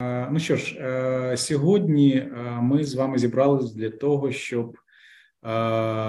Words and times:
Ну 0.00 0.38
що 0.38 0.56
ж, 0.56 0.78
е, 0.80 1.36
сьогодні 1.36 2.10
е, 2.12 2.60
ми 2.62 2.84
з 2.84 2.94
вами 2.94 3.18
зібралися 3.18 3.74
для 3.74 3.90
того, 3.90 4.32
щоб 4.32 4.76
е, 4.76 4.78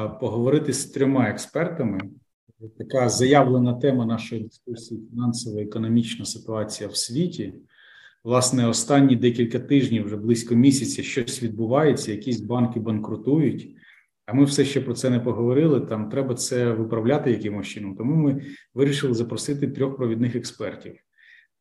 поговорити 0.09 0.73
з 0.73 0.85
трьома 0.85 1.29
експертами. 1.29 1.99
Така 2.77 3.09
заявлена 3.09 3.73
тема 3.73 4.05
нашої 4.05 4.43
дискусії 4.43 5.01
фінансова 5.09 5.61
економічна 5.61 6.25
ситуація 6.25 6.89
в 6.89 6.95
світі. 6.95 7.53
Власне, 8.23 8.67
останні 8.67 9.15
декілька 9.15 9.59
тижнів, 9.59 10.05
вже 10.05 10.17
близько 10.17 10.55
місяця, 10.55 11.03
щось 11.03 11.43
відбувається, 11.43 12.11
якісь 12.11 12.41
банки 12.41 12.79
банкрутують. 12.79 13.75
А 14.25 14.33
ми 14.33 14.43
все 14.43 14.65
ще 14.65 14.81
про 14.81 14.93
це 14.93 15.09
не 15.09 15.19
поговорили. 15.19 15.81
Там 15.81 16.09
треба 16.09 16.35
це 16.35 16.71
виправляти 16.71 17.31
якимось 17.31 17.67
чином. 17.67 17.95
Тому 17.95 18.15
ми 18.15 18.41
вирішили 18.73 19.13
запросити 19.13 19.67
трьох 19.67 19.97
провідних 19.97 20.35
експертів. 20.35 20.95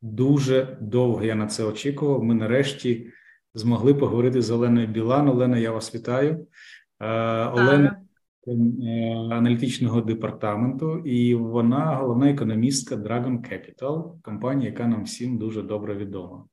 Дуже 0.03 0.79
довго 0.81 1.25
я 1.25 1.35
на 1.35 1.47
це 1.47 1.65
очікував. 1.65 2.25
Ми 2.25 2.35
нарешті 2.35 3.07
змогли 3.55 3.95
поговорити 3.95 4.43
з 4.43 4.51
Оленою 4.51 4.87
Білан. 4.87 5.29
Олена, 5.29 5.59
я 5.59 5.71
вас 5.71 5.95
вітаю. 5.95 6.47
Е, 7.01 7.07
Олена 7.45 8.01
е, 8.49 8.55
аналітичного 9.31 10.01
департаменту, 10.01 10.99
і 10.99 11.35
вона 11.35 11.97
головна 11.97 12.31
економістка 12.31 12.97
Dragon 12.97 13.39
Capital, 13.39 14.23
компанія, 14.23 14.71
яка 14.71 14.87
нам 14.87 15.05
всім 15.05 15.39
дуже 15.39 15.63
добре 15.63 15.95
відома. 15.95 16.45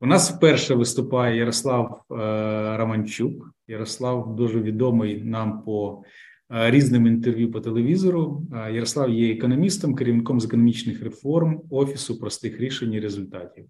У 0.00 0.06
нас 0.06 0.30
вперше 0.30 0.74
виступає 0.74 1.36
Ярослав 1.36 2.02
е, 2.10 2.14
Романчук. 2.76 3.50
Ярослав 3.66 4.36
дуже 4.36 4.60
відомий 4.60 5.24
нам 5.24 5.62
по 5.62 6.02
різним 6.50 7.06
інтерв'ю 7.06 7.50
по 7.50 7.60
телевізору. 7.60 8.42
Е, 8.52 8.72
Ярослав 8.72 9.10
є 9.10 9.34
економістом, 9.34 9.94
керівником 9.94 10.40
з 10.40 10.44
економічних 10.44 11.02
реформ 11.02 11.62
Офісу 11.70 12.18
простих 12.18 12.60
рішень 12.60 12.92
і 12.92 13.00
результатів. 13.00 13.66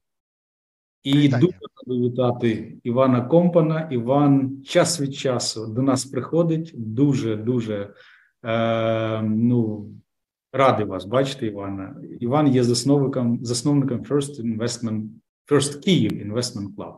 І 1.02 1.18
Вітання. 1.18 1.40
дуже 1.40 1.58
ради 1.86 2.08
вітати 2.08 2.78
Івана 2.82 3.22
Компана. 3.22 3.88
Іван 3.92 4.62
час 4.64 5.00
від 5.00 5.14
часу 5.14 5.66
до 5.66 5.82
нас 5.82 6.04
приходить. 6.04 6.72
Дуже 6.74 7.36
дуже 7.36 7.94
е, 8.44 9.22
ну, 9.22 9.90
радий 10.52 10.86
вас 10.86 11.04
бачити, 11.04 11.46
Івана. 11.46 11.96
Іван 12.20 12.48
є 12.48 12.64
засновником 12.64 13.44
засновником 13.44 13.98
First 13.98 14.58
Investment, 14.58 15.08
First 15.50 15.88
Kyiv 15.88 16.32
Investment 16.32 16.74
Club. 16.76 16.94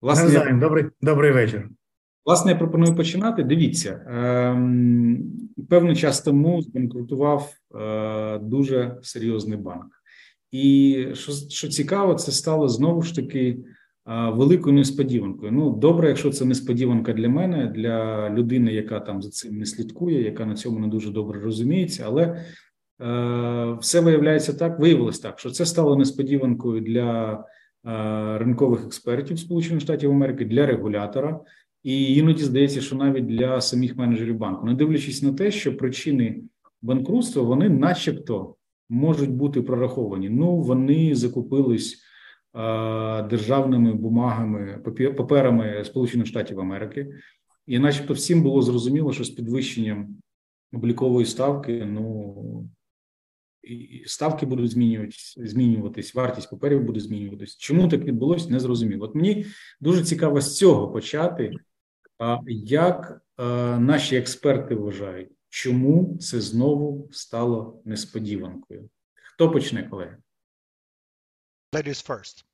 Власне, 0.00 0.52
добрий, 0.52 0.84
добрий 1.00 1.32
вечір. 1.32 1.68
Власне, 2.24 2.52
я 2.52 2.58
пропоную 2.58 2.96
починати. 2.96 3.42
Дивіться, 3.42 4.00
ем, 4.08 5.32
певний 5.68 5.96
час 5.96 6.20
тому 6.20 6.62
збанкрутував 6.62 7.52
е, 7.80 8.38
дуже 8.38 8.98
серйозний 9.02 9.58
банк, 9.58 9.86
і 10.50 11.06
що 11.12 11.32
що 11.32 11.68
цікаво, 11.68 12.14
це 12.14 12.32
стало 12.32 12.68
знову 12.68 13.02
ж 13.02 13.14
таки 13.14 13.48
е, 13.48 14.30
великою 14.30 14.74
несподіванкою. 14.74 15.52
Ну, 15.52 15.70
добре, 15.70 16.08
якщо 16.08 16.30
це 16.30 16.44
несподіванка 16.44 17.12
для 17.12 17.28
мене, 17.28 17.66
для 17.66 18.30
людини, 18.30 18.72
яка 18.72 19.00
там 19.00 19.22
за 19.22 19.30
цим 19.30 19.58
не 19.58 19.66
слідкує, 19.66 20.22
яка 20.22 20.46
на 20.46 20.54
цьому 20.54 20.78
не 20.78 20.88
дуже 20.88 21.10
добре 21.10 21.40
розуміється, 21.40 22.04
але 22.06 22.22
е, 22.22 23.76
все 23.80 24.00
виявляється 24.00 24.52
так, 24.52 24.78
виявилось 24.78 25.18
так, 25.18 25.38
що 25.38 25.50
це 25.50 25.66
стало 25.66 25.96
несподіванкою 25.96 26.80
для 26.80 27.44
ринкових 28.38 28.86
експертів 28.86 29.38
Сполучених 29.38 29.82
Штатів 29.82 30.10
Америки, 30.10 30.44
для 30.44 30.66
регулятора. 30.66 31.40
І 31.82 32.14
іноді 32.14 32.42
здається, 32.42 32.80
що 32.80 32.96
навіть 32.96 33.26
для 33.26 33.60
самих 33.60 33.96
менеджерів 33.96 34.38
банку, 34.38 34.66
не 34.66 34.74
дивлячись 34.74 35.22
на 35.22 35.32
те, 35.32 35.50
що 35.50 35.76
причини 35.76 36.42
банкрутства 36.82 37.42
вони, 37.42 37.68
начебто, 37.68 38.54
можуть 38.88 39.30
бути 39.30 39.62
прораховані. 39.62 40.28
Ну 40.28 40.56
вони 40.56 41.14
закупились 41.14 42.02
е, 42.54 43.22
державними 43.22 43.92
бумагами, 43.94 44.78
паперами 45.16 45.84
Сполучених 45.84 46.26
Штатів 46.26 46.60
Америки, 46.60 47.08
і, 47.66 47.78
начебто, 47.78 48.14
всім 48.14 48.42
було 48.42 48.62
зрозуміло, 48.62 49.12
що 49.12 49.24
з 49.24 49.30
підвищенням 49.30 50.16
облікової 50.72 51.26
ставки, 51.26 51.84
ну 51.84 52.68
і 53.62 54.02
ставки 54.06 54.46
будуть 54.46 54.70
змінюватись, 54.70 55.34
змінюватись, 55.38 56.14
вартість 56.14 56.50
паперів 56.50 56.82
буде 56.82 57.00
змінюватись. 57.00 57.56
Чому 57.56 57.88
так 57.88 58.00
відбулося, 58.04 58.50
не 58.50 58.60
зрозуміло. 58.60 59.04
От 59.04 59.14
мені 59.14 59.46
дуже 59.80 60.04
цікаво 60.04 60.40
з 60.40 60.56
цього 60.56 60.88
почати. 60.88 61.52
Як 62.66 63.22
е, 63.38 63.44
наші 63.78 64.16
експерти 64.16 64.74
вважають, 64.74 65.30
чому 65.48 66.18
це 66.18 66.40
знову 66.40 67.08
стало 67.12 67.82
несподіванкою? 67.84 68.90
Хто 69.14 69.50
почне, 69.50 69.88
колеги? 69.88 70.16
Ladies 71.72 72.08
first. 72.08 72.44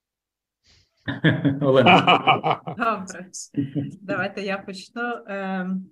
Олена. 1.63 2.61
Добре. 2.67 3.31
Давайте 4.01 4.43
я 4.43 4.59
почну. 4.59 5.25
Ем, 5.27 5.91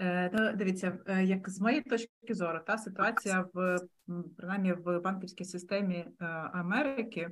е, 0.00 0.30
ну, 0.32 0.52
Дивіться, 0.56 0.98
е, 1.06 1.24
як 1.24 1.50
з 1.50 1.60
моєї 1.60 1.82
точки 1.82 2.34
зору, 2.34 2.60
та 2.66 2.78
ситуація 2.78 3.48
в 3.54 3.78
принаймні 4.36 4.72
в 4.72 5.00
банківській 5.00 5.44
системі 5.44 6.06
Америки 6.52 7.30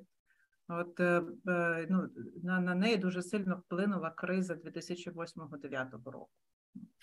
От 0.69 1.01
е, 1.01 1.23
е, 1.49 1.87
ну, 1.91 2.09
на 2.43 2.61
на 2.61 2.75
неї 2.75 2.97
дуже 2.97 3.23
сильно 3.23 3.57
вплинула 3.57 4.11
криза 4.11 4.55
2008-2009 4.55 6.11
року. 6.11 6.31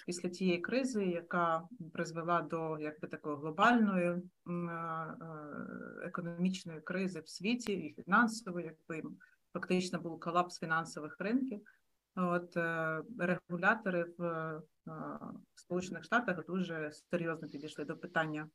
Після 0.05 0.29
тієї 0.29 0.61
кризи, 0.61 1.05
яка 1.05 1.67
призвела 1.94 2.41
до 2.41 2.79
якби 2.79 3.07
такої 3.07 3.35
глобальної 3.35 4.07
е, 4.07 4.22
економічної 6.03 6.81
кризи 6.81 7.19
в 7.19 7.29
світі 7.29 7.73
і 7.73 7.94
фінансової, 8.03 8.66
якби 8.66 9.09
фактично 9.53 9.99
був 9.99 10.19
колапс 10.19 10.59
фінансових 10.59 11.16
ринків. 11.19 11.61
От 12.16 12.57
регулятори 13.19 14.13
в 14.17 14.61
Сполучених 15.55 16.03
Штатах 16.03 16.45
дуже 16.45 16.91
серйозно 17.11 17.47
підійшли 17.47 17.85
до 17.85 17.97
питання 17.97 18.49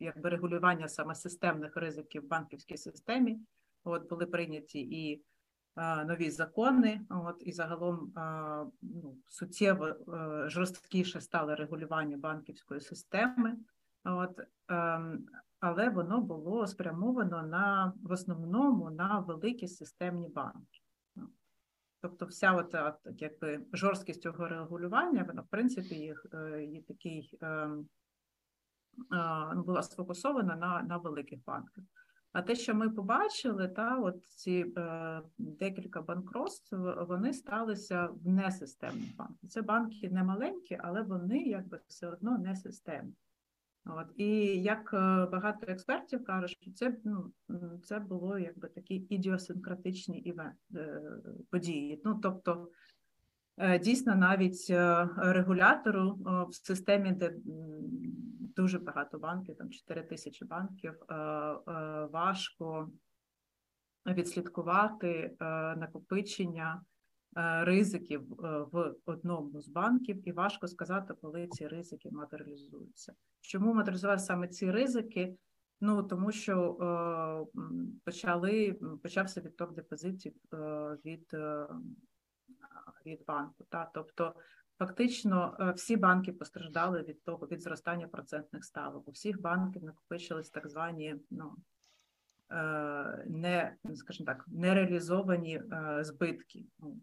якби 0.00 0.30
регулювання 0.30 0.88
саме 0.88 1.14
системних 1.14 1.76
ризиків 1.76 2.22
в 2.22 2.28
банківській 2.28 2.76
системі. 2.76 3.40
От 3.84 4.08
були 4.08 4.26
прийняті 4.26 4.80
і 4.80 5.22
нові 6.06 6.30
закони. 6.30 7.00
От 7.10 7.36
і 7.40 7.52
загалом 7.52 8.12
ну, 8.82 9.16
суттєво 9.28 9.86
е, 9.86 9.94
жорсткіше 10.48 11.20
стало 11.20 11.54
регулювання 11.54 12.16
банківської 12.16 12.80
системи. 12.80 13.56
От 14.04 14.40
ем, 14.68 15.26
але 15.60 15.88
воно 15.88 16.20
було 16.20 16.66
спрямовано 16.66 17.42
на 17.42 17.92
в 18.02 18.12
основному 18.12 18.90
на 18.90 19.18
великі 19.18 19.68
системні 19.68 20.28
банки. 20.28 20.80
Тобто, 22.00 22.26
вся 22.26 22.52
от, 22.52 22.74
якби 23.18 23.60
жорсткість 23.72 24.22
цього 24.22 24.48
регулювання, 24.48 25.24
вона 25.24 25.42
в 25.42 25.46
принципі 25.46 25.94
їх 25.94 26.26
е, 26.34 26.64
є 26.64 26.82
такий 26.82 27.38
ем, 27.40 27.88
була 29.66 29.82
сфокусована 29.82 30.56
на 30.56 30.82
на 30.82 30.96
великих 30.96 31.44
банках. 31.44 31.84
А 32.32 32.42
те, 32.42 32.54
що 32.54 32.74
ми 32.74 32.90
побачили, 32.90 33.68
та 33.68 33.98
от 33.98 34.24
ці 34.26 34.72
е, 34.76 35.22
декілька 35.38 36.02
банкротств, 36.02 36.76
вони 37.08 37.32
сталися 37.32 38.06
в 38.06 38.28
несистемних 38.28 39.16
банках. 39.16 39.50
Це 39.50 39.62
банки 39.62 40.10
не 40.10 40.24
маленькі, 40.24 40.78
але 40.82 41.02
вони 41.02 41.38
якби 41.38 41.80
все 41.86 42.08
одно 42.08 42.38
не 42.38 42.56
системні. 42.56 43.14
От 43.86 44.06
і 44.16 44.26
як 44.62 44.90
е, 44.94 45.26
багато 45.32 45.66
експертів 45.68 46.24
кажуть, 46.24 46.58
що 46.60 46.72
це 46.72 46.96
ну 47.04 47.32
це 47.84 47.98
було 47.98 48.38
якби 48.38 48.68
такі 48.68 48.94
ідіосинкратичні 48.94 50.18
івент, 50.18 50.56
е, 50.74 51.02
події. 51.50 52.00
Ну 52.04 52.20
тобто 52.22 52.68
Е, 52.68 52.93
дійсно, 53.80 54.14
навіть 54.14 54.66
е, 54.70 55.08
регулятору 55.16 56.10
е, 56.10 56.30
в 56.50 56.54
системі, 56.54 57.12
де 57.12 57.34
дуже 58.56 58.78
багато 58.78 59.18
банків, 59.18 59.56
там 59.56 59.70
4 59.70 60.02
тисячі 60.02 60.46
банків, 60.46 60.94
важко 62.12 62.90
відслідкувати 64.06 65.36
накопичення 65.76 66.82
ризиків 67.60 68.22
в 68.72 68.94
одному 69.06 69.60
з 69.60 69.68
банків, 69.68 70.28
і 70.28 70.32
важко 70.32 70.68
сказати, 70.68 71.14
коли 71.22 71.46
ці 71.46 71.68
ризики 71.68 72.10
матеріалізуються. 72.10 73.12
Чому 73.40 73.74
матеріалізувати 73.74 74.22
саме 74.22 74.48
ці 74.48 74.70
ризики? 74.70 75.36
Ну 75.80 76.02
тому 76.02 76.32
що 76.32 76.76
почали 78.04 78.78
почався 79.02 79.40
відток 79.40 79.74
депозитів 79.74 80.32
від 81.04 81.36
від 83.06 83.24
банку. 83.24 83.64
Та? 83.68 83.90
Тобто, 83.94 84.34
фактично, 84.78 85.56
е, 85.60 85.72
всі 85.72 85.96
банки 85.96 86.32
постраждали 86.32 87.02
від 87.02 87.24
того 87.24 87.46
від 87.46 87.62
зростання 87.62 88.08
процентних 88.08 88.64
ставок. 88.64 89.08
У 89.08 89.10
всіх 89.10 89.40
банків 89.40 89.84
накопичились 89.84 90.50
так 90.50 90.68
звані 90.68 91.16
ну, 91.30 91.56
е, 92.50 93.24
не, 93.26 93.76
скажімо 93.94 94.26
так, 94.26 94.44
нереалізовані 94.48 95.62
е, 95.72 96.04
збитки. 96.04 96.64
Ну, 96.78 97.00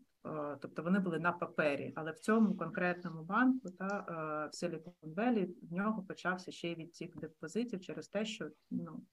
тобто 0.62 0.84
вони 0.84 1.00
були 1.00 1.20
на 1.20 1.32
папері, 1.32 1.94
але 1.96 2.12
в 2.12 2.20
цьому 2.20 2.56
конкретному 2.56 3.24
банку 3.24 3.70
та 3.70 4.06
в 4.54 4.56
Silicon 4.56 5.16
Valley 5.16 5.48
в 5.62 5.74
нього 5.74 6.04
почався 6.04 6.52
ще 6.52 6.72
й 6.72 6.76
відтік 6.76 7.18
депозитів 7.20 7.82
через 7.82 8.08
те, 8.08 8.26
що 8.26 8.50
ну, 8.72 9.04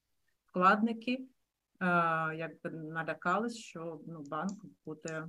вкладники 0.47 1.29
якби 2.37 2.71
налякались, 2.71 3.57
що 3.57 4.01
ну 4.07 4.23
банку 4.31 4.69
буде 4.87 5.29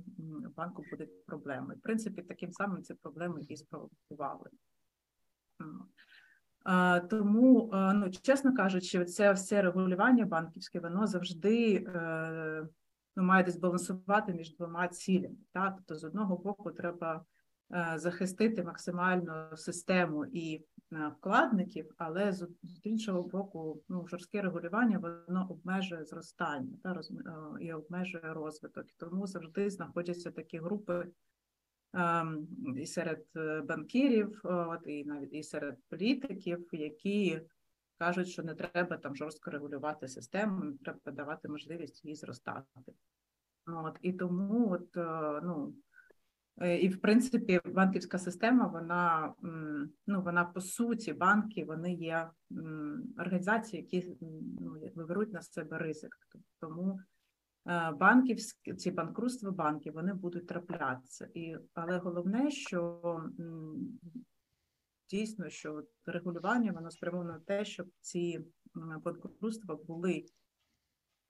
банку 0.56 0.84
буде 0.90 1.06
проблеми. 1.26 1.74
В 1.74 1.80
принципі, 1.80 2.22
таким 2.22 2.52
самим 2.52 2.82
ці 2.82 2.94
проблеми 2.94 3.40
і 3.48 3.56
спровокували. 3.56 4.50
Тому, 7.10 7.70
ну 7.72 8.10
чесно 8.10 8.54
кажучи, 8.54 9.04
це 9.04 9.32
все 9.32 9.62
регулювання 9.62 10.26
банківське, 10.26 10.80
воно 10.80 11.06
завжди 11.06 11.86
ну, 13.16 13.22
має 13.22 13.50
збалансувати 13.50 14.32
між 14.32 14.56
двома 14.56 14.88
цілями. 14.88 15.36
Так? 15.52 15.74
Тобто, 15.76 15.94
з 15.94 16.04
одного 16.04 16.36
боку, 16.36 16.70
треба 16.70 17.24
Е, 17.24 17.39
захистити 17.96 18.64
максимально 18.64 19.56
систему 19.56 20.26
і 20.26 20.64
е, 20.92 21.12
вкладників, 21.18 21.94
але 21.96 22.32
з 22.32 22.48
іншого 22.82 23.22
боку, 23.22 23.82
ну 23.88 24.08
жорстке 24.08 24.42
регулювання 24.42 24.98
воно 24.98 25.46
обмежує 25.50 26.04
зростання 26.04 26.78
та 26.82 26.94
роз, 26.94 27.10
е, 27.10 27.14
і 27.60 27.72
обмежує 27.72 28.32
розвиток. 28.34 28.86
Тому 28.96 29.26
завжди 29.26 29.70
знаходяться 29.70 30.30
такі 30.30 30.58
групи. 30.58 31.06
Ем, 31.92 32.48
і 32.76 32.86
серед 32.86 33.24
банкірів, 33.64 34.40
от 34.44 34.80
і 34.86 35.04
навіть 35.04 35.32
і 35.32 35.42
серед 35.42 35.76
політиків, 35.88 36.68
які 36.72 37.40
кажуть, 37.98 38.28
що 38.28 38.42
не 38.42 38.54
треба 38.54 38.96
там 38.96 39.16
жорстко 39.16 39.50
регулювати 39.50 40.08
систему, 40.08 40.64
не 40.64 40.72
треба 40.72 41.12
давати 41.12 41.48
можливість 41.48 42.04
їй 42.04 42.14
зростати. 42.14 42.92
От 43.66 43.98
і 44.02 44.12
тому, 44.12 44.72
от 44.72 44.96
ну 45.44 45.74
Е, 45.89 45.89
і, 46.60 46.88
в 46.88 47.00
принципі, 47.00 47.60
банківська 47.64 48.18
система, 48.18 48.66
вона 48.66 49.34
ну 50.06 50.22
вона 50.22 50.44
по 50.44 50.60
суті, 50.60 51.12
банки 51.12 51.64
вони 51.64 51.94
є 51.94 52.30
організації, 53.18 53.82
які 53.82 54.16
ну, 54.60 54.80
беруть 54.94 55.32
на 55.32 55.42
себе 55.42 55.78
ризик. 55.78 56.16
Тому 56.60 57.00
е, 57.66 57.92
банківські 57.92 58.74
ці 58.74 58.90
банкрутства 58.90 59.50
банків 59.50 59.92
вони 59.92 60.14
будуть 60.14 60.46
траплятися. 60.46 61.28
І, 61.34 61.56
Але 61.74 61.98
головне, 61.98 62.50
що 62.50 63.00
дійсно, 65.10 65.48
що 65.48 65.84
регулювання 66.06 66.72
воно 66.72 66.90
спрямовано 66.90 67.32
на 67.32 67.38
те, 67.38 67.64
щоб 67.64 67.86
ці 68.00 68.44
банкрутства 68.74 69.76
були 69.76 70.26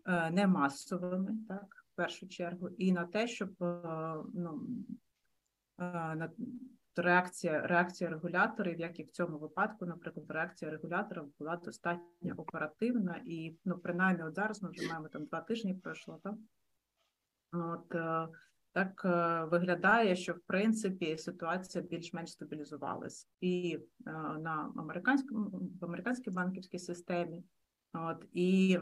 е, 0.07 0.31
не 0.31 0.47
масовими, 0.47 1.39
так, 1.49 1.87
в 1.93 1.97
першу 1.97 2.29
чергу, 2.29 2.69
і 2.69 2.93
на 2.93 3.07
те, 3.07 3.29
щоб 3.29 3.51
ну 4.35 4.69
на 5.81 6.31
реакція 6.97 7.67
реакція 7.67 8.11
регуляторів, 8.11 8.81
як 8.81 9.01
і 9.01 9.03
в 9.03 9.11
цьому 9.11 9.39
випадку, 9.39 9.87
наприклад, 9.87 10.27
реакція 10.29 10.71
регуляторів 10.71 11.25
була 11.39 11.57
достатньо 11.57 12.35
оперативна, 12.37 13.23
і 13.25 13.57
ну, 13.65 13.79
принаймні, 13.79 14.23
от 14.23 14.35
зараз 14.35 14.63
ми 14.63 14.71
вже 14.71 14.89
маємо 14.89 15.09
там 15.09 15.25
два 15.25 15.41
тижні 15.41 15.75
пройшло, 15.75 16.21
так? 16.23 16.35
От 17.53 17.95
е, 17.95 18.29
так 18.73 19.03
е, 19.05 19.45
виглядає, 19.45 20.17
що 20.17 20.33
в 20.33 20.41
принципі 20.41 21.17
ситуація 21.17 21.85
більш-менш 21.85 22.33
стабілізувалась 22.33 23.29
і 23.41 23.79
е, 24.07 24.11
на 24.39 24.73
американському 24.77 25.71
в 25.81 25.85
американській 25.85 26.31
банківській 26.31 26.79
системі. 26.79 27.43
От 27.93 28.27
і 28.33 28.79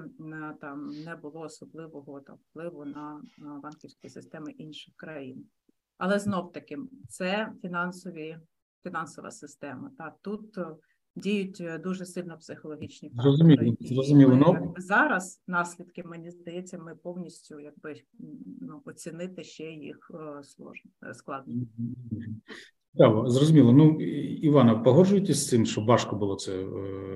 там 0.61 0.87
не 1.05 1.17
було 1.17 1.41
особливого 1.41 2.21
там 2.21 2.37
впливу 2.37 2.85
на 2.85 3.23
банківські 3.39 4.09
системи 4.09 4.51
інших 4.51 4.95
країн. 4.97 5.47
Але 5.99 6.19
знов 6.19 6.53
таки 6.53 6.79
це 7.09 7.53
фінансові 7.63 8.39
фінансова 8.83 9.31
система. 9.31 9.91
Та 9.99 10.15
тут 10.23 10.59
е, 10.59 10.67
діють 11.17 11.61
е, 11.61 11.79
дуже 11.79 12.07
сильно 12.07 12.39
психологічні 12.39 13.09
фактори. 13.09 13.37
Зрозуміло, 13.37 13.77
зрозуміло. 13.81 14.37
Ну, 14.37 14.75
зараз 14.77 15.43
наслідки, 15.47 16.03
мені 16.03 16.31
здається, 16.31 16.79
ми 16.79 16.95
повністю 16.95 17.61
якби 17.61 18.03
ну, 18.61 18.83
оцінити 18.85 19.45
ще 19.45 19.65
їх 19.65 20.11
е, 20.15 21.15
складно. 21.15 21.55
Цікаво, 22.93 23.31
зрозуміло. 23.31 23.73
Ну 23.73 24.01
Івана, 24.43 24.75
погоджуєтесь 24.75 25.37
з 25.37 25.49
цим, 25.49 25.67
що 25.67 25.81
важко 25.81 26.17
було 26.17 26.37
це 26.37 26.53
е, 26.53 26.65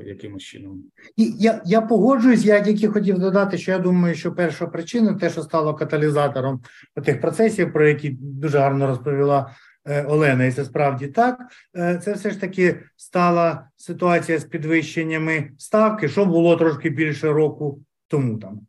якимось 0.07 0.43
чином? 0.43 0.85
І 1.17 1.35
я 1.39 1.63
я 1.65 1.81
погоджуюсь. 1.81 2.45
Я 2.45 2.61
тільки 2.61 2.89
хотів 2.89 3.19
додати, 3.19 3.59
що 3.59 3.73
я 3.73 3.79
думаю, 3.79 4.15
що 4.15 4.33
перша 4.33 4.67
причина, 4.67 5.15
те, 5.15 5.31
що 5.31 5.43
стало 5.43 5.75
каталізатором 5.75 6.61
тих 7.05 7.21
процесів, 7.21 7.73
про 7.73 7.89
які 7.89 8.11
дуже 8.21 8.59
гарно 8.59 8.87
розповіла 8.87 9.51
е, 9.85 10.05
Олена, 10.05 10.45
і 10.45 10.53
це 10.53 10.65
справді 10.65 11.07
так. 11.07 11.39
Е, 11.77 12.01
це 12.05 12.13
все 12.13 12.31
ж 12.31 12.41
таки 12.41 12.81
стала 12.97 13.69
ситуація 13.77 14.39
з 14.39 14.45
підвищеннями 14.45 15.51
ставки, 15.59 16.09
що 16.09 16.27
було 16.27 16.57
трошки 16.57 16.91
більше 16.91 17.33
року 17.33 17.81
тому 18.09 18.39
там 18.39 18.61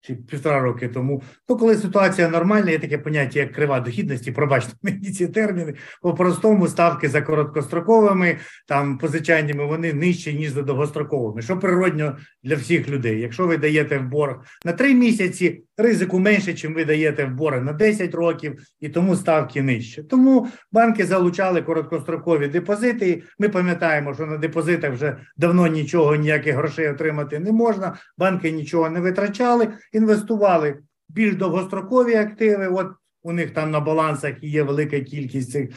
чи 0.00 0.14
півтора 0.14 0.60
роки 0.60 0.88
тому. 0.88 1.22
Ну, 1.48 1.56
коли 1.56 1.76
ситуація 1.76 2.28
нормальна, 2.28 2.70
є 2.70 2.78
таке 2.78 2.98
поняття, 2.98 3.40
як 3.40 3.52
крива 3.52 3.80
дохідності, 3.80 4.32
пробачте 4.32 4.72
мені 4.82 5.10
ці 5.10 5.28
терміни. 5.28 5.74
По 6.02 6.14
простому 6.14 6.68
ставки 6.68 7.08
за 7.08 7.22
короткостроковими 7.22 8.36
там 8.68 8.98
позичаннями 8.98 9.66
вони 9.66 9.92
нижчі, 9.92 10.34
ніж 10.34 10.50
за 10.50 10.62
довгостроковими, 10.62 11.42
що 11.42 11.58
природньо 11.58 12.16
для 12.42 12.54
всіх 12.54 12.88
людей. 12.88 13.20
Якщо 13.20 13.46
ви 13.46 13.56
даєте 13.56 13.98
в 13.98 14.08
борг 14.08 14.36
на 14.64 14.72
три 14.72 14.94
місяці, 14.94 15.62
ризику 15.80 16.18
менше, 16.18 16.54
чим 16.54 16.74
ви 16.74 16.84
даєте 16.84 17.24
в 17.24 17.30
борг 17.30 17.64
на 17.64 17.72
10 17.72 18.14
років, 18.14 18.62
і 18.80 18.88
тому 18.88 19.16
ставки 19.16 19.62
нижче. 19.62 20.02
Тому 20.02 20.48
банки 20.72 21.06
залучали 21.06 21.62
короткострокові 21.62 22.48
депозити. 22.48 23.22
Ми 23.38 23.48
пам'ятаємо, 23.48 24.14
що 24.14 24.26
на 24.26 24.36
депозитах 24.36 24.92
вже 24.92 25.16
давно 25.36 25.66
нічого, 25.66 26.16
ніяких 26.16 26.54
грошей 26.54 26.88
отримати 26.88 27.38
не 27.38 27.52
можна. 27.52 27.96
Банки 28.18 28.50
нічого 28.50 28.90
не 28.90 29.00
витрачали 29.00 29.68
інвестували 29.92 30.70
в 31.08 31.12
більш 31.12 31.34
довгострокові 31.34 32.14
активи. 32.14 32.68
От 32.68 32.86
у 33.22 33.32
них 33.32 33.54
там 33.54 33.70
на 33.70 33.80
балансах 33.80 34.42
є 34.42 34.62
велика 34.62 35.00
кількість 35.00 35.50
цих 35.50 35.68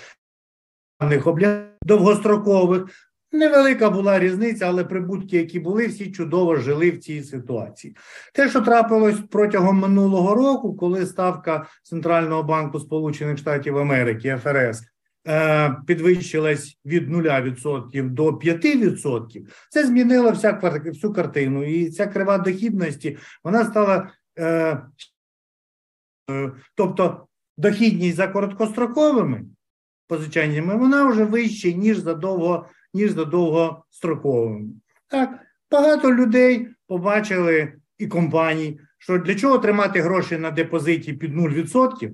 облігацій 1.28 1.70
довгострокових. 1.84 2.86
Невелика 3.32 3.90
була 3.90 4.20
різниця, 4.20 4.68
але 4.68 4.84
прибутки, 4.84 5.38
які 5.38 5.60
були, 5.60 5.88
всі 5.88 6.12
чудово 6.12 6.56
жили 6.56 6.92
в 6.92 7.00
цій 7.00 7.24
ситуації. 7.24 7.96
Те, 8.34 8.50
що 8.50 8.62
трапилось 8.62 9.18
протягом 9.30 9.78
минулого 9.78 10.36
року, 10.36 10.76
коли 10.76 11.06
ставка 11.06 11.66
Центрального 11.84 12.44
банку 12.44 12.80
Сполучених 12.80 13.38
Штатів 13.38 13.78
Америки 13.78 14.40
ФРС 14.44 14.84
підвищилась 15.88 16.78
від 16.86 17.10
0% 17.10 18.10
до 18.10 18.30
5%, 18.30 19.48
це 19.70 19.88
змінило 19.88 20.32
вся, 20.32 20.80
всю 20.86 21.14
картину. 21.14 21.64
І 21.64 21.92
ця 21.92 22.08
крива 22.08 22.38
дохідності 22.38 23.18
вона 23.44 23.66
стала. 23.66 24.10
Е, 24.40 24.82
е, 26.30 26.52
тобто 26.76 27.28
дохідність 27.58 28.16
за 28.16 28.28
короткостроковими 28.28 29.46
позичаннями, 30.08 30.76
вона 30.76 31.06
вже 31.06 31.24
вища, 31.24 31.72
ніж 31.72 31.98
за 31.98 32.14
довго, 32.14 32.68
ніж 32.94 33.12
за 33.12 33.26
довгостроковими. 33.26 34.70
Так, 35.08 35.40
багато 35.72 36.14
людей 36.14 36.68
побачили 36.88 37.74
і 37.98 38.08
компаній, 38.08 38.80
що 38.98 39.18
для 39.18 39.36
чого 39.36 39.58
тримати 39.58 40.02
гроші 40.02 40.38
на 40.38 40.52
депозиті 40.52 41.14
під 41.14 41.36
0%, 41.36 42.12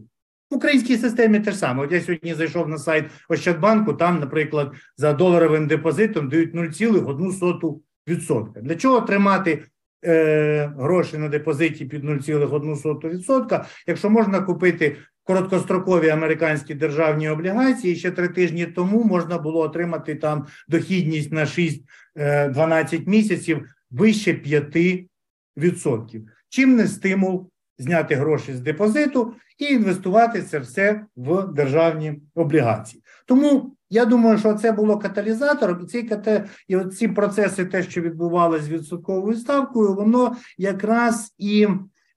в 0.50 0.56
українській 0.56 0.98
системі 0.98 1.39
те 1.39 1.51
ж 1.51 1.58
саме. 1.58 1.84
От 1.84 1.91
я 1.91 2.01
сьогодні 2.01 2.34
зайшов 2.34 2.70
на 2.70 2.77
сайт 2.77 3.06
Ощадбанку, 3.29 3.94
там, 3.94 4.20
наприклад, 4.20 4.74
за 4.98 5.13
доларовим 5.13 5.68
депозитом 5.68 6.29
дають 6.29 6.56
0,1%. 6.56 8.62
Для 8.62 8.75
чого 8.75 9.01
тримати 9.01 9.63
е, 10.06 10.74
гроші 10.77 11.18
на 11.18 11.29
депозиті 11.29 11.86
під 11.86 12.03
0,1%, 12.03 13.65
якщо 13.88 14.10
можна 14.10 14.41
купити 14.41 14.98
короткострокові 15.24 16.10
американські 16.10 16.74
державні 16.74 17.29
облігації, 17.29 17.96
ще 17.96 18.12
три 18.12 18.27
тижні 18.27 18.65
тому 18.65 19.03
можна 19.03 19.38
було 19.38 19.60
отримати 19.60 20.15
там 20.15 20.46
дохідність 20.68 21.32
на 21.32 21.46
6-12 21.46 22.96
е, 22.96 23.03
місяців 23.06 23.65
вище 23.91 24.34
5%. 25.58 26.22
Чим 26.50 26.75
не 26.75 26.88
стимул 26.88 27.50
зняти 27.79 28.15
гроші 28.15 28.53
з 28.53 28.62
депозиту 28.62 29.33
і 29.57 29.65
інвестувати 29.65 30.41
це 30.41 30.59
все 30.59 31.05
в 31.15 31.48
державні 31.48 32.21
облігації. 32.36 33.03
Тому 33.25 33.75
я 33.89 34.05
думаю, 34.05 34.38
що 34.38 34.53
це 34.53 34.71
було 34.71 34.98
каталізатором, 34.98 35.81
і 35.83 35.86
ці 35.86 36.09
і 36.67 36.79
ці 36.79 37.07
процеси, 37.07 37.65
те, 37.65 37.83
що 37.83 38.01
відбувалося 38.01 38.63
з 38.63 38.69
відсотковою 38.69 39.38
ставкою, 39.38 39.93
воно 39.93 40.36
якраз 40.57 41.36
і 41.38 41.67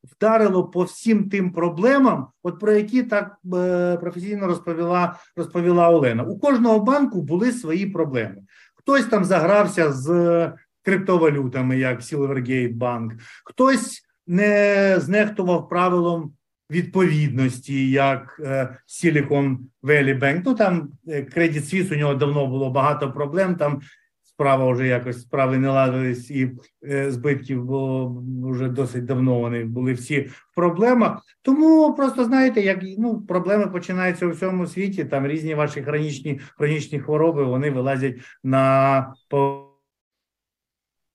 вдарило 0.04 0.64
по 0.64 0.83
всім 0.83 1.28
тим 1.28 1.52
проблемам, 1.52 2.26
от 2.42 2.61
про 2.61 2.73
які 2.73 3.02
так 3.02 3.37
е, 3.54 3.97
професійно 3.97 4.47
розповіла 4.47 5.16
розповіла 5.37 5.90
Олена. 5.90 6.23
У 6.23 6.38
кожного 6.38 6.81
банку 6.81 7.23
були 7.23 7.52
свої 7.52 7.87
проблеми. 7.87 8.37
Хтось 8.75 9.07
там 9.07 9.25
загрався 9.25 9.92
з 9.92 10.52
криптовалютами, 10.85 11.78
як 11.78 12.00
Silvergate 12.00 12.78
Bank, 12.78 13.11
хтось 13.45 14.02
не 14.33 14.95
знехтував 15.01 15.69
правилом 15.69 16.33
відповідності, 16.71 17.91
як 17.91 18.41
е, 18.45 18.77
Silicon 18.89 19.57
Valley 19.83 20.19
Bank. 20.19 20.43
Ну 20.45 20.55
там 20.55 20.89
Credit 21.07 21.61
Suisse, 21.61 21.95
у 21.95 21.99
нього 21.99 22.15
давно 22.15 22.47
було 22.47 22.71
багато 22.71 23.12
проблем. 23.12 23.55
Там 23.55 23.81
справа 24.23 24.73
вже 24.73 24.87
якось 24.87 25.21
справи 25.21 25.59
не 25.59 25.69
ладились 25.69 26.31
і 26.31 26.51
е, 26.85 27.11
збитків 27.11 27.65
було 27.65 28.23
вже 28.45 28.69
досить 28.69 29.05
давно. 29.05 29.41
Вони 29.41 29.65
були 29.65 29.93
всі 29.93 30.21
в 30.21 30.55
проблемах. 30.55 31.23
Тому 31.43 31.95
просто 31.95 32.25
знаєте, 32.25 32.61
як 32.61 32.79
ну 32.99 33.21
проблеми 33.21 33.67
починаються 33.67 34.27
у 34.27 34.31
всьому 34.31 34.67
світі. 34.67 35.05
Там 35.05 35.27
різні 35.27 35.55
ваші 35.55 35.83
хронічні 35.83 36.41
хронічні 36.57 37.01
хвороби 37.01 37.45
вони 37.45 37.71
вилазять 37.71 38.17
на. 38.45 39.15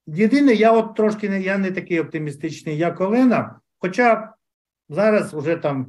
Єдине, 0.07 0.53
я 0.53 0.71
от 0.71 0.95
трошки 0.95 1.29
не 1.29 1.41
я 1.41 1.57
не 1.57 1.71
такий 1.71 1.99
оптимістичний, 1.99 2.77
як 2.77 3.01
Олена. 3.01 3.59
Хоча 3.77 4.33
зараз 4.89 5.33
вже 5.33 5.55
там 5.55 5.87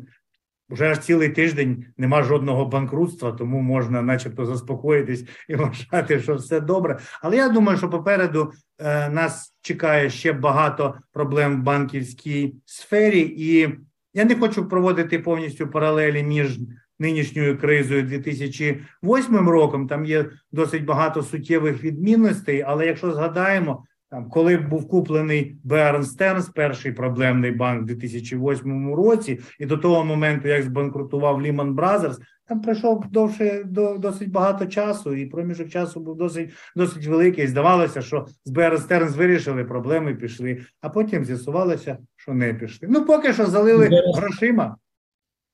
вже 0.71 0.91
аж 0.91 0.99
цілий 0.99 1.29
тиждень 1.29 1.85
нема 1.97 2.23
жодного 2.23 2.67
банкрутства, 2.67 3.33
тому 3.33 3.61
можна, 3.61 4.03
начебто, 4.03 4.47
заспокоїтись 4.47 5.25
і 5.49 5.55
вважати, 5.57 6.21
що 6.21 6.35
все 6.35 6.61
добре. 6.61 6.99
Але 7.23 7.37
я 7.37 7.49
думаю, 7.49 7.79
що 7.79 7.91
попереду 7.91 8.53
е, 8.79 9.09
нас 9.09 9.55
чекає 9.61 10.11
ще 10.11 10.33
багато 10.33 10.95
проблем 11.13 11.61
в 11.61 11.63
банківській 11.63 12.55
сфері, 12.65 13.21
і 13.21 13.79
я 14.15 14.25
не 14.25 14.35
хочу 14.35 14.69
проводити 14.69 15.19
повністю 15.19 15.69
паралелі 15.69 16.23
між 16.23 16.59
нинішньою 16.99 17.59
кризою 17.59 18.03
2008 18.03 19.49
роком. 19.49 19.89
Там 19.89 20.05
є 20.05 20.31
досить 20.53 20.85
багато 20.85 21.23
суттєвих 21.23 21.85
відмінностей. 21.85 22.63
Але 22.63 22.87
якщо 22.87 23.13
згадаємо, 23.13 23.85
там, 24.11 24.31
коли 24.31 24.57
був 24.57 24.89
куплений 24.89 25.57
Bear 25.65 26.05
Stearns, 26.05 26.49
перший 26.49 26.93
проблемний 26.93 27.51
банк 27.51 27.83
у 27.83 27.85
2008 27.85 28.95
році, 28.95 29.41
і 29.59 29.67
до 29.67 29.77
того 29.77 30.05
моменту, 30.05 30.49
як 30.49 30.63
збанкрутував 30.63 31.43
Lehman 31.43 31.75
Brothers, 31.75 32.19
там 32.49 32.61
пройшов 32.61 33.05
довше 33.11 33.63
до 33.65 33.99
досить 33.99 34.31
багато 34.31 34.67
часу, 34.67 35.15
і 35.15 35.27
проміжок 35.27 35.69
часу 35.69 36.01
був 36.01 36.17
досить 36.17 36.51
досить 36.77 37.07
великий. 37.07 37.45
І 37.45 37.47
Здавалося, 37.47 38.03
що 38.03 38.27
з 38.45 38.51
Bear 38.51 38.79
Stearns 38.79 39.17
вирішили, 39.17 39.65
проблеми 39.65 40.15
пішли, 40.15 40.61
а 40.81 40.89
потім 40.89 41.25
з'ясувалося, 41.25 41.99
що 42.17 42.35
не 42.35 42.55
пішли. 42.55 42.89
Ну 42.91 43.05
поки 43.05 43.33
що 43.33 43.47
залили 43.47 43.91
грошима. 44.17 44.77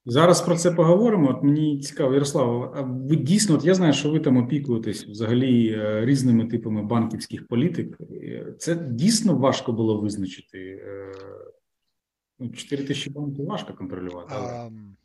Зараз 0.05 0.41
про 0.41 0.55
це 0.55 0.71
поговоримо. 0.71 1.29
От 1.29 1.43
мені 1.43 1.79
цікаво, 1.79 2.13
Ярослав, 2.13 2.73
а 2.75 2.81
ви 2.81 3.15
дійсно, 3.15 3.55
от 3.55 3.65
я 3.65 3.73
знаю, 3.73 3.93
що 3.93 4.11
ви 4.11 4.19
там 4.19 4.37
опікуєтесь 4.37 5.05
взагалі 5.05 5.71
е, 5.71 6.05
різними 6.05 6.45
типами 6.45 6.83
банківських 6.83 7.47
політик. 7.47 7.97
Е, 8.11 8.53
Це 8.59 8.75
дійсно 8.75 9.35
важко 9.35 9.73
було 9.73 10.01
визначити. 10.01 10.57
Е, 10.59 11.13
ну, 12.39 12.49
4 12.49 12.83
тисячі 12.83 13.11
банків 13.11 13.45
важко 13.45 13.73
контролювати. 13.73 14.33
Але... 14.35 14.53
Ам, 14.53 14.95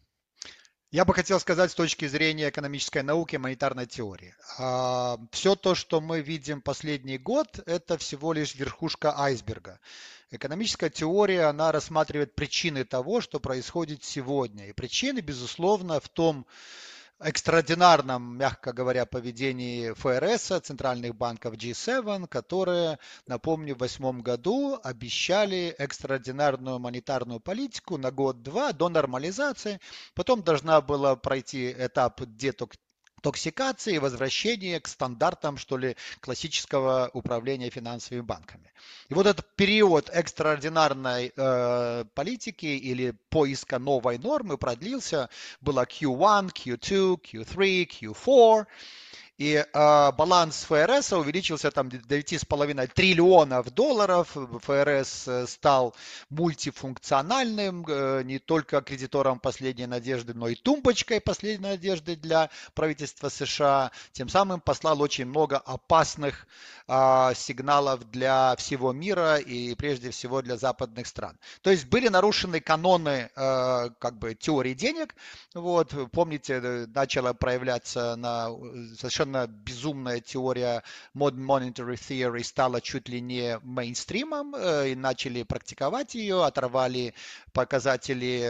Я 0.94 1.04
бы 1.04 1.12
хотел 1.12 1.40
сказать 1.40 1.72
с 1.72 1.74
точки 1.74 2.06
зрения 2.06 2.50
экономической 2.50 3.02
науки, 3.02 3.34
монетарной 3.34 3.86
теории. 3.86 4.32
Все 5.32 5.56
то, 5.56 5.74
что 5.74 6.00
мы 6.00 6.20
видим 6.20 6.60
последний 6.60 7.18
год, 7.18 7.48
это 7.66 7.98
всего 7.98 8.32
лишь 8.32 8.54
верхушка 8.54 9.12
айсберга. 9.18 9.80
Экономическая 10.31 10.91
теория, 10.91 11.45
она 11.45 11.71
рассматривает 11.71 12.35
причины 12.35 12.85
того, 12.85 13.19
что 13.19 13.39
происходит 13.39 14.03
сегодня. 14.03 14.67
И 14.67 14.73
причины, 14.73 15.21
безусловно, 15.21 15.99
в 15.99 16.07
том 16.07 16.45
экстраординарном, 17.19 18.37
мягко 18.37 18.71
говоря, 18.71 19.07
поведении 19.07 19.91
ФРС, 19.91 20.61
центральных 20.63 21.15
банков 21.15 21.55
G7, 21.55 22.27
которые, 22.27 22.99
напомню, 23.25 23.73
в 23.75 23.79
восьмом 23.79 24.21
году 24.21 24.79
обещали 24.83 25.75
экстраординарную 25.79 26.77
монетарную 26.77 27.39
политику 27.39 27.97
на 27.97 28.11
год-два 28.11 28.71
до 28.71 28.89
нормализации. 28.89 29.79
Потом 30.13 30.43
должна 30.43 30.79
была 30.79 31.15
пройти 31.15 31.71
этап 31.71 32.21
деток 32.25 32.75
токсикации 33.21 33.95
и 33.95 33.99
возвращения 33.99 34.79
к 34.79 34.87
стандартам, 34.87 35.57
что 35.57 35.77
ли, 35.77 35.95
классического 36.19 37.09
управления 37.13 37.69
финансовыми 37.69 38.21
банками. 38.21 38.71
И 39.09 39.13
вот 39.13 39.25
этот 39.25 39.55
период 39.55 40.09
экстраординарной 40.09 41.33
э, 41.35 42.05
политики 42.13 42.65
или 42.65 43.15
поиска 43.29 43.79
новой 43.79 44.17
нормы 44.17 44.57
продлился, 44.57 45.29
было 45.61 45.83
Q1, 45.85 46.51
Q2, 46.53 47.19
Q3, 47.21 47.87
Q4, 47.87 48.65
и 49.39 49.55
э, 49.55 50.11
баланс 50.11 50.65
ФРС 50.65 51.13
увеличился 51.13 51.71
там 51.71 51.87
до 51.87 51.97
9,5 51.97 52.87
триллионов 52.93 53.73
долларов. 53.73 54.35
ФРС 54.35 55.27
э, 55.29 55.47
стал 55.47 55.95
мультифункциональным, 56.29 57.85
э, 57.87 58.23
не 58.25 58.39
только 58.39 58.81
кредитором 58.81 59.39
последней 59.39 59.87
надежды, 59.87 60.33
но 60.33 60.49
и 60.49 60.55
тумбочкой 60.55 61.21
последней 61.21 61.69
надежды 61.69 62.17
для 62.17 62.49
правительства 62.73 63.29
США. 63.29 63.91
Тем 64.11 64.27
самым 64.27 64.59
послал 64.59 65.01
очень 65.01 65.25
много 65.25 65.57
опасных 65.57 66.45
э, 66.89 67.31
сигналов 67.33 68.11
для 68.11 68.57
всего 68.57 68.91
мира 68.91 69.37
и 69.37 69.73
прежде 69.75 70.11
всего 70.11 70.41
для 70.41 70.57
западных 70.57 71.07
стран. 71.07 71.39
То 71.61 71.71
есть 71.71 71.85
были 71.85 72.09
нарушены 72.09 72.59
каноны 72.59 73.29
э, 73.33 73.89
как 73.99 74.19
бы 74.19 74.35
теории 74.35 74.73
денег. 74.73 75.15
Вот, 75.53 75.93
помните, 76.11 76.59
э, 76.61 76.87
начала 76.93 77.31
проявляться 77.31 78.17
на 78.17 78.49
совершенно 78.97 79.28
совершенно 79.29 79.47
безумная 79.47 80.19
теория 80.19 80.83
Modern 81.15 81.45
Monetary 81.45 81.95
Theory 81.95 82.43
стала 82.43 82.81
чуть 82.81 83.09
ли 83.09 83.21
не 83.21 83.59
мейнстримом, 83.63 84.55
и 84.55 84.95
начали 84.95 85.43
практиковать 85.43 86.15
ее, 86.15 86.43
оторвали 86.43 87.13
показатели 87.53 88.45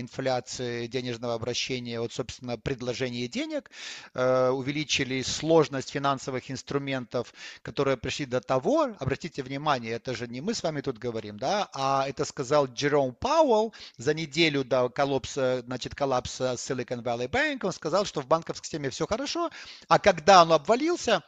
инфляции 0.00 0.86
денежного 0.86 1.34
обращения 1.34 2.00
от, 2.00 2.12
собственно, 2.12 2.58
предложения 2.58 3.28
денег, 3.28 3.70
увеличили 4.14 5.22
сложность 5.22 5.90
финансовых 5.90 6.50
инструментов, 6.50 7.32
которые 7.62 7.96
пришли 7.96 8.26
до 8.26 8.40
того, 8.40 8.94
обратите 8.98 9.42
внимание, 9.42 9.92
это 9.92 10.14
же 10.14 10.26
не 10.26 10.40
мы 10.40 10.54
с 10.54 10.62
вами 10.62 10.80
тут 10.80 10.98
говорим, 10.98 11.38
да, 11.38 11.68
а 11.72 12.06
это 12.08 12.24
сказал 12.24 12.66
Джером 12.66 13.14
Пауэлл 13.14 13.72
за 13.96 14.14
неделю 14.14 14.64
до 14.64 14.88
коллапса, 14.88 15.62
значит, 15.66 15.94
коллапса 15.94 16.54
Silicon 16.54 17.02
Valley 17.02 17.28
Bank, 17.28 17.60
он 17.64 17.72
сказал, 17.72 18.04
что 18.04 18.20
в 18.20 18.26
банковской 18.26 18.64
системе 18.64 18.90
все 18.90 19.06
хорошо, 19.06 19.50
а 19.88 19.98
когда 19.98 20.23
когда 20.24 20.40
он 20.42 20.52
обвалился, 20.52 21.22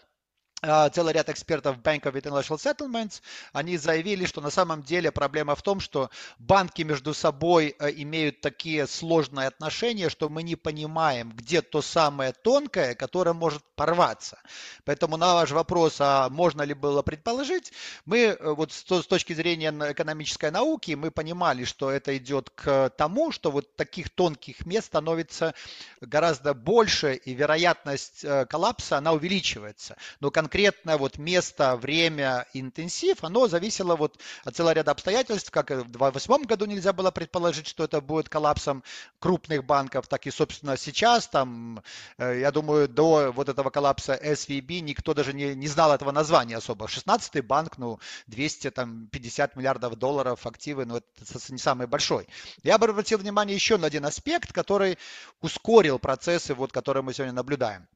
целый 0.62 1.12
ряд 1.12 1.28
экспертов 1.28 1.78
Bank 1.78 2.02
of 2.02 2.14
International 2.14 2.56
Settlements, 2.56 3.20
они 3.52 3.76
заявили, 3.76 4.24
что 4.24 4.40
на 4.40 4.50
самом 4.50 4.82
деле 4.82 5.12
проблема 5.12 5.54
в 5.54 5.62
том, 5.62 5.80
что 5.80 6.10
банки 6.38 6.82
между 6.82 7.12
собой 7.14 7.76
имеют 7.78 8.40
такие 8.40 8.86
сложные 8.86 9.48
отношения, 9.48 10.08
что 10.08 10.28
мы 10.28 10.42
не 10.42 10.56
понимаем, 10.56 11.30
где 11.30 11.60
то 11.60 11.82
самое 11.82 12.32
тонкое, 12.32 12.94
которое 12.94 13.34
может 13.34 13.62
порваться. 13.74 14.38
Поэтому 14.84 15.18
на 15.18 15.34
ваш 15.34 15.50
вопрос, 15.50 15.96
а 16.00 16.30
можно 16.30 16.62
ли 16.62 16.74
было 16.74 17.02
предположить, 17.02 17.72
мы 18.06 18.36
вот 18.40 18.72
с 18.72 18.82
точки 18.82 19.34
зрения 19.34 19.70
экономической 19.92 20.50
науки, 20.50 20.92
мы 20.92 21.10
понимали, 21.10 21.64
что 21.64 21.90
это 21.90 22.16
идет 22.16 22.50
к 22.50 22.90
тому, 22.96 23.30
что 23.30 23.50
вот 23.50 23.76
таких 23.76 24.08
тонких 24.10 24.64
мест 24.64 24.86
становится 24.86 25.54
гораздо 26.00 26.54
больше, 26.54 27.14
и 27.14 27.34
вероятность 27.34 28.24
коллапса, 28.48 28.96
она 28.96 29.12
увеличивается. 29.12 29.96
Но 30.20 30.30
конкретное 30.46 30.96
вот 30.96 31.18
место, 31.18 31.76
время, 31.76 32.46
интенсив, 32.54 33.24
оно 33.24 33.48
зависело 33.48 33.96
вот 33.96 34.20
от 34.44 34.54
целого 34.54 34.74
ряда 34.74 34.92
обстоятельств, 34.92 35.50
как 35.50 35.72
в 35.72 35.90
2008 35.90 36.44
году 36.44 36.66
нельзя 36.66 36.92
было 36.92 37.10
предположить, 37.10 37.66
что 37.66 37.82
это 37.82 38.00
будет 38.00 38.28
коллапсом 38.28 38.84
крупных 39.18 39.64
банков, 39.64 40.06
так 40.06 40.24
и, 40.24 40.30
собственно, 40.30 40.76
сейчас, 40.76 41.26
там, 41.26 41.82
я 42.18 42.52
думаю, 42.52 42.88
до 42.88 43.32
вот 43.34 43.48
этого 43.48 43.70
коллапса 43.70 44.14
SVB 44.14 44.80
никто 44.80 45.14
даже 45.14 45.32
не, 45.32 45.56
не 45.56 45.66
знал 45.66 45.92
этого 45.92 46.12
названия 46.12 46.58
особо. 46.58 46.86
16-й 46.86 47.40
банк, 47.40 47.76
ну, 47.78 47.98
250 48.28 49.56
миллиардов 49.56 49.96
долларов 49.96 50.46
активы, 50.46 50.84
ну, 50.86 50.98
это 50.98 51.52
не 51.52 51.58
самый 51.58 51.88
большой. 51.88 52.28
Я 52.62 52.78
бы 52.78 52.86
обратил 52.86 53.18
внимание 53.18 53.56
еще 53.56 53.78
на 53.78 53.88
один 53.88 54.04
аспект, 54.04 54.52
который 54.52 54.96
ускорил 55.40 55.98
процессы, 55.98 56.54
вот, 56.54 56.70
которые 56.70 57.02
мы 57.02 57.12
сегодня 57.14 57.34
наблюдаем. 57.34 57.88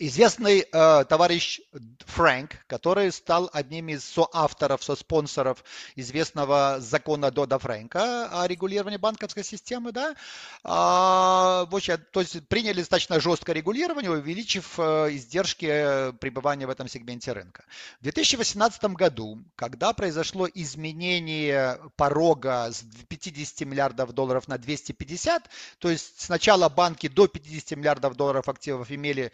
Известный 0.00 0.66
э, 0.72 1.04
товарищ 1.04 1.60
Фрэнк, 2.06 2.50
который 2.66 3.12
стал 3.12 3.48
одним 3.52 3.90
из 3.90 4.04
соавторов, 4.04 4.82
со-спонсоров 4.82 5.62
известного 5.94 6.78
закона 6.80 7.30
Дода 7.30 7.60
Фрэнка 7.60 8.42
о 8.42 8.48
регулировании 8.48 8.96
банковской 8.96 9.44
системы, 9.44 9.92
да, 9.92 10.16
а, 10.64 11.66
в 11.66 11.76
общем, 11.76 11.98
то 12.10 12.20
есть 12.20 12.48
приняли 12.48 12.80
достаточно 12.80 13.20
жесткое 13.20 13.54
регулирование, 13.54 14.10
увеличив 14.10 14.78
э, 14.78 15.10
издержки 15.12 16.12
пребывания 16.18 16.66
в 16.66 16.70
этом 16.70 16.88
сегменте 16.88 17.32
рынка. 17.32 17.64
В 18.00 18.02
2018 18.02 18.82
году, 18.94 19.44
когда 19.54 19.92
произошло 19.92 20.48
изменение 20.52 21.78
порога 21.94 22.72
с 22.72 22.84
50 23.08 23.60
миллиардов 23.68 24.12
долларов 24.12 24.48
на 24.48 24.58
250, 24.58 25.48
то 25.78 25.88
есть 25.88 26.20
сначала 26.20 26.68
банки 26.68 27.06
до 27.06 27.28
50 27.28 27.78
миллиардов 27.78 28.16
долларов 28.16 28.48
активов 28.48 28.90
имели 28.90 29.30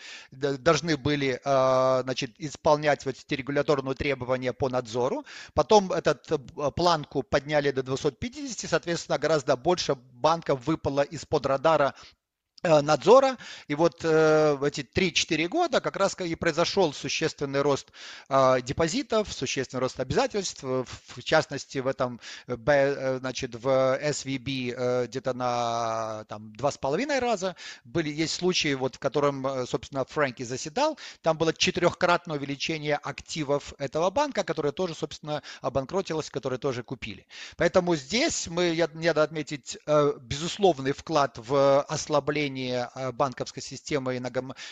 должны 0.59 0.97
были 0.97 1.41
значит, 1.43 2.33
исполнять 2.39 3.05
вот 3.05 3.17
эти 3.17 3.35
регуляторные 3.35 3.95
требования 3.95 4.53
по 4.53 4.69
надзору. 4.69 5.25
Потом 5.55 5.93
этот 5.93 6.27
планку 6.77 7.23
подняли 7.23 7.71
до 7.71 7.83
250, 7.83 8.71
соответственно, 8.71 9.19
гораздо 9.19 9.57
больше 9.57 9.95
банков 9.95 10.67
выпало 10.67 11.03
из-под 11.03 11.47
радара 11.47 11.95
Э, 12.20 12.20
надзора. 12.63 13.37
И 13.69 13.75
вот 13.75 14.05
э, 14.05 14.55
в 14.55 14.65
эти 14.65 14.81
3-4 14.81 15.49
года 15.49 15.81
как 15.81 15.97
раз 15.97 16.19
и 16.21 16.35
произошел 16.35 16.93
существенный 16.93 17.63
рост 17.63 17.91
э, 18.29 18.61
депозитов, 18.63 19.33
существенный 19.33 19.81
рост 19.81 19.99
обязательств, 19.99 20.63
в 20.63 21.23
частности 21.23 21.79
в 21.79 21.87
этом, 21.87 22.21
значит, 22.47 23.55
в 23.55 23.67
SVB 23.67 25.07
где-то 25.07 25.33
на 25.35 26.25
там, 26.29 26.53
2,5 26.59 27.19
раза. 27.19 27.57
Были, 27.85 28.11
есть 28.11 28.35
случаи, 28.35 28.75
вот, 28.75 28.97
в 28.97 28.99
котором, 28.99 29.67
собственно, 29.67 30.05
Фрэнки 30.05 30.43
заседал, 30.43 30.99
там 31.23 31.39
было 31.39 31.53
четырехкратное 31.53 32.37
увеличение 32.37 32.97
активов 32.97 33.73
этого 33.79 34.11
банка, 34.11 34.45
которое 34.45 34.73
тоже, 34.73 34.95
собственно, 34.95 35.43
обанкротилось, 35.63 36.31
которые 36.31 36.59
тоже 36.59 36.83
купили. 36.83 37.27
Поэтому 37.57 37.97
здесь 37.97 38.49
мы, 38.49 38.71
я, 38.71 38.89
надо 38.93 39.23
отметить, 39.23 39.79
безусловный 40.21 40.93
вклад 40.93 41.39
в 41.39 41.83
ослабление 41.83 42.50
управление 42.51 42.91
э, 42.95 43.13
банковской 43.13 43.63
системой 43.63 44.21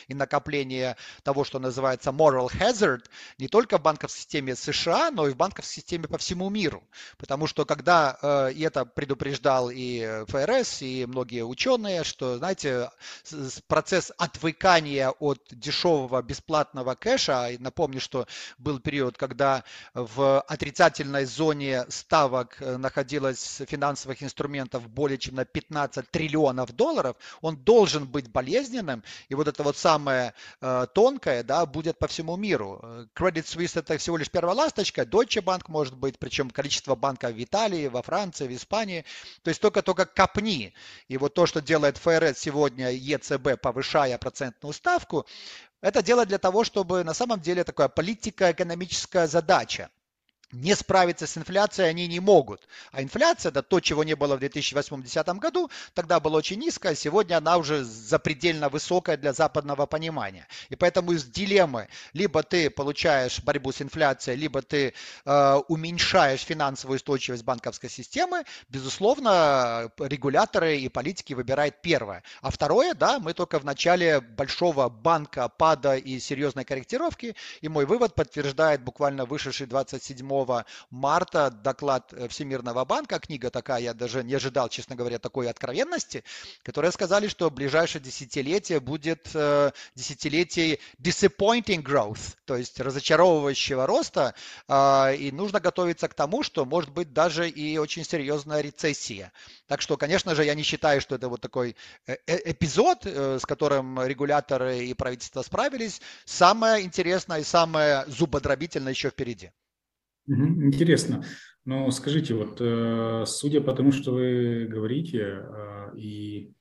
и 0.09 0.15
накопление 0.15 0.97
того, 1.23 1.45
что 1.45 1.59
называется 1.59 2.11
moral 2.11 2.49
hazard, 2.49 3.05
не 3.39 3.49
только 3.49 3.79
в 3.79 3.83
банковской 3.83 4.21
системе 4.21 4.57
США, 4.57 5.11
но 5.11 5.29
и 5.29 5.33
в 5.33 5.37
банковской 5.37 5.75
системе 5.75 6.09
по 6.09 6.19
всему 6.19 6.51
миру. 6.51 6.83
Потому 7.19 7.47
что 7.47 7.65
когда, 7.65 8.19
э, 8.21 8.53
и 8.53 8.63
это 8.63 8.85
предупреждал 8.85 9.71
и 9.73 10.25
ФРС, 10.29 10.83
и 10.83 11.07
многие 11.07 11.45
ученые, 11.45 12.05
что, 12.05 12.39
знаете, 12.39 12.91
процесс 13.67 14.13
отвыкания 14.19 15.11
от 15.11 15.41
дешевого 15.51 16.23
бесплатного 16.23 16.95
кэша, 16.95 17.51
напомню, 17.59 18.01
что 18.01 18.27
был 18.59 18.81
период, 18.81 19.17
когда 19.17 19.65
в 19.95 20.41
отрицательной 20.41 21.25
зоне 21.25 21.85
ставок 21.89 22.57
э, 22.61 22.77
находилось 22.77 23.63
финансовых 23.67 24.23
инструментов 24.23 24.89
более 24.89 25.19
чем 25.19 25.37
на 25.37 25.45
15 25.45 26.11
триллионов 26.11 26.73
долларов, 26.73 27.17
он 27.41 27.57
должен 27.69 28.07
быть 28.07 28.31
болезненным, 28.31 29.05
и 29.29 29.35
вот 29.35 29.47
это 29.47 29.63
вот 29.63 29.77
самое 29.77 30.33
э, 30.63 30.87
тонкое, 30.95 31.43
да, 31.43 31.67
будет 31.67 31.99
по 31.99 32.09
всему 32.09 32.35
миру. 32.39 32.81
Credit 33.15 33.45
Suisse 33.45 33.79
это 33.79 33.99
всего 33.99 34.17
лишь 34.17 34.31
первая 34.31 34.57
ласточка, 34.57 35.03
Deutsche 35.03 35.43
Bank 35.43 35.65
может 35.69 35.95
быть, 35.95 36.19
причем 36.19 36.49
количество 36.49 36.95
банков 36.95 37.33
в 37.33 37.45
Италии, 37.45 37.89
во 37.89 38.01
Франции, 38.01 38.49
в 38.49 38.57
Испании, 38.57 39.05
то 39.43 39.51
есть 39.51 39.61
только-только 39.61 40.07
копни. 40.07 40.73
И 41.09 41.19
вот 41.19 41.35
то, 41.35 41.45
что 41.45 41.61
делает 41.61 41.99
ФРС 41.99 42.39
сегодня, 42.39 42.91
ЕЦБ, 42.91 43.61
повышая 43.61 44.17
процентную 44.17 44.73
ставку, 44.73 45.27
это 45.83 46.03
делать 46.03 46.29
для 46.29 46.39
того, 46.39 46.65
чтобы 46.65 47.05
на 47.05 47.13
самом 47.13 47.39
деле 47.39 47.65
такая 47.65 47.89
политико-экономическая 47.89 49.27
задача 49.27 49.91
не 50.53 50.75
справиться 50.75 51.27
с 51.27 51.37
инфляцией 51.37 51.91
они 51.91 52.07
не 52.07 52.21
могут. 52.21 52.67
А 52.91 53.03
инфляция, 53.03 53.51
это 53.51 53.63
то, 53.63 53.81
чего 53.81 54.05
не 54.05 54.15
было 54.15 54.37
в 54.37 54.41
2008-2010 54.43 55.39
году, 55.39 55.71
тогда 55.95 56.21
была 56.21 56.39
очень 56.39 56.59
низкая, 56.59 56.95
сегодня 56.95 57.37
она 57.37 57.59
уже 57.59 57.85
запредельно 57.85 58.69
высокая 58.69 59.17
для 59.17 59.33
западного 59.33 59.87
понимания. 59.87 60.47
И 60.71 60.77
поэтому 60.77 61.13
из 61.13 61.25
дилеммы, 61.25 61.89
либо 62.13 62.43
ты 62.43 62.71
получаешь 62.71 63.41
борьбу 63.41 63.73
с 63.73 63.83
инфляцией, 63.83 64.39
либо 64.39 64.63
ты 64.63 64.95
э, 65.25 65.55
уменьшаешь 65.69 66.41
финансовую 66.41 66.97
устойчивость 66.97 67.45
банковской 67.45 67.91
системы, 67.91 68.45
безусловно, 68.69 69.91
регуляторы 69.99 70.79
и 70.79 70.89
политики 70.89 71.35
выбирают 71.35 71.83
первое. 71.83 72.23
А 72.41 72.51
второе, 72.51 72.95
да, 72.95 73.19
мы 73.19 73.35
только 73.35 73.59
в 73.59 73.65
начале 73.65 74.21
большого 74.21 74.89
банка 74.89 75.49
пада 75.49 75.97
и 75.97 76.19
серьезной 76.19 76.65
корректировки, 76.65 77.37
и 77.61 77.69
мой 77.69 77.85
вывод 77.85 78.15
подтверждает 78.15 78.83
буквально 78.83 79.27
вышедший 79.27 79.67
27 79.67 80.38
марта 80.91 81.51
доклад 81.51 82.13
э, 82.13 82.29
Всемирного 82.29 82.85
банка, 82.85 83.19
книга 83.19 83.51
такая, 83.51 83.81
я 83.81 83.95
даже 83.95 84.23
не 84.25 84.35
ожидал, 84.35 84.69
честно 84.69 84.97
говоря, 84.97 85.19
такой 85.19 85.49
откровенности, 85.49 86.25
которые 86.63 86.93
сказали, 86.93 87.29
что 87.29 87.51
ближайшее 87.51 88.03
десятилетие 88.03 88.81
будет 88.81 89.31
э, 89.35 89.71
десятилетие 89.95 90.79
disappointing 90.99 91.83
growth, 91.83 92.37
то 92.45 92.57
есть 92.57 92.81
разочаровывающего 92.81 93.87
роста, 93.87 94.35
э, 94.69 95.17
и 95.17 95.33
нужно 95.33 95.61
готовиться 95.61 96.09
к 96.09 96.15
тому, 96.15 96.43
что 96.43 96.65
может 96.65 96.91
быть 96.91 97.13
даже 97.13 97.49
и 97.49 97.79
очень 97.79 98.05
серьезная 98.05 98.61
рецессия. 98.61 99.33
Так 99.67 99.81
что, 99.83 99.97
конечно 99.97 100.35
же, 100.35 100.45
я 100.45 100.55
не 100.55 100.63
считаю, 100.63 101.01
что 101.01 101.15
это 101.15 101.29
вот 101.29 101.41
такой 101.41 101.77
эпизод, 102.27 103.05
с 103.05 103.45
которым 103.45 104.03
регуляторы 104.03 104.79
и 104.87 104.95
правительство 104.95 105.43
справились. 105.43 106.01
Самое 106.25 106.85
интересное 106.85 107.41
и 107.41 107.45
самое 107.45 108.05
зубодробительное 108.07 108.93
еще 108.93 109.11
впереди. 109.11 109.51
Интересно. 110.29 111.25
Но 111.65 111.91
скажите, 111.91 112.35
вот 112.35 112.59
э, 112.61 113.25
судя 113.27 113.61
по 113.61 113.73
тому, 113.73 113.93
что 113.93 114.13
вы 114.13 114.67
говорите, 114.67 115.19
э, 115.21 115.99
и 115.99 116.53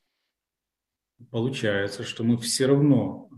получается, 1.32 2.04
что 2.04 2.24
мы 2.24 2.38
все 2.38 2.66
равно 2.66 3.30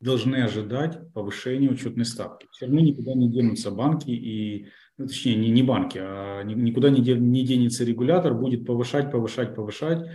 должны 0.00 0.36
ожидать 0.36 1.12
повышения 1.12 1.70
учетной 1.70 2.04
ставки. 2.04 2.48
Все 2.50 2.66
равно 2.66 2.80
никуда 2.80 3.14
не 3.14 3.30
денутся 3.30 3.70
банки 3.70 4.10
и, 4.10 4.68
ну, 4.96 5.06
точнее, 5.06 5.36
не, 5.36 5.50
не 5.50 5.62
банки, 5.62 5.98
а 6.00 6.42
никуда 6.42 6.90
не, 6.90 7.00
не 7.00 7.44
денется 7.44 7.84
регулятор, 7.84 8.34
будет 8.34 8.66
повышать, 8.66 9.10
повышать, 9.10 9.54
повышать, 9.54 10.06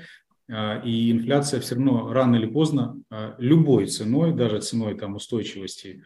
э, 0.48 0.86
и 0.86 1.12
инфляция 1.12 1.60
все 1.60 1.76
равно 1.76 2.12
рано 2.12 2.36
или 2.36 2.48
поздно 2.48 3.00
любой 3.38 3.88
ценой, 3.88 4.34
даже 4.34 4.62
ценой 4.62 4.98
там 4.98 5.16
устойчивости 5.16 6.04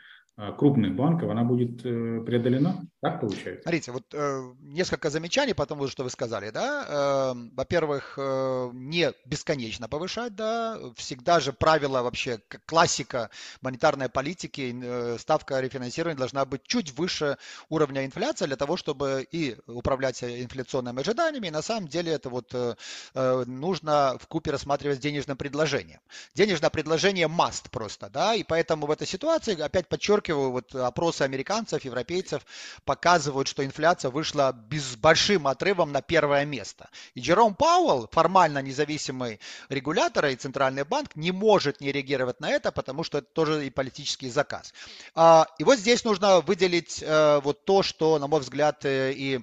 крупных 0.58 0.96
банков, 0.96 1.30
она 1.30 1.44
будет 1.44 1.86
э, 1.86 2.22
преодолена? 2.26 2.86
Так 3.02 3.20
получается? 3.20 3.62
Смотрите, 3.64 3.92
вот 3.92 4.04
э, 4.14 4.54
несколько 4.62 5.10
замечаний 5.10 5.54
по 5.54 5.66
тому, 5.66 5.88
что 5.88 6.04
вы 6.04 6.10
сказали, 6.10 6.50
да. 6.50 7.34
Э, 7.34 7.50
во-первых, 7.56 8.16
э, 8.18 8.70
не 8.74 9.12
бесконечно 9.26 9.90
повышать, 9.90 10.36
да. 10.36 10.78
Всегда 10.96 11.40
же 11.40 11.52
правило 11.52 12.02
вообще, 12.04 12.40
классика 12.66 13.30
монетарной 13.62 14.08
политики, 14.08 14.74
э, 14.82 15.18
ставка 15.20 15.60
рефинансирования 15.60 16.18
должна 16.18 16.46
быть 16.46 16.64
чуть 16.64 16.98
выше 16.98 17.38
уровня 17.68 18.06
инфляции 18.06 18.46
для 18.46 18.56
того, 18.56 18.78
чтобы 18.78 19.28
и 19.30 19.58
управлять 19.68 20.24
инфляционными 20.24 21.02
ожиданиями, 21.02 21.48
и 21.48 21.52
на 21.52 21.62
самом 21.62 21.88
деле 21.90 22.14
это 22.14 22.30
вот 22.30 22.54
э, 22.54 22.76
э 23.14 23.44
нужно 23.46 24.18
в 24.20 24.28
купе 24.28 24.52
рассматривать 24.52 25.00
с 25.00 25.02
денежным 25.02 25.36
предложением. 25.38 26.00
Денежное 26.34 26.70
предложение 26.70 27.28
must 27.28 27.70
просто, 27.72 28.10
да, 28.10 28.36
и 28.36 28.44
поэтому 28.44 28.88
в 28.88 28.92
этой 28.92 29.08
ситуации, 29.08 29.60
опять 29.60 29.88
подчеркиваю, 29.88 30.29
подчеркиваю, 30.30 30.52
вот 30.52 30.76
опросы 30.76 31.24
американцев, 31.24 31.84
европейцев 31.86 32.46
показывают, 32.86 33.48
что 33.48 33.66
инфляция 33.66 34.12
вышла 34.12 34.54
без 34.54 34.96
большим 34.96 35.48
отрывом 35.48 35.92
на 35.92 36.02
первое 36.02 36.46
место. 36.46 36.90
И 37.16 37.22
Джером 37.22 37.56
Пауэлл, 37.56 38.08
формально 38.12 38.62
независимый 38.62 39.40
регулятор 39.70 40.28
и 40.28 40.36
центральный 40.36 40.84
банк, 40.84 41.16
не 41.16 41.32
может 41.32 41.82
не 41.82 41.92
реагировать 41.92 42.40
на 42.40 42.50
это, 42.50 42.72
потому 42.72 43.04
что 43.04 43.20
это 43.20 43.28
тоже 43.34 43.66
и 43.66 43.70
политический 43.70 44.30
заказ. 44.30 44.74
А, 45.16 45.48
и 45.58 45.64
вот 45.64 45.80
здесь 45.80 46.04
нужно 46.04 46.42
выделить 46.42 47.02
э, 47.02 47.40
вот 47.44 47.66
то, 47.66 47.84
что, 47.84 48.20
на 48.20 48.28
мой 48.28 48.42
взгляд, 48.42 48.86
э, 48.86 49.14
и 49.14 49.40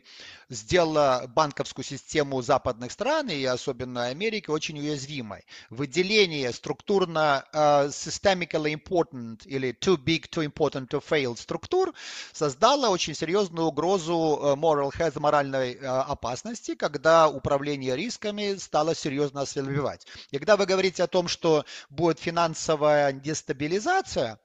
сделала 0.49 1.25
банковскую 1.35 1.85
систему 1.85 2.41
западных 2.43 2.93
стран 2.93 3.29
и 3.29 3.45
особенно 3.45 4.07
Америки 4.07 4.51
очень 4.51 4.79
уязвимой. 4.79 5.45
Выделение 5.71 6.53
структурно 6.53 7.45
uh, 7.53 7.89
systemically 7.89 8.73
important 8.73 9.47
или 9.47 9.73
too 9.73 9.97
big, 9.97 10.29
too 10.31 10.45
important 10.45 10.89
to 10.89 11.03
fail 11.03 11.37
структур 11.37 11.93
создало 12.33 12.89
очень 12.89 13.15
серьезную 13.15 13.69
угрозу 13.69 14.39
э, 14.41 14.55
moral 14.55 14.91
health, 14.91 15.19
моральной 15.19 15.75
uh, 15.75 16.03
опасности, 16.03 16.75
когда 16.75 17.29
управление 17.29 17.97
рисками 17.97 18.57
стало 18.57 18.95
серьезно 18.95 19.43
ослабевать. 19.43 20.07
И 20.31 20.39
когда 20.39 20.57
вы 20.57 20.67
говорите 20.67 21.03
о 21.03 21.09
том, 21.09 21.29
что 21.29 21.65
будет 21.91 22.21
финансовая 22.21 23.13
дестабилизация, 23.13 24.39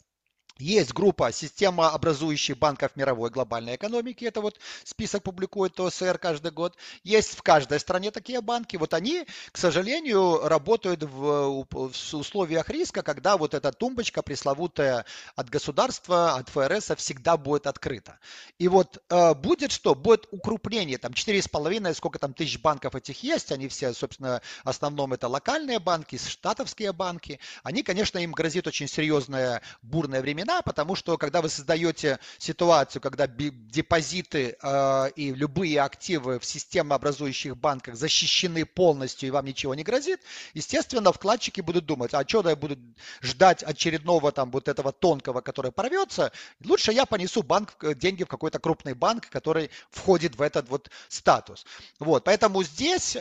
есть 0.62 0.94
группа 0.94 1.32
системообразующих 1.32 2.58
банков 2.58 2.96
мировой 2.96 3.30
глобальной 3.30 3.76
экономики. 3.76 4.26
Это 4.26 4.42
вот 4.42 4.60
список 4.84 5.24
публикует 5.24 5.80
ОСР 5.80 6.18
каждый 6.18 6.52
год. 6.52 6.78
Есть 7.04 7.36
в 7.36 7.42
каждой 7.42 7.80
стране 7.80 8.12
такие 8.12 8.42
банки. 8.42 8.78
Вот 8.78 8.94
они, 8.94 9.26
к 9.52 9.58
сожалению, 9.58 10.48
работают 10.48 11.04
в, 11.04 11.66
в 11.70 12.14
условиях 12.14 12.70
риска, 12.70 13.02
когда 13.02 13.38
вот 13.38 13.54
эта 13.54 13.72
тумбочка 13.72 14.22
пресловутая 14.22 15.06
от 15.36 15.50
государства, 15.50 16.36
от 16.36 16.50
ФРС 16.50 16.92
всегда 16.98 17.38
будет 17.38 17.66
открыта. 17.68 18.20
И 18.60 18.68
вот 18.68 19.02
э, 19.10 19.34
будет 19.34 19.72
что? 19.72 19.96
Будет 19.96 20.28
укрепление. 20.32 20.98
Там 20.98 21.14
4,5, 21.14 21.94
сколько 21.96 22.20
там 22.20 22.34
тысяч 22.34 22.60
банков 22.60 22.96
этих 22.96 23.24
есть. 23.24 23.52
Они 23.52 23.68
все, 23.68 23.94
собственно, 23.94 24.42
в 24.64 24.70
основном 24.70 25.14
это 25.14 25.28
локальные 25.28 25.80
банки, 25.80 26.18
штатовские 26.18 26.94
банки. 26.94 27.40
Они, 27.64 27.82
конечно, 27.82 28.20
им 28.20 28.32
грозит 28.32 28.68
очень 28.68 28.88
серьезное 28.88 29.62
бурное 29.82 30.22
времена 30.22 30.51
времена, 30.52 30.62
потому 30.62 30.96
что 30.96 31.18
когда 31.18 31.42
вы 31.42 31.50
создаете 31.50 32.20
ситуацию, 32.38 33.02
когда 33.02 33.28
депозиты 33.28 34.58
э, 34.62 35.12
и 35.16 35.34
любые 35.34 35.82
активы 35.82 36.40
в 36.40 36.46
системообразующих 36.46 37.58
банках 37.58 37.96
защищены 37.96 38.66
полностью 38.66 39.28
и 39.28 39.32
вам 39.32 39.46
ничего 39.46 39.76
не 39.76 39.84
грозит, 39.84 40.22
естественно, 40.54 41.12
вкладчики 41.12 41.62
будут 41.62 41.86
думать, 41.86 42.14
а 42.14 42.24
что 42.28 42.50
я 42.50 42.56
буду 42.56 42.78
ждать 43.22 43.64
очередного 43.64 44.32
там 44.32 44.52
вот 44.52 44.68
этого 44.68 44.92
тонкого, 44.92 45.42
который 45.42 45.72
порвется, 45.72 46.32
лучше 46.64 46.92
я 46.92 47.06
понесу 47.06 47.44
банк, 47.44 47.76
э, 47.82 47.94
деньги 47.96 48.24
в 48.24 48.28
какой-то 48.28 48.60
крупный 48.60 48.94
банк, 48.94 49.30
который 49.30 49.70
входит 49.90 50.36
в 50.36 50.42
этот 50.42 50.70
вот 50.70 50.90
статус. 51.08 51.66
Вот, 52.00 52.24
поэтому 52.24 52.64
здесь... 52.64 53.18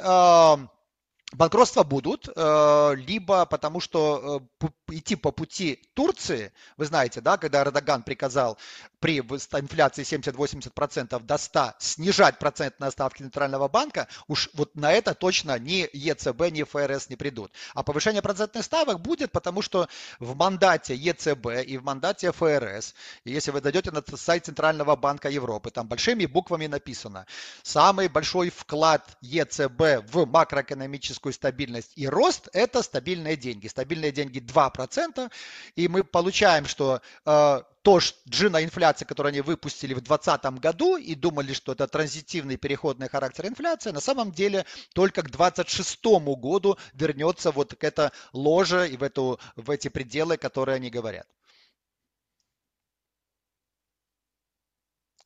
Банкротства 1.32 1.84
будут, 1.84 2.28
э, 2.28 2.94
либо 2.96 3.46
потому 3.46 3.80
что 3.80 4.42
э, 4.60 4.66
идти 4.88 5.14
по 5.14 5.30
пути 5.30 5.80
Турции, 5.94 6.52
вы 6.76 6.86
знаете, 6.86 7.20
да, 7.20 7.36
когда 7.36 7.62
Эрдоган 7.62 8.02
приказал 8.02 8.58
при 8.98 9.18
инфляции 9.20 10.02
70-80% 10.02 11.20
до 11.22 11.38
100 11.38 11.74
снижать 11.78 12.38
процентные 12.38 12.90
ставки 12.90 13.22
Центрального 13.22 13.68
банка, 13.68 14.08
уж 14.26 14.50
вот 14.54 14.74
на 14.74 14.92
это 14.92 15.14
точно 15.14 15.56
ни 15.58 15.88
ЕЦБ, 15.92 16.50
ни 16.50 16.64
ФРС 16.64 17.08
не 17.08 17.16
придут. 17.16 17.52
А 17.74 17.84
повышение 17.84 18.22
процентных 18.22 18.64
ставок 18.64 19.00
будет, 19.00 19.30
потому 19.30 19.62
что 19.62 19.88
в 20.18 20.34
мандате 20.36 20.96
ЕЦБ 20.96 21.46
и 21.64 21.78
в 21.78 21.84
мандате 21.84 22.32
ФРС, 22.32 22.94
если 23.24 23.52
вы 23.52 23.60
дойдете 23.60 23.92
на 23.92 24.02
сайт 24.16 24.46
Центрального 24.46 24.96
банка 24.96 25.28
Европы, 25.28 25.70
там 25.70 25.86
большими 25.86 26.26
буквами 26.26 26.66
написано, 26.66 27.26
самый 27.62 28.08
большой 28.08 28.50
вклад 28.50 29.16
ЕЦБ 29.20 30.10
в 30.12 30.26
макроэкономическую 30.26 31.19
стабильность 31.28 31.92
и 31.96 32.08
рост– 32.08 32.48
это 32.52 32.82
стабильные 32.82 33.36
деньги. 33.36 33.68
Стабильные 33.68 34.12
деньги 34.12 34.38
2%, 34.38 35.30
и 35.76 35.88
мы 35.88 36.04
получаем, 36.04 36.66
что 36.66 37.00
э, 37.24 37.62
то 37.82 37.98
джина 38.28 38.62
инфляция, 38.64 39.06
которую 39.06 39.30
они 39.30 39.40
выпустили 39.40 39.94
в 39.94 40.00
2020 40.00 40.60
году 40.60 40.96
и 40.96 41.14
думали, 41.14 41.52
что 41.52 41.72
это 41.72 41.86
транзитивный 41.86 42.56
переходный 42.56 43.08
характер 43.08 43.46
инфляции, 43.46 43.90
на 43.90 44.00
самом 44.00 44.32
деле 44.32 44.66
только 44.94 45.22
к 45.22 45.30
2026 45.30 46.04
году 46.38 46.78
вернется 46.94 47.50
вот 47.50 47.74
к 47.74 47.84
это 47.84 48.12
ложе 48.32 48.88
и 48.88 48.96
в, 48.96 49.02
эту, 49.02 49.38
в 49.56 49.70
эти 49.70 49.88
пределы, 49.88 50.36
которые 50.36 50.76
они 50.76 50.90
говорят. 50.90 51.26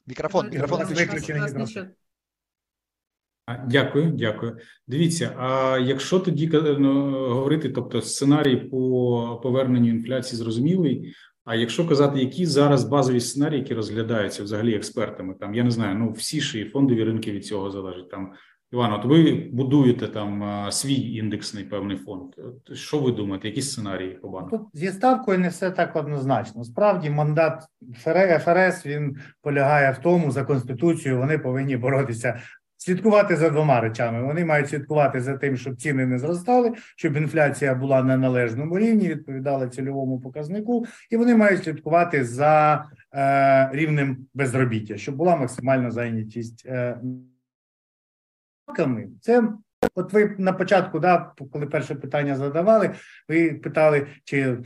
Мікрофон, 0.07 0.50
мікрофон 0.50 0.87
виключений. 0.87 1.94
Дякую, 3.66 4.11
дякую. 4.11 4.57
Дивіться. 4.87 5.35
А 5.38 5.78
якщо 5.83 6.18
тоді 6.18 6.50
ну, 6.78 7.11
говорити, 7.28 7.68
тобто 7.68 8.00
сценарій 8.00 8.57
по 8.57 9.40
поверненню 9.42 9.88
інфляції 9.88 10.38
зрозумілий, 10.38 11.14
а 11.44 11.54
якщо 11.54 11.88
казати, 11.88 12.20
які 12.20 12.46
зараз 12.46 12.85
базові 12.85 13.20
сценарії, 13.20 13.61
які 13.61 13.74
розглядаються 13.74 14.42
взагалі 14.42 14.74
експертами, 14.74 15.35
там 15.40 15.54
я 15.54 15.64
не 15.64 15.70
знаю, 15.70 15.98
ну 15.98 16.12
всі 16.12 16.40
ж 16.40 16.61
і 16.61 16.64
фондові 16.64 17.04
ринки 17.04 17.33
від 17.33 17.46
цього 17.46 17.70
залежать. 17.70 18.11
Там 18.11 18.33
Іван, 18.72 18.92
от 18.92 19.04
ви 19.04 19.48
будуєте 19.52 20.09
там 20.09 20.66
свій 20.70 21.14
індексний 21.16 21.64
певний 21.64 21.96
фонд. 21.96 22.33
От, 22.38 22.76
що 22.76 22.98
ви 22.98 23.12
думаєте? 23.12 23.48
Які 23.48 23.62
сценарії 23.62 24.11
по 24.22 24.28
банку? 24.28 24.59
Тут 24.59 24.66
зі 24.72 24.88
ставкою 24.88 25.38
не 25.38 25.48
все 25.48 25.70
так 25.70 25.96
однозначно. 25.96 26.64
Справді, 26.64 27.11
мандат 27.11 27.64
ФРС 28.44 28.87
він 28.87 29.16
полягає 29.42 29.92
в 29.92 29.98
тому 29.98 30.30
за 30.30 30.44
конституцією. 30.44 31.20
Вони 31.20 31.38
повинні 31.38 31.76
боротися 31.76 32.40
слідкувати 32.85 33.37
за 33.37 33.51
двома 33.51 33.81
речами. 33.81 34.23
Вони 34.23 34.44
мають 34.44 34.68
слідкувати 34.68 35.20
за 35.20 35.37
тим, 35.37 35.57
щоб 35.57 35.77
ціни 35.77 36.07
не 36.07 36.18
зростали, 36.18 36.73
щоб 36.97 37.16
інфляція 37.16 37.75
була 37.75 38.03
на 38.03 38.16
належному 38.16 38.79
рівні, 38.79 39.09
відповідала 39.09 39.68
цільовому 39.68 40.20
показнику, 40.20 40.87
і 41.11 41.16
вони 41.16 41.37
мають 41.37 41.64
слідкувати 41.64 42.25
за 42.25 42.85
е, 43.14 43.70
рівнем 43.73 44.27
безробіття, 44.35 44.97
щоб 44.97 45.16
була 45.16 45.37
максимальна 45.37 45.90
зайнятість. 45.90 46.66
Е, 46.66 46.99
це 49.20 49.42
от 49.94 50.12
ви 50.12 50.35
на 50.38 50.53
початку, 50.53 51.01
да, 51.01 51.33
коли 51.53 51.66
перше 51.66 51.94
питання 51.94 52.37
задавали, 52.37 52.90
ви 53.29 53.55
питали, 53.55 54.07
чи 54.25 54.57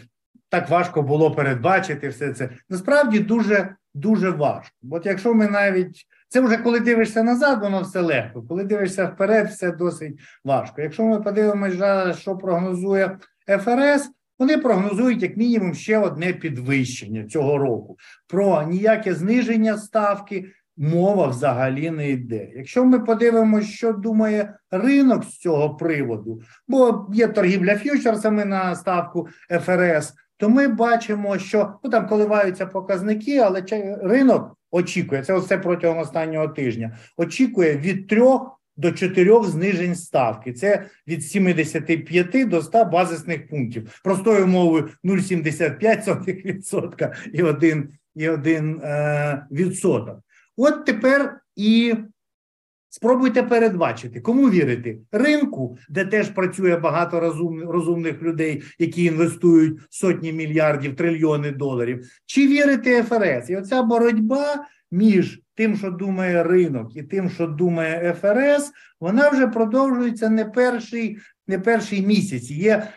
так 0.49 0.69
важко 0.69 1.03
було 1.03 1.35
передбачити 1.35 2.09
все 2.09 2.33
це. 2.33 2.51
Насправді 2.69 3.19
дуже 3.19 3.75
дуже 3.95 4.31
важко. 4.31 4.77
От 4.91 5.07
якщо 5.07 5.35
ми 5.35 5.49
навіть 5.49 6.07
це 6.29 6.41
вже 6.41 6.57
коли 6.57 6.81
дивишся 6.81 7.23
назад, 7.23 7.61
воно 7.63 7.81
все 7.81 8.01
легко. 8.01 8.43
Коли 8.49 8.65
дивишся 8.65 9.07
вперед, 9.07 9.49
все 9.49 9.73
досить 9.73 10.21
важко. 10.45 10.83
Якщо 10.83 11.05
ми 11.05 11.21
подивимося, 11.21 12.13
що 12.13 12.37
прогнозує 12.37 13.19
ФРС, 13.47 14.11
вони 14.39 14.59
прогнозують 14.59 15.23
як 15.23 15.37
мінімум 15.37 15.75
ще 15.75 15.99
одне 15.99 16.33
підвищення 16.33 17.25
цього 17.25 17.59
року. 17.59 17.97
Про 18.29 18.63
ніяке 18.63 19.15
зниження 19.15 19.79
ставки 19.79 20.45
мова 20.77 21.27
взагалі 21.27 21.91
не 21.91 22.11
йде. 22.11 22.49
Якщо 22.57 22.85
ми 22.85 23.01
подивимося, 23.01 23.69
що 23.69 23.93
думає 23.93 24.59
ринок 24.71 25.25
з 25.25 25.39
цього 25.39 25.77
приводу, 25.77 26.41
бо 26.69 27.07
є 27.13 27.29
торгівля 27.29 27.77
ф'ючерсами 27.77 28.45
на 28.45 28.75
ставку 28.75 29.29
ФРС, 29.51 30.15
то 30.37 30.49
ми 30.49 30.69
бачимо, 30.69 31.39
що 31.39 31.75
ну, 31.85 31.91
там 31.91 32.09
коливаються 32.09 32.67
показники, 32.67 33.39
але 33.39 33.63
ринок 34.03 34.58
очікує 34.71 35.23
це 35.23 35.39
все 35.39 35.59
протягом 35.59 35.99
останнього 35.99 36.49
тижня. 36.49 36.99
Очікує 37.17 37.77
від 37.77 38.07
трьох 38.07 38.61
до 38.77 38.93
чотирьох 38.93 39.49
знижень 39.49 39.95
ставки. 39.95 40.53
Це 40.53 40.87
від 41.09 41.25
75 41.25 42.49
до 42.49 42.63
100 42.63 42.85
базисних 42.85 43.49
пунктів. 43.49 44.01
Простою 44.05 44.47
мовою 44.47 44.89
0,75% 45.05 47.15
і 47.33 47.43
1, 47.43 47.89
і 48.15 48.29
1 48.29 48.81
е, 48.81 49.47
відсоток. 49.51 50.21
От 50.57 50.85
тепер 50.85 51.41
і 51.57 51.95
Спробуйте 52.91 53.43
передбачити, 53.43 54.21
кому 54.21 54.51
вірити 54.51 54.99
ринку, 55.13 55.79
де 55.89 56.05
теж 56.05 56.29
працює 56.29 56.77
багато 56.77 57.21
розум, 57.21 57.63
розумних 57.63 58.23
людей, 58.23 58.63
які 58.79 59.05
інвестують 59.05 59.79
сотні 59.91 60.33
мільярдів, 60.33 60.97
трильйони 60.97 61.51
доларів, 61.51 62.07
чи 62.27 62.47
вірити 62.47 63.03
ФРС? 63.03 63.51
І 63.51 63.57
оця 63.57 63.83
боротьба 63.83 64.67
між 64.91 65.41
тим, 65.55 65.77
що 65.77 65.91
думає 65.91 66.43
ринок, 66.43 66.97
і 66.97 67.03
тим, 67.03 67.31
що 67.31 67.47
думає 67.47 68.17
ФРС, 68.21 68.73
вона 69.01 69.29
вже 69.29 69.47
продовжується 69.47 70.29
не 70.29 70.45
перший, 70.45 71.19
не 71.47 71.59
перший 71.59 72.07
місяць. 72.07 72.51
Є 72.51 72.89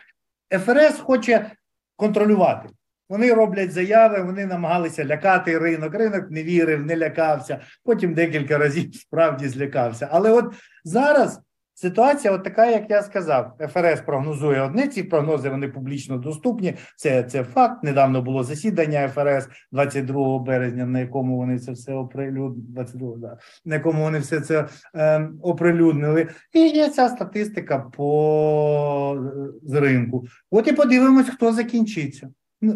ФРС 0.50 0.98
хоче 0.98 1.50
контролювати. 1.96 2.68
Вони 3.12 3.32
роблять 3.32 3.72
заяви, 3.72 4.22
вони 4.22 4.46
намагалися 4.46 5.04
лякати 5.04 5.58
ринок. 5.58 5.94
Ринок 5.94 6.30
не 6.30 6.42
вірив, 6.42 6.86
не 6.86 6.96
лякався. 6.96 7.60
Потім 7.84 8.14
декілька 8.14 8.58
разів 8.58 8.94
справді 8.94 9.48
злякався. 9.48 10.08
Але 10.10 10.30
от 10.30 10.54
зараз 10.84 11.40
ситуація, 11.74 12.32
от 12.32 12.44
така, 12.44 12.66
як 12.66 12.90
я 12.90 13.02
сказав, 13.02 13.52
ФРС 13.72 14.00
прогнозує 14.00 14.60
одне. 14.60 14.88
Ці 14.88 15.02
прогнози 15.02 15.48
вони 15.48 15.68
публічно 15.68 16.16
доступні. 16.16 16.74
Це 16.96 17.22
це 17.22 17.44
факт. 17.44 17.84
Недавно 17.84 18.22
було 18.22 18.44
засідання 18.44 19.08
ФРС 19.08 19.48
22 19.72 20.38
березня, 20.38 20.86
на 20.86 21.00
якому 21.00 21.36
вони 21.36 21.58
це 21.58 21.72
все 21.72 21.94
оприлюднили, 21.94 22.66
22, 22.68 23.16
да, 23.16 23.38
на 23.64 23.74
якому 23.74 24.02
вони 24.02 24.18
все 24.18 24.40
це 24.40 24.68
е, 24.94 25.28
оприлюднили. 25.42 26.28
І 26.52 26.60
є 26.60 26.88
ця 26.88 27.08
статистика 27.08 27.78
по 27.78 29.18
з 29.62 29.74
ринку. 29.74 30.24
От 30.50 30.68
і 30.68 30.72
подивимось, 30.72 31.28
хто 31.28 31.52
закінчиться. 31.52 32.30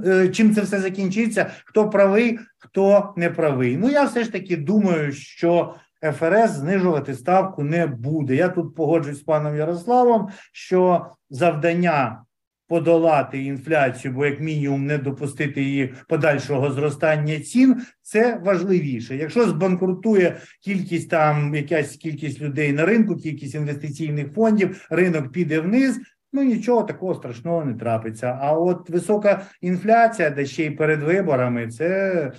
Е, 0.07 0.29
чим 0.29 0.55
це 0.55 0.61
все 0.61 0.81
закінчиться, 0.81 1.51
хто 1.64 1.90
правий, 1.90 2.38
хто 2.59 3.14
не 3.16 3.31
правий. 3.31 3.77
Ну 3.77 3.90
я 3.90 4.05
все 4.05 4.25
ж 4.25 4.33
таки 4.33 4.57
думаю, 4.57 5.12
що 5.12 5.75
ФРС 6.12 6.51
знижувати 6.51 7.14
ставку 7.14 7.62
не 7.62 7.87
буде. 7.87 8.35
Я 8.35 8.49
тут 8.49 8.75
погоджуюсь 8.75 9.18
з 9.18 9.22
паном 9.22 9.57
Ярославом, 9.57 10.29
що 10.53 11.07
завдання 11.31 12.22
подолати 12.68 13.42
інфляцію, 13.42 14.14
бо 14.14 14.27
як 14.27 14.40
мінімум 14.40 14.87
не 14.87 14.99
допустити 14.99 15.62
її 15.62 15.94
подальшого 16.09 16.72
зростання 16.72 17.40
цін, 17.40 17.83
це 18.03 18.40
важливіше. 18.44 19.16
Якщо 19.16 19.49
збанкрутує 19.49 20.37
кількість 20.61 21.11
там, 21.11 21.55
якась 21.55 21.96
кількість 21.96 22.40
людей 22.40 22.72
на 22.72 22.87
ринку, 22.87 23.16
кількість 23.16 23.55
інвестиційних 23.55 24.33
фондів, 24.35 24.87
ринок 24.90 25.33
піде 25.33 25.61
вниз 25.61 26.01
ну 26.37 26.42
нічого 26.42 26.83
такого 26.83 27.14
страшного 27.14 27.64
не 27.64 27.75
трапиться. 27.75 28.38
А 28.40 28.53
от 28.53 28.90
висока 28.90 29.42
інфляція, 29.61 30.31
де 30.31 30.46
ще 30.46 30.64
й 30.64 30.70
перед 30.70 31.03
виборами, 31.03 31.68
це 31.68 32.33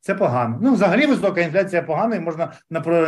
це 0.00 0.14
погано. 0.14 0.58
Ну, 0.62 0.74
взагалі, 0.74 1.06
висока 1.06 1.40
інфляція 1.40 1.82
погана, 1.82 2.16
і 2.16 2.20
можна 2.20 2.52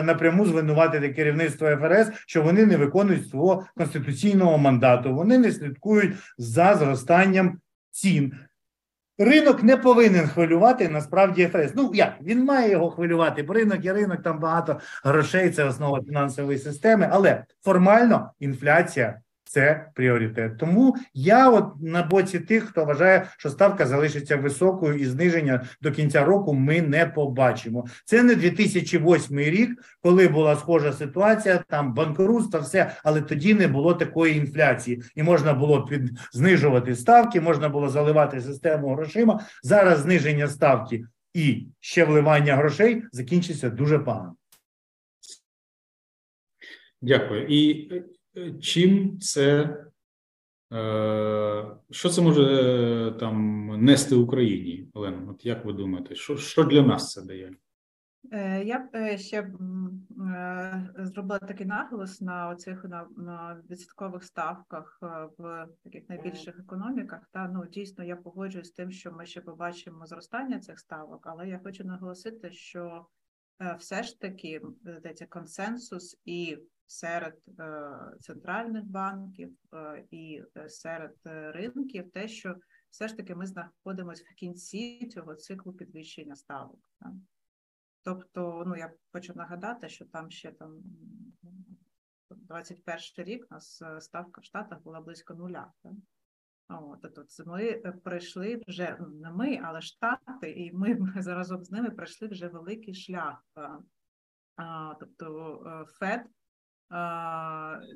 напряму 0.03 0.47
звинуватити 0.47 1.09
керівництво 1.09 1.69
ФРС, 1.69 2.11
що 2.27 2.43
вони 2.43 2.67
не 2.67 2.77
виконують 2.77 3.29
свого 3.29 3.67
конституційного 3.77 4.59
мандату. 4.59 5.15
Вони 5.15 5.39
не 5.39 5.53
слідкують 5.53 6.15
за 6.39 6.75
зростанням 6.75 7.59
цін. 7.91 8.33
Ринок 9.19 9.63
не 9.63 9.77
повинен 9.77 10.27
хвилювати 10.29 10.89
насправді 10.89 11.47
ФРС. 11.47 11.73
Ну 11.75 11.91
як 11.95 12.13
він 12.23 12.45
має 12.45 12.71
його 12.71 12.91
хвилювати, 12.91 13.43
бо 13.43 13.53
ринок 13.53 13.85
є 13.85 13.93
ринок, 13.93 14.23
там 14.23 14.39
багато 14.41 14.81
грошей, 15.05 15.51
це 15.51 15.65
основа 15.65 16.03
фінансової 16.03 16.59
системи, 16.59 17.09
але 17.13 17.45
формально 17.65 18.31
інфляція 18.41 19.21
це 19.51 19.91
пріоритет. 19.95 20.59
Тому 20.59 20.97
я 21.15 21.51
от 21.51 21.65
на 21.81 22.03
боці 22.03 22.41
тих, 22.41 22.65
хто 22.65 22.85
вважає, 22.85 23.27
що 23.39 23.51
ставка 23.51 23.87
залишиться 23.87 24.37
високою 24.37 24.95
і 24.95 25.05
зниження 25.05 25.65
до 25.83 25.93
кінця 25.93 26.25
року 26.25 26.55
ми 26.55 26.83
не 26.83 27.07
побачимо. 27.07 27.87
Це 28.05 28.23
не 28.23 28.35
2008 28.35 29.39
рік, 29.39 29.85
коли 30.03 30.29
була 30.29 30.57
схожа 30.57 30.93
ситуація, 30.93 31.65
там 31.69 31.95
банкрутство, 31.95 32.61
все, 32.61 32.97
але 33.05 33.21
тоді 33.21 33.55
не 33.55 33.69
було 33.69 33.95
такої 33.95 34.37
інфляції, 34.37 35.03
і 35.15 35.23
можна 35.23 35.55
було 35.55 35.85
під 35.85 36.11
знижувати 36.33 36.95
ставки, 36.95 37.41
можна 37.41 37.69
було 37.69 37.89
заливати 37.89 38.41
систему 38.41 38.95
грошима. 38.95 39.41
Зараз 39.63 39.99
зниження 39.99 40.49
ставки 40.49 41.05
і 41.35 41.67
ще 41.81 42.05
вливання 42.05 42.57
грошей 42.57 43.03
закінчиться 43.13 43.71
дуже 43.71 43.99
погано. 43.99 44.37
Дякую. 47.03 47.47
І 47.49 47.91
чим 48.61 49.21
це 49.21 49.77
що 51.91 52.09
це 52.11 52.23
може 52.23 53.17
там 53.21 53.67
нести 53.85 54.15
Україні, 54.15 54.91
Олена? 54.95 55.31
От 55.31 55.47
як 55.47 55.65
ви 55.65 55.73
думаєте, 55.73 56.15
що, 56.15 56.37
що 56.37 56.65
для 56.65 56.83
нас 56.83 57.13
це 57.13 57.23
дає? 57.23 57.57
Е, 58.33 58.65
я 58.65 58.79
б 58.79 58.89
е, 58.95 59.19
ще 59.19 59.41
е, 59.41 60.91
зробила 60.99 61.39
такий 61.39 61.67
наголос 61.67 62.21
на 62.21 62.49
оцих 62.49 62.85
на, 62.85 63.09
на 63.17 63.63
відсоткових 63.71 64.25
ставках 64.25 64.99
в 65.39 65.69
таких 65.85 66.09
найбільших 66.09 66.59
економіках. 66.59 67.21
Та 67.33 67.49
ну 67.49 67.67
дійсно 67.67 68.05
я 68.05 68.17
погоджуюсь 68.17 68.69
з 68.69 68.73
тим, 68.73 68.91
що 68.91 69.13
ми 69.13 69.27
ще 69.27 69.41
побачимо 69.41 70.07
зростання 70.07 70.59
цих 70.59 70.79
ставок, 70.79 71.27
але 71.27 71.49
я 71.49 71.59
хочу 71.59 71.85
наголосити, 71.85 72.53
що 72.53 73.07
все 73.79 74.03
ж 74.03 74.21
таки 74.21 74.61
здається 74.85 75.27
консенсус 75.27 76.21
і 76.25 76.59
серед 76.91 77.35
центральних 78.21 78.85
банків 78.85 79.57
і 80.11 80.43
серед 80.69 81.15
ринків, 81.25 82.11
те, 82.11 82.29
що 82.29 82.57
все 82.91 83.09
ж 83.09 83.17
таки 83.17 83.35
ми 83.35 83.47
знаходимося 83.47 84.25
в 84.31 84.35
кінці 84.35 85.09
цього 85.09 85.35
циклу 85.35 85.73
підвищення 85.73 86.37
ставок. 86.37 86.81
Тобто, 88.03 88.65
ну 88.67 88.77
я 88.77 88.93
хочу 89.13 89.35
нагадати, 89.35 89.89
що 89.89 90.05
там 90.05 90.31
ще 90.31 90.53
там 90.53 90.83
21 92.31 92.99
рік 93.17 93.47
у 93.51 93.55
нас 93.55 93.83
е, 93.83 94.01
ставка 94.01 94.41
в 94.41 94.45
Штатах 94.45 94.83
була 94.83 95.01
близько 95.01 95.35
нуля. 95.35 95.73
Так? 95.83 95.93
От, 96.69 97.01
тобто 97.03 97.45
ми 97.47 97.65
е, 97.65 97.93
пройшли 98.05 98.63
вже 98.69 98.99
не 99.13 99.31
ми, 99.31 99.61
але 99.65 99.81
штати, 99.81 100.51
і 100.51 100.73
ми 100.73 100.99
разом 101.27 101.65
з 101.65 101.71
ними 101.71 101.91
пройшли 101.91 102.29
вже 102.29 102.49
великий 102.49 102.95
шлях. 102.95 103.45
Тобто 105.01 105.57
е, 105.67 105.85
ФЕД 105.93 106.27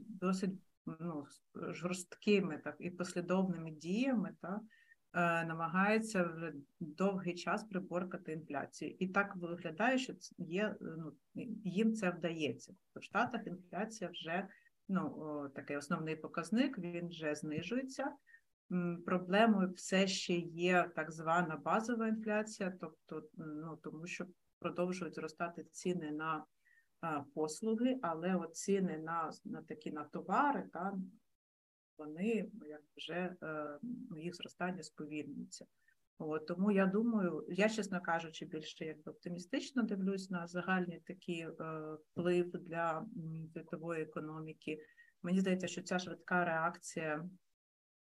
досить 0.08 0.60
ну, 1.00 1.26
жорсткими 1.54 2.58
так 2.64 2.76
і 2.78 2.90
послідовними 2.90 3.70
діями, 3.70 4.34
так, 4.42 4.60
Е, 5.14 5.44
намагається 5.44 6.22
вже 6.22 6.52
довгий 6.80 7.34
час 7.34 7.64
приборкати 7.64 8.32
інфляцію. 8.32 8.96
І 8.98 9.08
так 9.08 9.36
виглядає, 9.36 9.98
що 9.98 10.12
є, 10.38 10.76
ну, 10.80 11.12
їм 11.64 11.94
це 11.94 12.10
вдається. 12.10 12.74
В 12.94 13.02
Штатах 13.02 13.46
інфляція 13.46 14.10
вже 14.10 14.48
ну, 14.88 15.50
такий 15.54 15.76
основний 15.76 16.16
показник, 16.16 16.78
він 16.78 17.08
вже 17.08 17.34
знижується. 17.34 18.12
Проблемою 19.06 19.72
все 19.72 20.06
ще 20.06 20.34
є 20.34 20.90
так 20.96 21.12
звана 21.12 21.56
базова 21.56 22.08
інфляція, 22.08 22.72
тобто, 22.80 23.22
ну 23.36 23.78
тому 23.82 24.06
що 24.06 24.26
продовжують 24.58 25.14
зростати 25.14 25.64
ціни 25.64 26.10
на 26.10 26.44
послуги, 27.34 27.98
але 28.02 28.48
ціни 28.52 28.98
на 28.98 29.30
на 29.44 29.62
такі 29.62 29.90
на 29.90 30.04
товари, 30.04 30.68
та 30.72 30.94
вони 31.98 32.50
як 32.66 32.82
вже 32.96 33.36
е, 33.42 33.78
їх 34.16 34.34
зростання 34.34 34.82
сповільнюється. 34.82 35.66
От, 36.18 36.46
Тому 36.46 36.70
я 36.70 36.86
думаю, 36.86 37.46
я, 37.48 37.68
чесно 37.68 38.00
кажучи, 38.00 38.46
більше 38.46 38.84
якби 38.84 39.12
оптимістично 39.12 39.82
дивлюсь 39.82 40.30
на 40.30 40.46
загальний 40.46 41.00
такий 41.00 41.40
е, 41.40 41.54
вплив 41.94 42.50
для 42.50 43.06
світової 43.52 44.02
економіки. 44.02 44.78
Мені 45.22 45.40
здається, 45.40 45.66
що 45.66 45.82
ця 45.82 45.98
швидка 45.98 46.44
реакція 46.44 47.28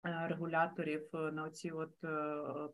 е, 0.06 0.28
регуляторів 0.28 1.10
на 1.14 1.50
ці 1.50 1.72
от 1.72 1.96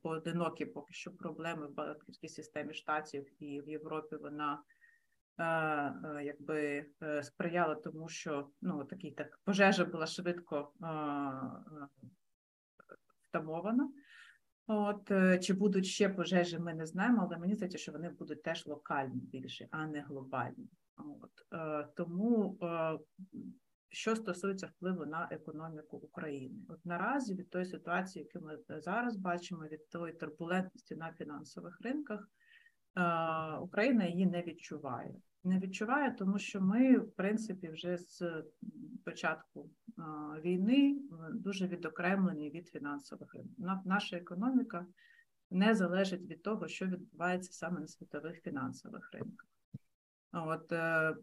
поодинокі 0.02 0.66
поки 0.66 0.94
що 0.94 1.12
проблеми 1.12 1.68
в 1.68 1.74
банківській 1.74 2.30
системі 2.30 2.74
штатів 2.74 3.44
і 3.44 3.62
в 3.62 3.70
Європі 3.70 4.16
вона 4.16 4.64
якби 6.24 6.86
е, 7.04 7.24
сприяла 7.24 7.76
тому, 7.76 8.10
що 8.10 8.50
ну 8.62 8.84
такий 8.84 9.12
так 9.12 9.40
пожежа 9.44 9.86
була 9.86 10.08
швидко 10.08 10.72
втамована. 13.30 13.92
От 14.68 15.12
чи 15.42 15.54
будуть 15.54 15.86
ще 15.86 16.10
пожежі, 16.10 16.60
ми 16.60 16.74
не 16.74 16.86
знаємо, 16.86 17.22
але 17.24 17.38
мені 17.38 17.56
здається, 17.56 17.78
що 17.78 17.92
вони 17.92 18.10
будуть 18.10 18.44
теж 18.44 18.66
локальні 18.66 19.22
більше, 19.22 19.68
а 19.72 19.88
не 19.88 20.02
глобальні. 20.02 20.70
От 20.98 21.32
тому, 21.96 22.60
що 23.90 24.16
стосується 24.16 24.68
впливу 24.68 25.06
на 25.06 25.28
економіку 25.32 25.98
України, 25.98 26.60
от 26.70 26.86
наразі 26.86 27.36
від 27.36 27.50
тої 27.50 27.66
ситуації, 27.66 28.30
яку 28.34 28.46
ми 28.46 28.82
зараз 28.82 29.16
бачимо, 29.16 29.64
від 29.72 29.90
тої 29.90 30.14
турбулентності 30.14 30.96
на 30.96 31.12
фінансових 31.12 31.82
ринках, 31.82 32.30
Україна 33.62 34.06
її 34.06 34.26
не 34.26 34.42
відчуває 34.42 35.16
не 35.44 35.60
відчуває, 35.60 36.12
тому 36.12 36.40
що 36.40 36.62
ми, 36.62 36.98
в 36.98 37.12
принципі, 37.12 37.70
вже 37.70 37.98
з 37.98 38.44
початку 39.06 39.70
війни 40.42 41.00
дуже 41.34 41.68
відокремлені 41.68 42.50
від 42.50 42.68
фінансових 42.68 43.34
ринків. 43.34 43.56
Наша 43.86 44.18
економіка 44.18 44.86
не 45.52 45.76
залежить 45.76 46.22
від 46.22 46.44
того, 46.44 46.68
що 46.68 46.86
відбувається 46.86 47.54
саме 47.54 47.80
на 47.80 47.88
світових 47.88 48.42
фінансових 48.42 49.10
ринках. 49.14 49.48
От 50.32 50.72
е, 50.72 51.16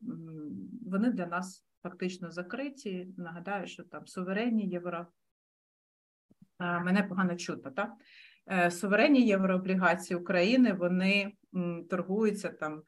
вони 0.86 1.10
для 1.10 1.26
нас 1.26 1.64
фактично 1.82 2.30
закриті. 2.30 3.14
Нагадаю, 3.16 3.66
що 3.66 3.84
там 3.84 4.06
суверенні 4.06 4.68
євро. 4.68 5.06
Мене 6.58 7.02
погано 7.02 7.36
чутно, 7.36 7.70
так? 7.70 7.92
Е, 8.50 8.70
суверенні 8.70 9.26
єврооблігації 9.26 10.16
України 10.20 10.72
вони 10.72 11.32
торгуються 11.90 12.48
там 12.48 12.82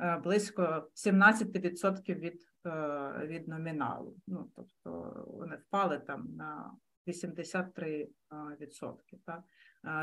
Е, 0.00 0.16
близько 0.24 0.88
17% 0.94 2.14
від 2.14 2.42
е, 2.66 2.70
від 3.26 3.48
номіналу. 3.48 4.16
Ну, 4.26 4.50
Тобто 4.56 5.14
вони 5.26 5.56
впали 5.56 5.98
там 5.98 6.28
на 6.36 6.72
83%. 7.06 8.06
Так? 9.26 9.42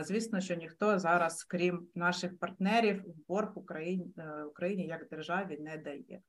Звісно, 0.06 0.42
що 0.42 0.56
ніхто 0.56 1.00
зараз, 1.00 1.44
крім 1.44 1.88
наших 1.96 2.40
партнерів, 2.40 3.04
в 3.08 3.28
борг 3.28 3.52
Україні, 3.56 4.14
е, 4.18 4.44
Україні 4.44 4.88
як 4.88 5.10
державі 5.10 5.58
не 5.60 5.78
дає. 5.78 6.22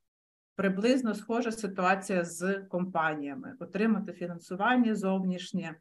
Приблизно 0.55 1.15
схожа 1.15 1.51
ситуація 1.51 2.25
з 2.25 2.59
компаніями: 2.69 3.55
отримати 3.59 4.13
фінансування 4.13 4.95
зовнішнє 4.95 5.75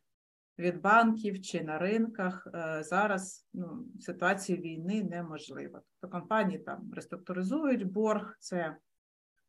від 0.58 0.80
банків 0.80 1.42
чи 1.42 1.62
на 1.62 1.78
ринках 1.78 2.48
е, 2.54 2.82
зараз 2.82 3.46
ну, 3.54 3.86
ситуації 4.00 4.60
війни 4.60 5.04
неможлива. 5.04 5.82
Тобто 6.00 6.18
компанії 6.18 6.58
там 6.58 6.92
реструктуризують 6.94 7.92
борг, 7.92 8.36
це 8.38 8.76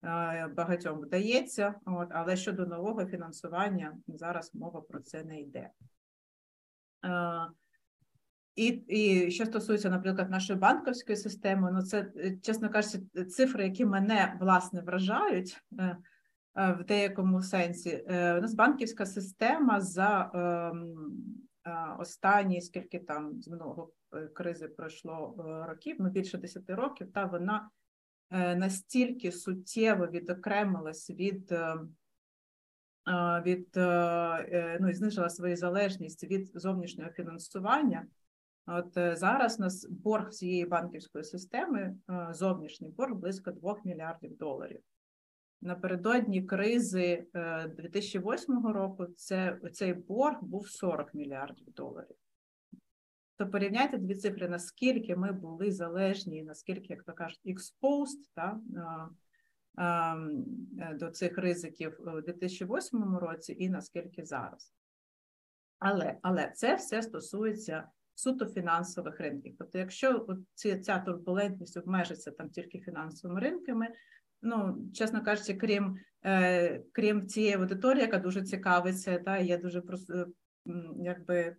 е, 0.03 0.47
багатьом 0.47 0.99
вдається, 0.99 1.75
от, 1.85 2.09
але 2.11 2.37
щодо 2.37 2.65
нового 2.65 3.05
фінансування 3.05 3.97
зараз 4.07 4.55
мова 4.55 4.81
про 4.81 4.99
це 4.99 5.23
не 5.23 5.39
йде. 5.41 5.69
Е, 7.05 7.47
і 8.55 8.67
і 8.67 9.31
що 9.31 9.45
стосується, 9.45 9.89
наприклад, 9.89 10.29
нашої 10.29 10.59
банківської 10.59 11.15
системи, 11.15 11.71
ну 11.71 11.81
це, 11.81 12.11
чесно 12.41 12.69
кажучи, 12.69 13.25
цифри, 13.25 13.63
які 13.63 13.85
мене 13.85 14.37
власне 14.39 14.81
вражають. 14.81 15.61
Е, 16.55 16.71
в 16.71 16.85
деякому 16.85 17.41
сенсі. 17.41 18.03
Е, 18.07 18.37
у 18.37 18.41
нас 18.41 18.53
банківська 18.53 19.05
система 19.05 19.81
за 19.81 20.31
ем, 20.33 20.95
е, 21.65 21.95
останні 21.99 22.61
скільки 22.61 22.99
там 22.99 23.41
з 23.41 23.47
минулого 23.47 23.91
кризи 24.33 24.67
пройшло 24.67 25.35
років, 25.67 25.95
ну 25.99 26.09
більше 26.09 26.37
10 26.37 26.69
років, 26.69 27.11
та 27.11 27.25
вона 27.25 27.69
настільки 28.31 29.31
суттєво 29.31 30.07
відокремилась 30.07 31.09
від. 31.09 31.55
Від 33.45 33.69
ну 34.79 34.93
знижила 34.93 35.29
свою 35.29 35.55
залежність 35.55 36.23
від 36.23 36.51
зовнішнього 36.53 37.09
фінансування. 37.09 38.07
От 38.65 39.17
зараз 39.17 39.59
у 39.59 39.63
нас 39.63 39.87
борг 39.89 40.29
цієї 40.29 40.65
банківської 40.65 41.23
системи, 41.23 41.95
зовнішній 42.31 42.89
борг 42.89 43.15
близько 43.15 43.51
2 43.51 43.77
мільярдів 43.85 44.37
доларів. 44.37 44.81
Напередодні 45.61 46.43
кризи 46.43 47.25
2008 47.75 48.67
е, 48.67 48.73
року 48.73 49.05
це 49.05 49.59
цей 49.73 49.93
борг 49.93 50.37
був 50.41 50.69
40 50.69 51.13
мільярдів 51.13 51.73
доларів. 51.73 52.15
То 53.37 53.49
порівняйте 53.49 53.97
дві 53.97 54.15
цифри, 54.15 54.49
наскільки 54.49 55.15
ми 55.15 55.31
були 55.31 55.71
залежні, 55.71 56.43
наскільки, 56.43 56.93
як 56.93 57.03
то 57.03 57.13
кажуть, 57.13 57.41
exposed 57.45 58.23
та, 58.35 58.59
е, 59.77 60.93
до 60.93 61.11
цих 61.11 61.37
ризиків 61.37 61.99
у 61.99 62.21
2008 62.21 63.17
році 63.17 63.55
і 63.59 63.69
наскільки 63.69 64.25
зараз. 64.25 64.73
Але 65.79 66.17
але 66.21 66.51
це 66.55 66.75
все 66.75 67.01
стосується 67.01 67.87
суто 68.15 68.45
фінансових 68.45 69.19
ринків. 69.19 69.55
Тобто, 69.59 69.77
якщо 69.77 70.27
ця 70.55 70.99
турбулентність 70.99 71.77
обмежиться 71.77 72.31
там 72.31 72.49
тільки 72.49 72.79
фінансовими 72.79 73.39
ринками, 73.39 73.87
ну, 74.41 74.77
чесно 74.93 75.23
кажучи, 75.23 75.53
крім 75.53 75.97
е, 76.25 76.83
крім 76.91 77.27
цієї 77.27 77.53
аудиторії, 77.53 78.01
яка 78.01 78.17
дуже 78.17 78.43
цікавиться, 78.43 79.19
та 79.19 79.37
є 79.37 79.57
дуже 79.57 79.81
просто 79.81 80.25
якби 80.95 81.55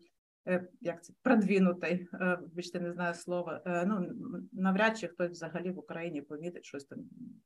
е, 0.49 0.69
як 0.81 1.05
це 1.05 1.13
продвинутий, 1.23 2.09
е, 2.15 2.39
вибачте, 2.41 2.81
не 2.81 2.93
знаю 2.93 3.15
слова. 3.15 3.63
Е, 3.67 3.87
ну 3.87 4.13
навряд 4.53 4.99
чи 4.99 5.09
хтось 5.09 5.31
взагалі 5.31 5.71
в 5.71 5.79
Україні 5.79 6.23
помітить, 6.23 6.65
щось 6.65 6.85
там 6.85 6.99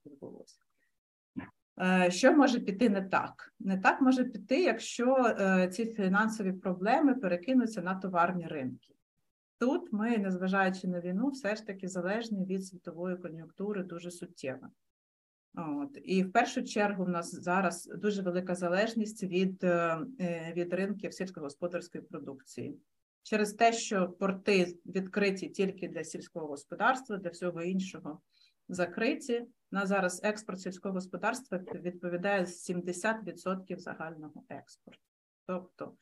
відбулося. 0.06 0.58
Е, 1.80 2.10
що 2.10 2.32
може 2.32 2.60
піти 2.60 2.88
не 2.88 3.02
так? 3.02 3.52
Не 3.60 3.78
так 3.78 4.00
може 4.00 4.24
піти, 4.24 4.62
якщо 4.62 5.34
е, 5.40 5.68
ці 5.68 5.86
фінансові 5.86 6.52
проблеми 6.52 7.14
перекинуться 7.14 7.82
на 7.82 7.94
товарні 7.94 8.46
ринки. 8.46 8.94
Тут 9.58 9.92
ми, 9.92 10.18
незважаючи 10.18 10.88
на 10.88 11.00
війну, 11.00 11.28
все 11.28 11.56
ж 11.56 11.66
таки 11.66 11.88
залежні 11.88 12.44
від 12.44 12.66
світової 12.66 13.16
кон'юнктури 13.16 13.82
дуже 13.82 14.10
суттєво. 14.10 14.68
От. 15.56 15.98
І 16.04 16.22
в 16.22 16.32
першу 16.32 16.62
чергу 16.62 17.04
в 17.04 17.08
нас 17.08 17.34
зараз 17.34 17.86
дуже 17.96 18.22
велика 18.22 18.54
залежність 18.54 19.22
від 19.22 19.64
е, 19.64 19.98
від 20.56 20.72
ринків 20.72 21.14
сільськогосподарської 21.14 22.04
продукції. 22.04 22.78
Через 23.22 23.52
те, 23.52 23.72
що 23.72 24.08
порти 24.08 24.78
відкриті 24.86 25.48
тільки 25.48 25.88
для 25.88 26.04
сільського 26.04 26.46
господарства, 26.46 27.16
для 27.16 27.30
всього 27.30 27.62
іншого 27.62 28.20
закриті. 28.68 29.46
На 29.70 29.86
зараз 29.86 30.20
експорт 30.24 30.60
сільського 30.60 30.94
господарства 30.94 31.58
відповідає 31.58 32.44
70% 32.44 33.76
загального 33.76 34.44
експорту. 34.48 35.02
Тобто 35.46 35.94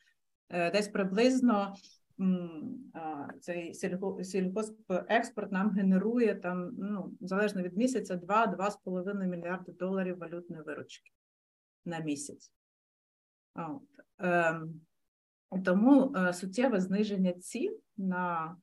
е, 0.49 0.71
десь 0.71 0.87
приблизно 0.87 1.75
цей 3.41 3.73
сільгоспекспорт 4.23 5.51
нам 5.51 5.69
генерує 5.69 6.35
там, 6.35 6.75
ну, 6.77 7.13
залежно 7.21 7.61
від 7.61 7.77
місяця, 7.77 8.15
2-2,5 8.15 9.25
мільярди 9.27 9.71
доларів 9.71 10.17
валютної 10.17 10.63
виручки 10.63 11.11
на 11.85 11.99
місяць. 11.99 12.51
От. 13.55 13.81
Ем, 14.19 14.81
тому 15.65 16.15
е, 16.15 16.33
суттєве 16.33 16.81
зниження 16.81 17.33
цін 17.33 17.77
на, 17.97 18.57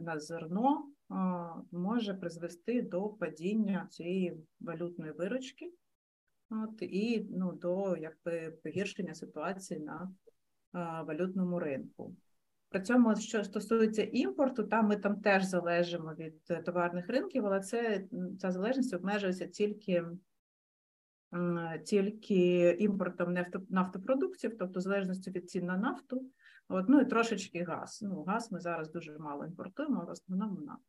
на 0.00 0.18
зерно 0.18 0.88
може 1.72 2.14
призвести 2.14 2.82
до 2.82 3.08
падіння 3.08 3.86
цієї 3.90 4.36
валютної 4.60 5.12
виручки 5.12 5.72
от, 6.50 6.82
і 6.82 7.26
ну, 7.30 7.52
до 7.52 7.96
якби, 7.96 8.50
погіршення 8.62 9.14
ситуації 9.14 9.80
на 9.80 10.12
валютному 11.04 11.58
ринку. 11.58 12.16
При 12.74 12.82
цьому, 12.82 13.16
що 13.16 13.44
стосується 13.44 14.02
імпорту, 14.02 14.64
там 14.64 14.86
ми 14.86 14.96
там 14.96 15.20
теж 15.20 15.44
залежимо 15.44 16.14
від 16.18 16.34
е, 16.50 16.62
товарних 16.62 17.08
ринків, 17.08 17.46
але 17.46 17.60
це 17.60 18.04
ця 18.40 18.50
залежність 18.50 18.94
обмежується 18.94 19.46
тільки 19.46 20.04
тільки 21.84 22.70
імпортом 22.78 23.36
нафтопродуктів, 23.68 24.58
тобто 24.58 24.80
залежністю 24.80 25.30
від 25.30 25.50
цін 25.50 25.66
на 25.66 25.76
нафту, 25.76 26.22
от, 26.68 26.88
ну 26.88 27.00
і 27.00 27.04
трошечки 27.04 27.62
газ. 27.64 28.02
Ну, 28.02 28.22
Газ 28.22 28.52
ми 28.52 28.60
зараз 28.60 28.92
дуже 28.92 29.18
мало 29.18 29.44
імпортуємо, 29.44 30.04
в 30.04 30.10
основному 30.10 30.60
нафту. 30.60 30.84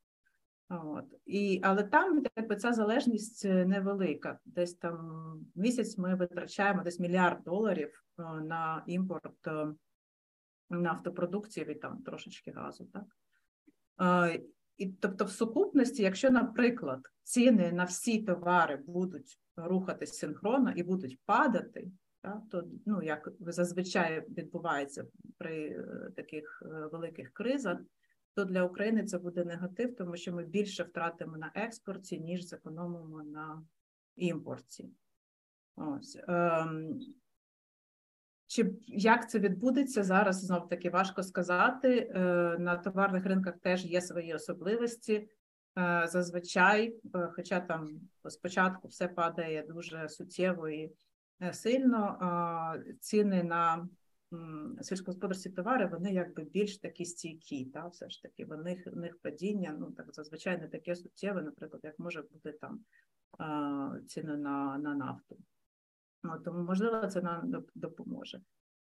От. 0.69 1.05
І, 1.25 1.61
Але 1.63 1.83
там 1.83 2.23
якби, 2.35 2.55
ця 2.55 2.73
залежність 2.73 3.45
е, 3.45 3.65
невелика. 3.65 4.39
Десь 4.45 4.73
там 4.73 5.45
місяць 5.55 5.97
ми 5.97 6.15
витрачаємо 6.15 6.83
десь 6.83 6.99
мільярд 6.99 7.43
доларів 7.43 8.03
е, 8.19 8.23
на 8.23 8.83
імпорт 8.87 9.47
нафтопродуктів 10.69 11.69
і 11.69 11.75
там 11.75 11.97
трошечки 11.97 12.51
газу. 12.51 12.89
Так? 12.93 13.05
І 14.77 14.87
тобто, 14.87 15.25
в 15.25 15.31
сукупності, 15.31 16.03
якщо, 16.03 16.29
наприклад, 16.29 16.99
ціни 17.23 17.71
на 17.71 17.83
всі 17.83 18.23
товари 18.23 18.75
будуть 18.75 19.39
рухатись 19.55 20.17
синхронно 20.17 20.71
і 20.71 20.83
будуть 20.83 21.19
падати, 21.25 21.87
так, 22.21 22.41
то 22.51 22.63
ну 22.85 23.01
як 23.01 23.29
зазвичай 23.39 24.25
відбувається 24.29 25.05
при 25.37 25.83
таких 26.15 26.63
великих 26.91 27.33
кризах 27.33 27.79
то 28.35 28.45
для 28.45 28.63
України 28.63 29.03
це 29.03 29.17
буде 29.17 29.45
негатив, 29.45 29.95
тому 29.95 30.17
що 30.17 30.33
ми 30.33 30.45
більше 30.45 30.83
втратимо 30.83 31.37
на 31.37 31.51
експорті, 31.55 32.19
ніж 32.19 32.47
зекономимо 32.47 33.23
на 33.23 33.63
імпорті. 34.15 34.89
Ось. 35.75 36.19
Чи 38.47 38.73
як 38.87 39.29
це 39.29 39.39
відбудеться 39.39 40.03
зараз? 40.03 40.45
Знов 40.45 40.69
таки 40.69 40.89
важко 40.89 41.23
сказати. 41.23 42.11
Е, 42.15 42.19
на 42.59 42.77
товарних 42.77 43.25
ринках 43.25 43.57
теж 43.57 43.85
є 43.85 44.01
свої 44.01 44.33
особливості. 44.33 45.29
Е, 45.77 46.07
зазвичай, 46.07 46.95
е, 47.15 47.29
хоча 47.35 47.59
там 47.59 48.01
спочатку 48.29 48.87
все 48.87 49.07
падає 49.07 49.65
дуже 49.67 50.09
суттєво 50.09 50.69
і 50.69 50.91
сильно, 51.51 52.19
ціни 52.99 53.43
на 53.43 53.89
сільськогосподарські 54.81 55.49
товари, 55.49 55.85
вони 55.85 56.13
якби 56.13 56.43
більш 56.43 56.77
такі 56.77 57.05
стійкі, 57.05 57.65
та 57.65 57.87
все 57.87 58.09
ж 58.09 58.21
таки, 58.21 58.45
в 58.45 58.57
них, 58.57 58.87
в 58.87 58.97
них 58.97 59.17
падіння, 59.21 59.75
ну 59.79 59.91
так 59.91 60.13
зазвичай 60.13 60.57
не 60.57 60.67
таке 60.67 60.95
суттєве, 60.95 61.41
наприклад, 61.41 61.81
як 61.83 61.99
може 61.99 62.21
бути 62.21 62.51
там 62.51 62.79
ціни 64.07 64.37
на 64.37 64.77
на 64.77 64.95
нафту. 64.95 65.37
От, 66.29 66.43
Тому, 66.43 66.63
можливо, 66.63 67.07
це 67.07 67.21
нам 67.21 67.63
допоможе. 67.75 68.41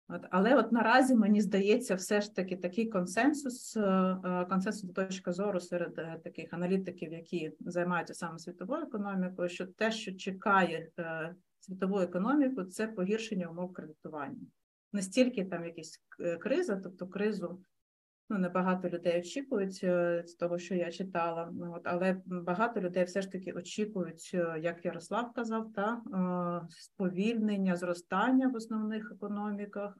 От, 0.08 0.22
Але 0.30 0.56
от 0.56 0.72
наразі 0.72 1.14
мені 1.14 1.40
здається, 1.40 1.94
все 1.94 2.20
ж 2.20 2.34
таки 2.34 2.56
такий 2.56 2.88
консенсус, 2.88 3.76
е, 3.76 3.80
е, 3.80 4.46
консенсус 4.50 4.92
точка 4.92 5.32
зору 5.32 5.60
серед 5.60 5.98
е, 5.98 6.20
таких 6.24 6.52
аналітиків, 6.52 7.12
які 7.12 7.52
займаються 7.60 8.14
саме 8.14 8.38
світовою 8.38 8.82
економікою, 8.82 9.48
що 9.48 9.66
те, 9.66 9.92
що 9.92 10.14
чекає 10.14 10.90
світову 11.60 12.00
економіку, 12.00 12.64
це 12.64 12.86
погіршення 12.86 13.46
умов 13.46 13.72
кредитування 13.72 14.46
настільки 14.92 15.44
там 15.44 15.64
якісь 15.64 16.02
криза, 16.40 16.76
тобто 16.76 17.06
кризу. 17.06 17.60
Ну, 18.30 18.38
небагато 18.38 18.88
людей 18.88 19.18
очікують 19.18 19.80
е, 19.82 20.24
з 20.26 20.34
того, 20.34 20.58
що 20.58 20.74
я 20.74 20.92
читала, 20.92 21.50
ну, 21.52 21.72
от, 21.76 21.82
але 21.84 22.20
багато 22.26 22.80
людей 22.80 23.04
все 23.04 23.22
ж 23.22 23.32
таки 23.32 23.52
очікують, 23.52 24.30
е, 24.34 24.60
як 24.60 24.84
Ярослав 24.84 25.32
казав, 25.32 25.72
та 25.72 26.02
сповільнення 26.70 27.76
зростання 27.76 28.48
в 28.48 28.54
основних 28.54 29.12
економіках 29.12 29.94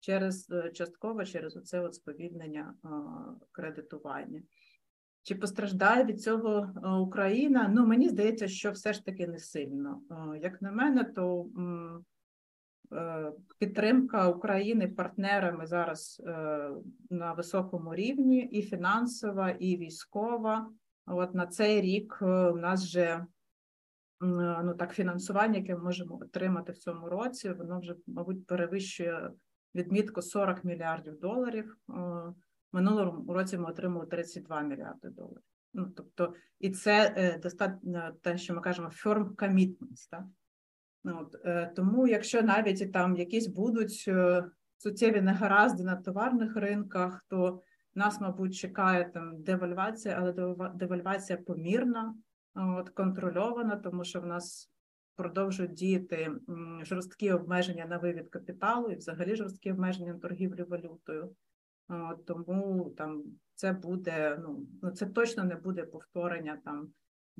через 0.00 0.52
частково 0.74 1.24
через 1.24 1.56
оце 1.56 1.80
от 1.80 1.94
сповільнення 1.94 2.74
кредитування. 3.52 4.42
Чи 5.22 5.34
постраждає 5.34 6.04
від 6.04 6.22
цього 6.22 6.74
Україна? 7.02 7.68
Ну 7.68 7.86
мені 7.86 8.08
здається, 8.08 8.48
що 8.48 8.70
все 8.70 8.92
ж 8.92 9.04
таки 9.04 9.26
не 9.26 9.38
сильно. 9.38 10.02
Як 10.42 10.62
на 10.62 10.72
мене, 10.72 11.04
то 11.04 11.46
Е, 11.58 12.04
підтримка 13.58 14.28
України 14.28 14.88
партнерами 14.88 15.66
зараз 15.66 16.22
е, 16.26 16.70
на 17.10 17.32
високому 17.32 17.94
рівні, 17.94 18.38
і 18.38 18.62
фінансова, 18.62 19.50
і 19.50 19.76
військова. 19.76 20.70
От 21.06 21.34
на 21.34 21.46
цей 21.46 21.80
рік 21.80 22.18
е, 22.22 22.26
у 22.50 22.56
нас 22.56 22.84
вже 22.84 23.26
ну 24.22 24.74
так 24.74 24.92
фінансування, 24.92 25.58
яке 25.58 25.74
ми 25.74 25.82
можемо 25.82 26.18
отримати 26.22 26.72
в 26.72 26.78
цьому 26.78 27.08
році, 27.08 27.52
воно 27.52 27.80
вже, 27.80 27.94
мабуть, 28.06 28.46
перевищує 28.46 29.30
відмітку 29.74 30.22
40 30.22 30.64
мільярдів 30.64 31.20
доларів. 31.20 31.76
Минулому 32.72 33.32
році 33.32 33.58
ми 33.58 33.70
отримали 33.70 34.06
32 34.06 34.60
мільярди 34.60 35.08
доларів. 35.08 35.42
Ну 35.74 35.92
тобто, 35.96 36.34
і 36.58 36.70
це 36.70 37.38
достатньо 37.42 38.12
те, 38.22 38.38
що 38.38 38.54
ми 38.54 38.60
кажемо 38.60 38.88
firm 38.88 39.34
commitments, 39.34 40.10
так? 40.10 40.24
От, 41.04 41.36
е, 41.44 41.72
Тому, 41.76 42.06
якщо 42.06 42.42
навіть 42.42 42.92
там 42.92 43.16
якісь 43.16 43.46
будуть 43.46 44.04
е, 44.08 44.44
суттєві 44.78 45.20
негаразди 45.20 45.84
на 45.84 45.96
товарних 45.96 46.56
ринках, 46.56 47.24
то 47.28 47.62
нас, 47.94 48.20
мабуть, 48.20 48.54
чекає 48.54 49.10
там 49.14 49.42
девальвація, 49.42 50.16
але 50.20 50.54
девальвація 50.74 51.38
помірна, 51.38 52.14
от, 52.54 52.88
контрольована, 52.88 53.76
тому 53.76 54.04
що 54.04 54.20
в 54.20 54.26
нас 54.26 54.70
продовжують 55.16 55.72
діяти 55.72 56.30
жорсткі 56.82 57.32
обмеження 57.32 57.86
на 57.86 57.98
вивід 57.98 58.28
капіталу 58.28 58.90
і 58.90 58.96
взагалі 58.96 59.36
жорсткі 59.36 59.72
обмеження 59.72 60.12
на 60.12 60.18
торгівлю 60.18 60.66
валютою. 60.68 61.34
От, 61.88 62.24
Тому 62.26 62.94
там 62.96 63.22
це 63.54 63.72
буде, 63.72 64.38
ну, 64.42 64.66
ну 64.82 64.90
це 64.90 65.06
точно 65.06 65.44
не 65.44 65.54
буде 65.56 65.82
повторення 65.82 66.58
там 66.64 66.88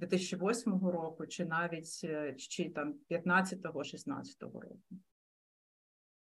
2008 0.01 0.73
року, 0.73 1.27
чи 1.27 1.45
навіть 1.45 2.01
е, 2.05 2.35
чи 2.39 2.71
там 2.71 2.95
15-16 3.11 4.25
року. 4.41 4.79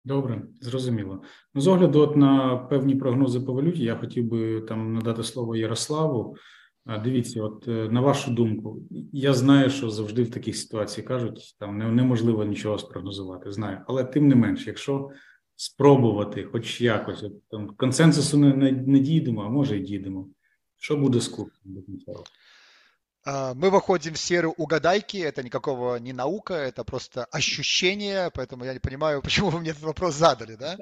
Добре, 0.05 0.43
зрозуміло. 0.61 1.23
Ну, 1.55 1.61
з 1.61 1.67
огляду 1.67 2.01
от 2.01 2.17
на 2.17 2.57
певні 2.57 2.95
прогнози 2.95 3.41
по 3.41 3.53
валюті, 3.53 3.85
я 3.85 3.97
хотів 3.97 4.25
би 4.25 4.61
там 4.61 4.95
надати 4.95 5.23
слово 5.23 5.57
Ярославу. 5.57 6.37
Дивіться, 7.05 7.43
от 7.43 7.69
е, 7.69 7.89
на 7.89 8.01
вашу 8.01 8.31
думку, 8.31 8.83
я 9.13 9.35
знаю, 9.35 9.71
що 9.71 9.91
завжди 9.91 10.23
в 10.23 10.31
таких 10.31 10.57
ситуаціях 10.57 11.09
кажуть, 11.09 11.57
там 11.59 11.97
неможливо 11.97 12.45
нічого 12.45 12.79
спрогнозувати. 12.79 13.53
Знаю, 13.53 13.79
але 13.87 14.05
тим 14.05 14.29
не 14.29 14.35
менш, 14.35 14.67
якщо 14.67 15.11
спробувати, 15.57 16.45
хоч 16.45 16.81
якось 16.81 17.23
от, 17.23 17.49
там 17.49 17.69
консенсусу 17.77 18.39
не, 18.39 18.55
не, 18.55 18.73
не 18.73 18.99
дійдемо, 18.99 19.43
а 19.43 19.49
може 19.49 19.79
і 19.79 19.81
дійдемо. 19.81 20.29
Що 20.77 20.97
буде 20.97 21.21
з 21.21 21.29
клубом 21.29 21.53
до 21.65 21.83
кінця 21.83 22.13
року? 22.13 22.25
А, 23.25 23.55
мы 23.55 23.71
выходим 23.71 24.15
в 24.15 24.19
серию 24.19 24.53
угадайки, 24.57 25.17
это 25.17 25.45
никакого 25.45 25.97
не 25.97 26.13
наука, 26.13 26.55
это 26.55 26.83
просто 26.83 27.25
ощущение, 27.27 28.33
поэтому 28.33 28.65
я 28.65 28.73
не 28.73 28.81
понимаю, 28.81 29.23
почему 29.23 29.51
вы 29.51 29.61
мне 29.61 29.71
этот 29.71 29.85
вопрос 29.85 30.15
задали, 30.15 30.57
да? 30.57 30.77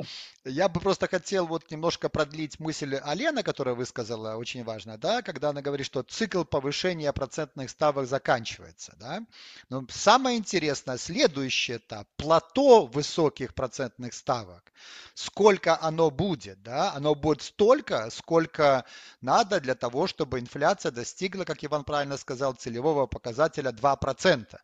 Я 0.45 0.71
бы 0.71 0.81
просто 0.81 1.07
хотел 1.07 1.47
вот 1.47 1.71
немножко 1.71 2.09
продлить 2.09 2.59
мысль 2.59 2.97
Алена, 2.97 3.43
которая 3.43 3.75
высказала, 3.75 4.37
очень 4.37 4.65
важно, 4.65 4.97
да, 4.97 5.21
когда 5.21 5.51
она 5.51 5.61
говорит, 5.61 5.85
что 5.85 6.03
цикл 6.03 6.45
повышения 6.45 7.13
процентных 7.13 7.69
ставок 7.69 8.07
заканчивается, 8.07 8.95
да? 8.99 9.21
Но 9.69 9.85
самое 9.91 10.39
интересное, 10.39 10.97
следующий 10.97 11.77
этап, 11.77 12.09
плато 12.17 12.87
высоких 12.87 13.53
процентных 13.53 14.15
ставок, 14.15 14.73
сколько 15.13 15.79
оно 15.83 16.11
будет, 16.11 16.63
да? 16.63 16.95
Оно 16.95 17.15
будет 17.15 17.43
столько, 17.43 18.09
сколько 18.11 18.87
надо 19.21 19.61
для 19.61 19.75
того, 19.75 20.07
чтобы 20.07 20.41
инфляция 20.41 20.91
достигла, 20.91 21.45
как 21.45 21.63
Иван 21.63 21.85
правильно 21.85 22.17
сказал, 22.17 22.30
сказал, 22.31 22.53
целевого 22.53 23.07
показателя 23.07 23.73
2%. 23.73 24.57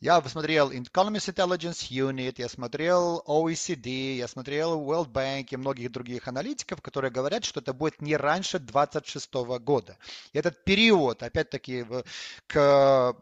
Я 0.00 0.20
посмотрел 0.20 0.70
Economist 0.70 1.32
Intelligence 1.32 1.88
Unit, 1.90 2.34
я 2.36 2.48
смотрел 2.48 3.22
OECD, 3.26 4.16
я 4.16 4.28
смотрел 4.28 4.78
World 4.82 5.10
Bank 5.10 5.46
и 5.50 5.56
многих 5.56 5.92
других 5.92 6.28
аналитиков, 6.28 6.82
которые 6.82 7.10
говорят, 7.10 7.44
что 7.44 7.60
это 7.60 7.72
будет 7.72 8.02
не 8.02 8.16
раньше 8.16 8.58
2026 8.58 9.34
года. 9.60 9.96
И 10.32 10.38
этот 10.38 10.64
период, 10.64 11.22
опять-таки, 11.22 11.86
к 12.46 12.56
э, 12.56 13.12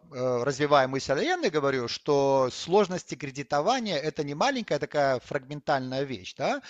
развиваемой 0.42 1.00
Лены 1.08 1.50
говорю, 1.50 1.88
что 1.88 2.48
сложности 2.50 3.14
кредитования 3.14 3.98
это 3.98 4.24
не 4.24 4.34
маленькая 4.34 4.78
такая 4.78 5.20
фрагментальная 5.20 6.02
вещь. 6.02 6.34
Да? 6.36 6.62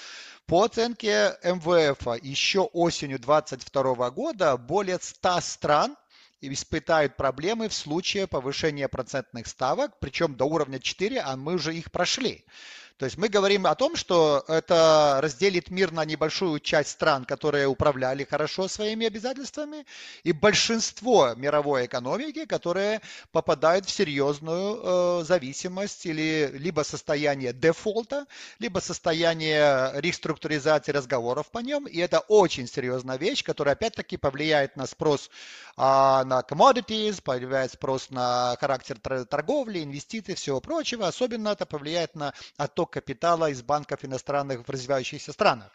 По 0.46 0.64
оценке 0.64 1.38
МВФ 1.42 2.22
еще 2.22 2.60
осенью 2.60 3.18
2022 3.18 4.10
года 4.10 4.56
более 4.56 4.98
100 5.00 5.40
стран 5.40 5.96
испытают 6.41 7.17
проблемы 7.17 7.67
в 7.67 7.73
случае 7.73 8.27
повышения 8.27 8.88
процентных 8.88 9.47
ставок, 9.47 9.99
причем 9.99 10.35
до 10.35 10.45
уровня 10.45 10.79
4, 10.79 11.19
а 11.19 11.35
мы 11.35 11.55
уже 11.55 11.75
их 11.75 11.91
прошли. 11.91 12.45
То 13.03 13.07
есть 13.07 13.18
мы 13.18 13.26
говорим 13.28 13.66
о 13.66 13.74
том, 13.74 13.96
что 13.96 14.44
это 14.46 15.18
разделит 15.20 15.70
мир 15.70 15.90
на 15.90 16.05
небольшую 16.05 16.61
часть 16.61 16.90
стран, 16.90 17.24
которые 17.24 17.66
управляли 17.66 18.22
хорошо 18.22 18.68
своими 18.68 19.09
обязательствами, 19.09 19.84
и 20.22 20.30
большинство 20.30 21.34
мировой 21.34 21.86
экономики, 21.86 22.44
которые 22.44 23.00
попадают 23.32 23.86
в 23.86 23.90
серьезную 23.90 24.78
э, 24.80 25.24
зависимость 25.24 26.07
или 26.07 26.53
либо 26.55 26.82
состояние 26.82 27.53
дефолта, 27.53 28.26
либо 28.61 28.78
состояние 28.78 29.90
реструктуризации 29.94 30.92
разговоров 30.92 31.50
по 31.50 31.59
нем. 31.59 31.86
И 31.88 31.98
это 31.98 32.20
очень 32.20 32.68
серьезная 32.68 33.18
вещь, 33.18 33.42
которая 33.42 33.74
опять-таки 33.74 34.16
повлияет 34.16 34.76
на 34.76 34.86
спрос 34.86 35.28
а, 35.76 36.24
на 36.24 36.40
commodities, 36.40 37.20
повлияет 37.20 37.72
спрос 37.72 38.11
на 38.11 38.57
характер 38.61 38.98
торговли, 39.00 39.82
инвестиций, 39.82 40.36
всего 40.36 40.61
прочего. 40.61 41.09
Особенно 41.09 41.48
это 41.48 41.66
повлияет 41.66 42.14
на 42.14 42.32
отток 42.57 42.91
капитала 42.93 43.51
из 43.51 43.62
банков 43.62 44.05
иностранных 44.05 44.66
в 44.66 44.70
развивающихся 44.70 45.32
странах. 45.32 45.72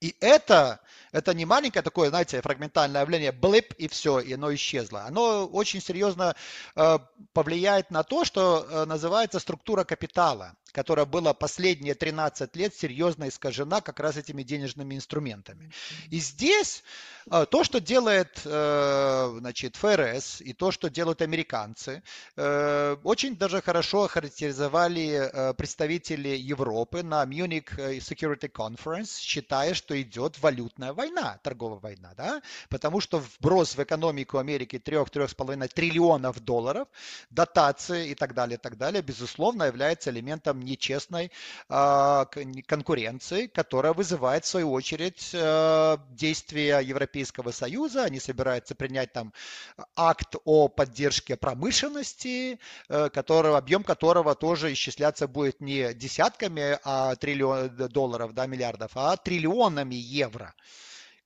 И 0.00 0.16
это, 0.20 0.80
это 1.12 1.34
не 1.34 1.44
маленькое 1.44 1.82
такое, 1.82 2.08
знаете, 2.08 2.40
фрагментальное 2.40 3.02
явление, 3.02 3.32
блип 3.32 3.74
и 3.74 3.88
все, 3.88 4.20
и 4.20 4.32
оно 4.32 4.54
исчезло. 4.54 5.04
Оно 5.04 5.46
очень 5.46 5.82
серьезно 5.82 6.34
э, 6.76 6.98
повлияет 7.34 7.90
на 7.90 8.02
то, 8.02 8.24
что 8.24 8.66
э, 8.66 8.84
называется 8.86 9.38
структура 9.38 9.84
капитала 9.84 10.56
которая 10.72 11.06
была 11.06 11.34
последние 11.34 11.94
13 11.94 12.56
лет 12.56 12.74
серьезно 12.74 13.28
искажена 13.28 13.80
как 13.80 14.00
раз 14.00 14.16
этими 14.16 14.42
денежными 14.42 14.94
инструментами. 14.94 15.70
И 16.10 16.18
здесь 16.20 16.82
э, 17.30 17.46
то, 17.50 17.64
что 17.64 17.80
делает 17.80 18.40
э, 18.44 19.36
значит, 19.38 19.76
ФРС 19.76 20.40
и 20.40 20.52
то, 20.52 20.70
что 20.70 20.88
делают 20.88 21.22
американцы, 21.22 22.02
э, 22.36 22.96
очень 23.02 23.36
даже 23.36 23.62
хорошо 23.62 24.04
охарактеризовали 24.04 25.54
представители 25.56 26.28
Европы 26.28 27.02
на 27.02 27.24
Munich 27.24 27.68
Security 27.98 28.50
Conference, 28.50 29.18
считая, 29.20 29.74
что 29.74 30.00
идет 30.00 30.38
валютная 30.40 30.92
война, 30.92 31.38
торговая 31.42 31.80
война, 31.80 32.12
да? 32.16 32.42
потому 32.68 33.00
что 33.00 33.18
вброс 33.18 33.76
в 33.76 33.82
экономику 33.82 34.38
Америки 34.38 34.80
3-3,5 34.84 35.68
триллионов 35.68 36.40
долларов, 36.40 36.88
дотации 37.30 38.10
и 38.10 38.14
так 38.14 38.34
далее, 38.34 38.56
и 38.56 38.60
так 38.60 38.76
далее, 38.76 39.02
безусловно, 39.02 39.64
является 39.64 40.10
элементом 40.10 40.59
нечестной 40.60 41.30
а, 41.68 42.26
конкуренции, 42.66 43.46
которая 43.46 43.92
вызывает, 43.92 44.44
в 44.44 44.48
свою 44.48 44.72
очередь, 44.72 45.30
э, 45.32 45.96
действия 46.10 46.80
Европейского 46.80 47.50
Союза. 47.50 48.04
Они 48.04 48.20
собираются 48.20 48.74
принять 48.74 49.12
там 49.12 49.32
акт 49.96 50.36
о 50.44 50.68
поддержке 50.68 51.36
промышленности, 51.36 52.58
э, 52.88 53.08
который, 53.10 53.56
объем 53.56 53.82
которого 53.84 54.34
тоже 54.34 54.72
исчисляться 54.72 55.26
будет 55.28 55.60
не 55.60 55.94
десятками 55.94 56.78
а 56.84 57.14
триллион, 57.16 57.76
долларов, 57.76 58.34
да, 58.34 58.46
миллиардов, 58.46 58.92
а 58.94 59.16
триллионами 59.16 59.94
евро. 59.94 60.54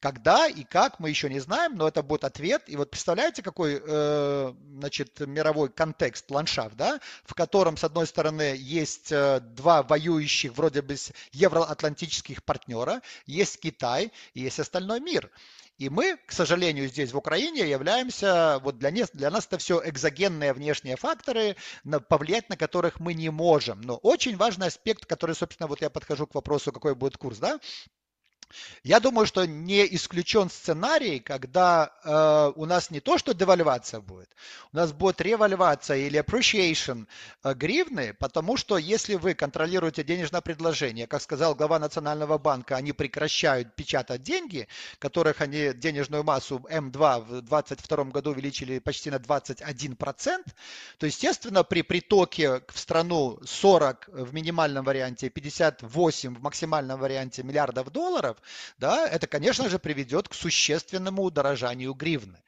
Когда 0.05 0.49
и 0.49 0.65
как, 0.65 1.01
мы 1.01 1.09
еще 1.09 1.31
не 1.31 1.41
знаем, 1.41 1.77
но 1.77 1.89
это 1.89 2.03
будет 2.03 2.25
ответ. 2.25 2.65
И 2.67 2.77
вот 2.77 2.91
представляете, 2.91 3.43
какой 3.43 3.81
э, 3.83 4.53
значит, 4.75 5.19
мировой 5.21 5.71
контекст, 5.71 6.31
ландшафт, 6.31 6.77
да, 6.77 7.01
в 7.25 7.33
котором, 7.33 7.79
с 7.79 7.85
одной 7.85 8.07
стороны, 8.07 8.55
есть 8.55 9.11
э, 9.11 9.41
два 9.41 9.83
воюющих 9.83 10.55
вроде 10.59 10.83
бы 10.83 10.97
евроатлантических 11.33 12.45
партнера, 12.45 13.01
есть 13.25 13.59
Китай 13.61 14.13
и 14.35 14.43
есть 14.43 14.61
остальной 14.61 15.01
мир. 15.01 15.31
И 15.79 15.89
мы, 15.89 16.19
к 16.27 16.33
сожалению, 16.33 16.87
здесь 16.89 17.13
в 17.13 17.17
Украине 17.17 17.67
являемся, 17.67 18.59
вот 18.63 18.77
для, 18.77 18.91
нас, 18.91 19.09
для 19.15 19.31
нас 19.31 19.47
это 19.47 19.57
все 19.57 19.81
экзогенные 19.83 20.53
внешние 20.53 20.97
факторы, 20.97 21.57
на, 21.83 21.99
повлиять 21.99 22.51
на 22.51 22.59
которых 22.59 23.01
мы 23.01 23.15
не 23.15 23.31
можем. 23.31 23.81
Но 23.81 23.97
очень 23.97 24.37
важный 24.37 24.67
аспект, 24.67 25.07
который, 25.07 25.35
собственно, 25.35 25.67
вот 25.67 25.81
я 25.81 25.89
подхожу 25.89 26.27
к 26.27 26.35
вопросу, 26.35 26.73
какой 26.73 26.95
будет 26.95 27.17
курс, 27.17 27.39
да, 27.39 27.59
я 28.83 29.01
думаю, 29.01 29.27
что 29.27 29.47
не 29.47 29.85
исключен 29.95 30.51
сценарий, 30.51 31.21
когда 31.21 31.93
э, 32.05 32.53
у 32.55 32.65
нас 32.67 32.91
не 32.91 33.01
то, 33.01 33.19
что 33.19 33.35
девальвация 33.35 34.01
будет, 34.01 34.29
у 34.73 34.77
нас 34.77 34.93
будет 34.93 35.21
ревальвация 35.21 35.99
или 35.99 36.21
appreciation 36.21 37.07
э, 37.43 37.55
гривны, 37.55 38.15
потому 38.15 38.57
что 38.57 38.77
если 38.79 39.15
вы 39.15 39.35
контролируете 39.35 40.05
денежное 40.05 40.41
предложение, 40.41 41.07
как 41.07 41.23
сказал 41.23 41.55
глава 41.55 41.79
Национального 41.79 42.39
банка, 42.39 42.77
они 42.77 42.93
прекращают 42.93 43.75
печатать 43.75 44.23
деньги, 44.23 44.69
которых 44.99 45.41
они 45.41 45.73
денежную 45.73 46.25
массу 46.25 46.65
М2 46.71 47.21
в 47.21 47.43
2022 47.43 48.05
году 48.05 48.31
увеличили 48.31 48.79
почти 48.79 49.11
на 49.11 49.17
21%, 49.17 50.45
то, 50.99 51.07
естественно, 51.07 51.65
при 51.65 51.83
притоке 51.83 52.63
в 52.69 52.79
страну 52.79 53.39
40 53.45 54.09
в 54.09 54.35
минимальном 54.35 54.85
варианте, 54.85 55.31
58 55.31 56.35
в 56.35 56.43
максимальном 56.43 57.01
варианте 57.01 57.43
миллиардов 57.43 57.91
долларов, 57.91 58.37
да, 58.78 59.09
это, 59.09 59.26
конечно 59.26 59.68
же, 59.68 59.78
приведет 59.78 60.28
к 60.28 60.34
существенному 60.34 61.22
удорожанию 61.22 61.95
гривны. 61.95 62.38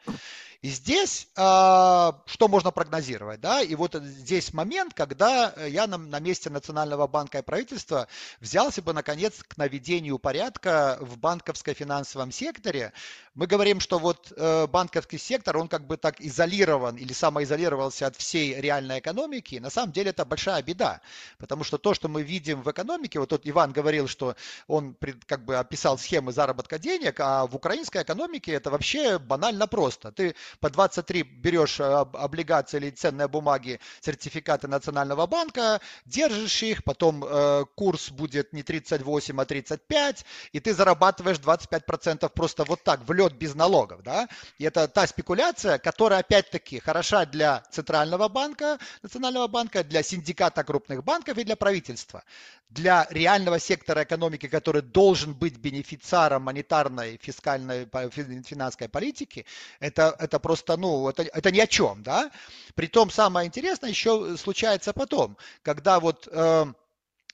И 0.63 0.69
здесь 0.69 1.29
э, 1.37 2.13
что 2.27 2.49
можно 2.49 2.71
прогнозировать? 2.71 3.41
Да? 3.41 3.63
И 3.63 3.75
вот 3.75 3.95
здесь 3.95 4.53
момент, 4.53 4.95
когда 4.95 5.53
я 5.67 5.87
на, 5.87 5.99
на 5.99 6.19
месте 6.21 6.51
Национального 6.51 7.07
банка 7.07 7.39
и 7.39 7.43
правительства 7.43 8.09
взялся 8.41 8.83
бы, 8.83 8.93
наконец, 8.93 9.43
к 9.47 9.57
наведению 9.57 10.19
порядка 10.19 10.99
в 11.01 11.19
банковско-финансовом 11.19 12.33
секторе. 12.33 12.93
Мы 13.35 13.47
говорим, 13.47 13.81
что 13.81 13.99
вот 13.99 14.33
э, 14.35 14.67
банковский 14.67 15.19
сектор, 15.19 15.59
он 15.59 15.69
как 15.69 15.87
бы 15.87 15.99
так 15.99 16.21
изолирован 16.21 16.97
или 16.97 17.13
самоизолировался 17.13 18.07
от 18.07 18.17
всей 18.17 18.59
реальной 18.61 19.01
экономики. 19.01 19.57
На 19.57 19.71
самом 19.71 19.93
деле 19.93 20.11
это 20.11 20.25
большая 20.25 20.63
беда, 20.63 21.01
потому 21.39 21.65
что 21.65 21.77
то, 21.77 21.93
что 21.93 22.09
мы 22.09 22.23
видим 22.23 22.63
в 22.63 22.71
экономике, 22.71 23.19
вот 23.19 23.29
тут 23.29 23.43
Иван 23.45 23.73
говорил, 23.73 24.09
что 24.09 24.37
он 24.67 24.97
как 25.27 25.45
бы 25.45 25.57
описал 25.57 25.99
схемы 25.99 26.33
заработка 26.33 26.79
денег, 26.79 27.21
а 27.21 27.47
в 27.47 27.55
украинской 27.55 28.03
экономике 28.03 28.53
это 28.53 28.71
вообще 28.71 29.19
банально 29.19 29.67
просто. 29.67 30.13
Ты 30.13 30.35
по 30.61 30.71
23 30.71 31.23
берешь 31.23 31.81
э, 31.81 31.85
облигации 31.85 32.79
или 32.79 32.91
ценные 32.91 33.29
бумаги, 33.29 33.81
сертификаты 34.01 34.69
Национального 34.69 35.27
банка, 35.27 35.81
держишь 36.05 36.63
их, 36.63 36.85
потом 36.85 37.25
э, 37.25 37.65
курс 37.75 38.11
будет 38.11 38.53
не 38.53 38.63
38, 38.63 39.41
а 39.41 39.45
35, 39.45 40.25
и 40.53 40.61
ты 40.61 40.75
зарабатываешь 40.75 41.39
25% 41.39 42.29
просто 42.31 42.65
вот 42.65 42.83
так, 42.83 43.01
в 43.07 43.13
лед 43.13 43.35
без 43.35 43.55
налогов. 43.55 44.03
Да? 44.03 44.29
И 44.59 44.65
это 44.65 44.89
та 44.89 45.07
спекуляция, 45.07 45.79
которая 45.79 46.21
опять-таки 46.21 46.81
хороша 46.81 47.27
для 47.27 47.63
Центрального 47.71 48.29
банка, 48.29 48.79
Национального 49.03 49.47
банка, 49.49 49.85
для 49.85 50.03
синдиката 50.03 50.65
крупных 50.65 51.05
банков 51.05 51.39
и 51.39 51.45
для 51.45 51.57
правительства. 51.57 52.23
Для 52.69 53.07
реального 53.11 53.61
сектора 53.61 54.03
экономики, 54.03 54.49
который 54.49 54.83
должен 54.83 55.35
быть 55.35 55.57
бенефициаром 55.57 56.43
монетарной, 56.43 57.19
фискальной, 57.23 57.87
финансовой 58.43 58.89
политики, 58.89 59.47
это, 59.81 60.15
это 60.19 60.36
просто, 60.39 60.77
ну, 60.77 61.09
это, 61.09 61.23
это 61.23 61.51
ни 61.51 61.61
о 61.61 61.67
чем, 61.67 62.03
да. 62.03 62.31
Притом 62.75 63.11
самое 63.11 63.47
интересное 63.47 63.91
еще 63.91 64.37
случается 64.37 64.93
потом, 64.93 65.37
когда 65.63 66.01
вот 66.01 66.29
э, 66.31 66.67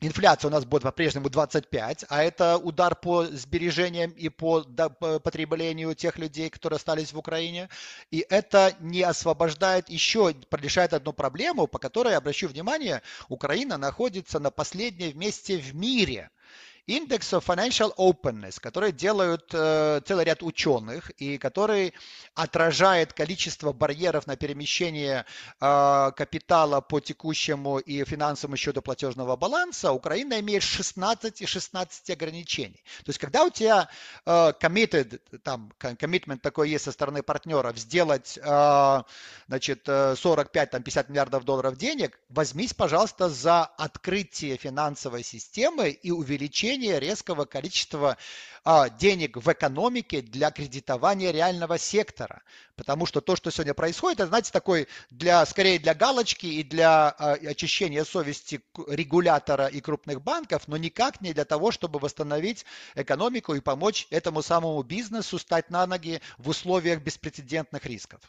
инфляция 0.01 0.49
у 0.49 0.53
нас 0.53 0.65
будет 0.65 0.83
по-прежнему 0.83 1.31
25, 1.31 2.05
а 2.09 2.23
это 2.23 2.59
удар 2.59 2.95
по 2.95 3.25
сбережениям 3.25 4.11
и 4.11 4.29
по 4.29 4.63
потреблению 4.63 5.95
тех 5.95 6.19
людей, 6.19 6.51
которые 6.51 6.77
остались 6.77 7.13
в 7.13 7.19
Украине. 7.19 7.69
И 8.11 8.25
это 8.29 8.75
не 8.81 9.03
освобождает 9.03 9.89
еще, 9.89 10.35
решает 10.51 10.93
одну 10.93 11.13
проблему, 11.13 11.67
по 11.67 11.79
которой, 11.79 12.17
обращу 12.17 12.49
внимание, 12.49 13.03
Украина 13.29 13.79
находится 13.79 14.39
на 14.39 14.51
последнем 14.51 15.19
месте 15.19 15.57
в 15.57 15.75
мире– 15.75 16.31
Индекс 16.87 17.33
Financial 17.33 17.95
Openness, 17.97 18.59
который 18.61 18.91
делают 18.91 19.51
э, 19.53 20.01
целый 20.05 20.25
ряд 20.25 20.43
ученых 20.43 21.11
и 21.11 21.39
который 21.39 21.95
отражает 22.35 23.13
количество 23.13 23.73
барьеров 23.73 24.27
на 24.27 24.35
перемещение 24.35 25.25
э, 25.61 26.11
капитала 26.17 26.81
по 26.81 26.99
текущему 26.99 27.79
и 27.79 28.05
финансовому 28.05 28.57
счету 28.57 28.83
платежного 28.83 29.37
баланса, 29.37 29.93
Украина 29.93 30.41
имеет 30.41 30.65
16 30.65 31.41
и 31.41 31.47
16 31.47 32.11
ограничений. 32.11 32.83
То 33.05 33.11
есть, 33.11 33.21
когда 33.21 33.45
у 33.45 33.51
тебя 33.51 33.89
э, 34.27 34.53
committed, 34.61 35.21
там, 35.45 35.73
commitment 35.79 36.39
такой 36.39 36.69
есть 36.69 36.85
со 36.85 36.91
стороны 36.91 37.23
партнеров, 37.23 37.79
сделать 37.79 38.37
э, 38.43 39.03
значит, 39.47 39.87
45-50 39.87 41.11
миллиардов 41.11 41.45
долларов 41.45 41.77
денег, 41.77 42.19
возьмись, 42.29 42.75
пожалуйста, 42.75 43.29
за 43.29 43.67
открытие 43.67 44.57
финансовой 44.57 45.23
системы 45.23 45.91
и 45.91 46.11
увеличение 46.11 46.72
увеличение 46.73 47.01
резкого 47.01 47.45
количества 47.45 48.17
а, 48.65 48.89
денег 48.89 49.37
в 49.37 49.53
экономике 49.53 50.23
для 50.23 50.51
кредитования 50.51 51.31
реального 51.31 51.79
сектора. 51.79 52.43
Потому 52.77 53.07
что 53.07 53.21
то, 53.21 53.37
что 53.37 53.51
сегодня 53.51 53.75
происходит, 53.75 54.21
это, 54.21 54.29
знаете, 54.29 54.53
такой 54.53 54.89
для, 55.11 55.45
скорее 55.47 55.79
для 55.79 55.95
галочки 55.95 56.47
и 56.47 56.63
для 56.63 57.11
а, 57.11 57.33
очищения 57.33 58.05
совести 58.05 58.61
регулятора 58.89 59.67
и 59.67 59.81
крупных 59.81 60.23
банков, 60.23 60.63
но 60.67 60.77
никак 60.77 61.21
не 61.21 61.33
для 61.33 61.45
того, 61.45 61.71
чтобы 61.71 61.99
восстановить 61.99 62.65
экономику 62.95 63.55
и 63.55 63.61
помочь 63.61 64.07
этому 64.11 64.43
самому 64.43 64.83
бизнесу 64.83 65.39
стать 65.39 65.71
на 65.71 65.87
ноги 65.87 66.21
в 66.39 66.49
условиях 66.49 67.03
беспрецедентных 67.03 67.85
рисков. 67.85 68.21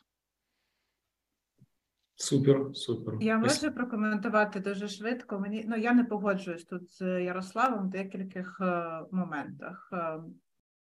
Супер, 2.16 2.76
супер. 2.76 3.18
Я 3.22 3.38
можу 3.38 3.72
прокоментувати 3.72 4.60
дуже 4.60 4.88
швидко. 4.88 5.40
Мені 5.40 5.66
ну 5.68 5.76
я 5.76 5.94
не 5.94 6.04
погоджуюсь 6.04 6.66
тут 6.66 6.92
з 6.92 7.24
Ярославом 7.24 7.88
в 7.88 7.90
декількох 7.90 8.62
е, 8.62 9.02
моментах. 9.12 9.90
Е, 9.94 10.20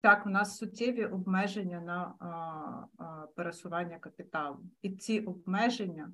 так, 0.02 0.26
у 0.26 0.30
нас 0.30 0.58
суттєві 0.58 1.06
обмеження 1.06 1.82
на 1.82 2.14
е, 3.00 3.04
е, 3.04 3.28
пересування 3.36 4.00
капіталу, 4.00 4.60
і 4.82 4.90
ці 4.90 5.20
обмеження, 5.20 6.14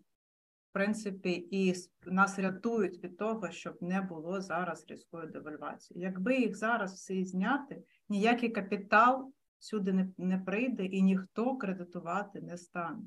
в 0.70 0.74
принципі, 0.74 1.48
і 1.52 1.74
нас 2.06 2.40
рятують 2.40 3.04
від 3.04 3.18
того, 3.18 3.52
щоб 3.52 3.78
не 3.82 4.02
було 4.02 4.42
зараз 4.42 4.86
різкої 4.88 5.28
девальвації. 5.28 6.00
Якби 6.00 6.36
їх 6.36 6.56
зараз 6.56 6.94
всі 6.94 7.26
зняти, 7.26 7.84
ніякий 8.10 8.50
капітал 8.50 9.34
сюди 9.60 9.94
не, 9.94 10.10
не 10.18 10.38
прийде 10.38 10.86
і 10.86 11.02
ніхто 11.02 11.58
кредитувати 11.58 12.42
не 12.42 12.58
стане 12.58 13.02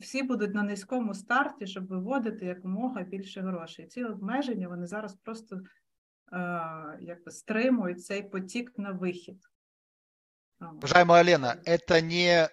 всі 0.00 0.22
будуть 0.22 0.54
на 0.54 0.62
низькому 0.62 1.14
старті, 1.14 1.66
щоб 1.66 1.86
виводити 1.86 2.46
якомога 2.46 3.02
більше 3.02 3.40
грошей. 3.40 3.86
Ці 3.86 4.04
обмеження 4.04 4.68
вони 4.68 4.86
зараз 4.86 5.14
просто 5.14 5.56
е, 5.56 5.62
якби 7.00 7.30
стримують 7.30 8.04
цей 8.04 8.22
потік 8.22 8.72
на 8.78 8.92
вихід. 8.92 9.48
Уважаемая 10.60 11.24
Лена, 11.24 11.56
это 11.64 12.00
не 12.00 12.48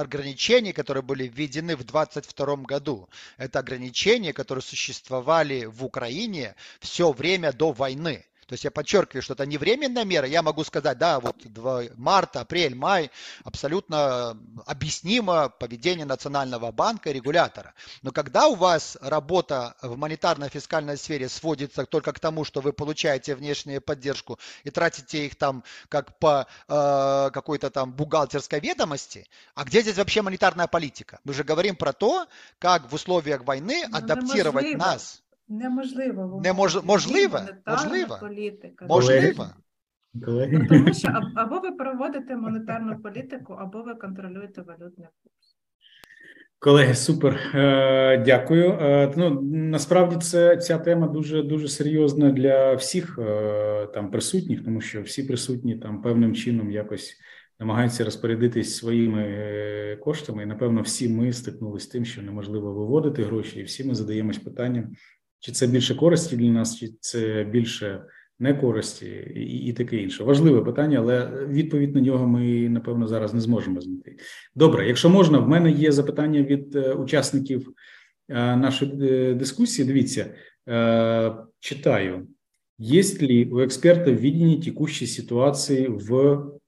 ограничения, 0.00 0.72
которые 0.72 1.02
были 1.02 1.28
введены 1.28 1.76
в 1.76 1.84
2022 1.84 2.56
году. 2.56 3.08
Это 3.36 3.60
ограничения, 3.60 4.32
которые 4.32 4.62
существовали 4.62 5.66
в 5.66 5.84
Украине 5.84 6.54
все 6.80 7.12
время 7.12 7.52
до 7.52 7.72
войны. 7.72 8.24
То 8.53 8.55
есть 8.55 8.65
я 8.65 8.69
подчеркиваю, 8.69 9.23
что 9.23 9.33
это 9.33 9.47
не 9.47 9.57
временная 9.57 10.05
мера. 10.05 10.27
Я 10.27 10.43
могу 10.43 10.63
сказать, 10.63 10.99
да, 10.99 11.19
вот 11.19 11.35
2, 11.43 11.85
март, 11.95 12.35
апрель, 12.35 12.75
май, 12.75 13.09
абсолютно 13.43 14.37
объяснимо 14.67 15.49
поведение 15.49 16.05
Национального 16.05 16.71
банка 16.71 17.09
и 17.09 17.13
регулятора. 17.13 17.73
Но 18.03 18.11
когда 18.11 18.45
у 18.45 18.53
вас 18.53 18.95
работа 19.01 19.75
в 19.81 19.97
монетарно-фискальной 19.97 20.97
сфере 20.97 21.29
сводится 21.29 21.87
только 21.87 22.13
к 22.13 22.19
тому, 22.19 22.45
что 22.45 22.61
вы 22.61 22.73
получаете 22.73 23.33
внешнюю 23.33 23.81
поддержку 23.81 24.37
и 24.63 24.69
тратите 24.69 25.25
их 25.25 25.35
там 25.35 25.63
как 25.89 26.19
по 26.19 26.45
э, 26.67 27.29
какой-то 27.33 27.71
там 27.71 27.91
бухгалтерской 27.91 28.59
ведомости, 28.59 29.27
а 29.55 29.63
где 29.63 29.81
здесь 29.81 29.97
вообще 29.97 30.21
монетарная 30.21 30.67
политика? 30.67 31.19
Мы 31.23 31.33
же 31.33 31.43
говорим 31.43 31.75
про 31.75 31.91
то, 31.91 32.27
как 32.59 32.91
в 32.91 32.93
условиях 32.93 33.45
войны 33.45 33.87
ну, 33.89 33.97
адаптировать 33.97 34.77
нас 34.77 35.22
Неможливо. 35.47 36.41
Не 36.43 36.53
мож... 36.53 36.83
Можливо, 36.83 37.39
можливо. 37.67 38.17
політика. 38.19 38.85
Можливо. 38.89 39.47
Ну, 40.13 40.67
тому 40.69 40.93
що 40.93 41.07
або 41.35 41.59
ви 41.59 41.71
проводите 41.71 42.35
монетарну 42.35 42.99
політику, 42.99 43.53
або 43.53 43.83
ви 43.83 43.95
контролюєте 43.95 44.61
валютний 44.61 45.07
курс. 45.23 45.55
Колеги, 46.63 46.95
супер, 46.95 47.33
е, 47.55 48.23
дякую. 48.25 48.71
Е, 48.71 49.13
ну 49.17 49.41
насправді 49.51 50.15
це 50.15 50.57
ця 50.57 50.77
тема 50.77 51.07
дуже 51.07 51.43
дуже 51.43 51.67
серйозна 51.67 52.31
для 52.31 52.73
всіх 52.73 53.19
е, 53.19 53.87
там 53.93 54.11
присутніх, 54.11 54.63
тому 54.63 54.81
що 54.81 55.01
всі 55.01 55.23
присутні 55.23 55.75
там 55.75 56.01
певним 56.01 56.35
чином 56.35 56.71
якось 56.71 57.17
намагаються 57.59 58.05
розпорядитись 58.05 58.77
своїми 58.77 59.97
коштами. 60.01 60.43
І 60.43 60.45
напевно, 60.45 60.81
всі 60.81 61.09
ми 61.09 61.33
стикнулися 61.33 61.85
з 61.85 61.89
тим, 61.89 62.05
що 62.05 62.21
неможливо 62.21 62.73
виводити 62.73 63.23
гроші, 63.23 63.59
і 63.59 63.63
всі 63.63 63.83
ми 63.83 63.95
задаємось 63.95 64.37
питанням, 64.37 64.91
чи 65.43 65.51
це 65.51 65.67
більше 65.67 65.95
користі 65.95 66.37
для 66.37 66.49
нас, 66.49 66.77
чи 66.77 66.89
це 66.99 67.43
більше 67.51 68.03
не 68.39 68.53
користі, 68.53 69.05
і, 69.35 69.67
і 69.67 69.73
таке 69.73 69.97
інше. 69.97 70.23
Важливе 70.23 70.61
питання, 70.61 70.99
але 70.99 71.45
відповідь 71.47 71.95
на 71.95 72.01
нього 72.01 72.27
ми 72.27 72.69
напевно 72.69 73.07
зараз 73.07 73.33
не 73.33 73.41
зможемо 73.41 73.81
знайти. 73.81 74.17
Добре, 74.55 74.87
якщо 74.87 75.09
можна, 75.09 75.39
в 75.39 75.49
мене 75.49 75.71
є 75.71 75.91
запитання 75.91 76.41
від 76.41 76.75
е, 76.75 76.93
учасників 76.93 77.73
е, 78.29 78.55
нашої 78.55 78.91
е, 79.01 79.33
дискусії. 79.33 79.87
Дивіться, 79.87 80.25
читаю. 81.59 82.27
Есть 82.79 83.21
ли 83.21 83.45
у 83.51 83.59
экспертов 83.59 84.15
видение 84.15 84.61
текущей 84.61 85.07
ситуации 85.07 85.87
в 85.87 86.09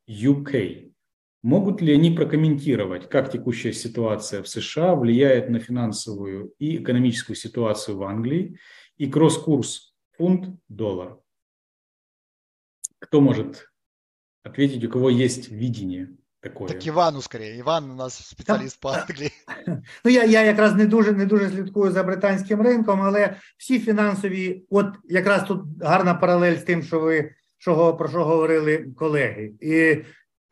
UK? 0.07 0.83
Могут 1.45 1.79
ли 1.79 1.93
они 1.93 2.09
прокомментировать, 2.09 3.07
как 3.07 3.31
текущая 3.31 3.71
ситуация 3.71 4.41
в 4.41 4.47
США 4.47 4.95
влияет 4.95 5.47
на 5.47 5.59
финансовую 5.59 6.55
и 6.57 6.77
экономическую 6.77 7.35
ситуацию 7.35 7.97
в 7.97 8.03
Англии 8.03 8.57
и 8.97 9.05
кросс-курс 9.05 9.93
фунт-доллар? 10.17 11.19
Кто 12.97 13.21
может 13.21 13.69
ответить, 14.41 14.83
у 14.85 14.89
кого 14.89 15.11
есть 15.11 15.49
видение 15.49 16.17
такое? 16.41 16.67
Так 16.67 16.87
Івану 16.87 17.21
скорее. 17.21 17.57
Іван 17.57 17.91
у 17.91 17.95
нас 17.95 18.27
спеціаліст 18.27 18.81
по 18.81 18.89
Англії. 18.89 19.31
Ну 20.05 20.11
я 20.11 20.23
я 20.23 20.43
якраз 20.43 20.75
не 20.75 20.85
дуже 20.85 21.11
не 21.11 21.25
дуже 21.25 21.49
слідкую 21.49 21.91
за 21.91 22.03
британським 22.03 22.61
ринком, 22.61 23.01
але 23.01 23.35
всі 23.57 23.79
фінансові, 23.79 24.65
от 24.69 24.87
якраз 25.03 25.47
тут 25.47 25.61
гарна 25.81 26.13
паралель 26.13 26.57
з 26.57 26.63
тим, 26.63 26.83
що 26.83 26.99
ви 26.99 27.31
що, 27.57 27.93
про 27.93 28.09
що 28.09 28.23
говорили 28.23 28.77
колеги. 28.97 29.53
І 29.61 30.03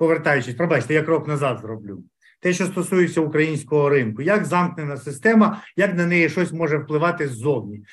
повертаючись, 0.04 0.56
пробачте, 0.56 0.93
я 0.93 1.04
крок 1.04 1.28
назад 1.28 1.60
зроблю. 1.62 2.04
Те, 2.39 2.54
що 2.54 2.66
стосується 2.66 3.22
українського 3.22 3.89
ринку, 3.89 4.22
як 4.22 4.45
замкнена 4.45 4.97
система, 4.97 5.62
як 5.78 5.95
на 5.95 6.06
неї 6.06 6.30
щось 6.30 6.51
може 6.51 6.78
впливати 6.78 7.28
ззовні. 7.28 7.84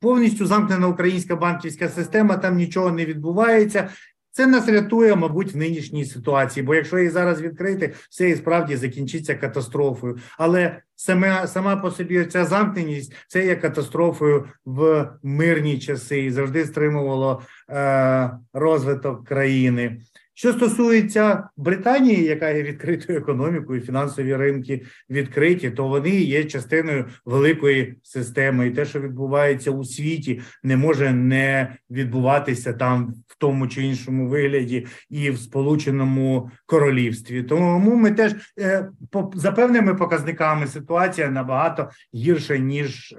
Повністю 0.00 0.46
замкнена 0.46 0.88
українська 0.88 1.36
банківська 1.36 1.88
система, 1.88 2.36
там 2.36 2.56
нічого 2.56 2.92
не 2.92 3.04
відбувається. 3.04 3.88
Це 4.30 4.46
нас 4.46 4.68
рятує, 4.68 5.16
мабуть, 5.16 5.54
в 5.54 5.56
нинішній 5.56 6.04
ситуації, 6.04 6.66
бо 6.66 6.74
якщо 6.74 6.98
її 6.98 7.10
зараз 7.10 7.40
відкрити, 7.40 7.94
все 8.10 8.30
і 8.30 8.36
справді 8.36 8.76
закінчиться 8.76 9.34
катастрофою. 9.34 10.18
Але 10.38 10.80
саме 10.96 11.46
сама 11.46 11.76
по 11.76 11.90
собі 11.90 12.24
ця 12.24 12.44
замкненість 12.44 13.12
це 13.28 13.46
є 13.46 13.56
катастрофою 13.56 14.48
в 14.64 15.10
мирні 15.22 15.78
часи 15.78 16.24
і 16.24 16.30
завжди 16.30 16.64
стримувало 16.64 17.42
е, 17.70 18.30
розвиток 18.52 19.28
країни. 19.28 20.00
Що 20.36 20.52
стосується 20.52 21.48
Британії, 21.56 22.24
яка 22.24 22.50
є 22.50 22.62
відкритою 22.62 23.18
економікою, 23.18 23.80
фінансові 23.80 24.36
ринки 24.36 24.82
відкриті, 25.10 25.70
то 25.70 25.88
вони 25.88 26.10
є 26.10 26.44
частиною 26.44 27.04
великої 27.24 27.94
системи, 28.02 28.66
і 28.66 28.70
те, 28.70 28.84
що 28.84 29.00
відбувається 29.00 29.70
у 29.70 29.84
світі, 29.84 30.40
не 30.62 30.76
може 30.76 31.12
не 31.12 31.76
відбуватися 31.90 32.72
там 32.72 33.14
в 33.28 33.36
тому 33.38 33.68
чи 33.68 33.82
іншому 33.82 34.28
вигляді 34.28 34.86
і 35.10 35.30
в 35.30 35.38
Сполученому 35.38 36.50
Королівстві. 36.66 37.42
Тому 37.42 37.96
ми 37.96 38.10
теж 38.10 38.34
е, 38.60 38.88
за 39.34 39.52
певними 39.52 39.94
показниками 39.94 40.66
ситуація 40.66 41.30
набагато 41.30 41.90
гірша 42.14 42.56
ніж 42.56 43.12
е, 43.12 43.16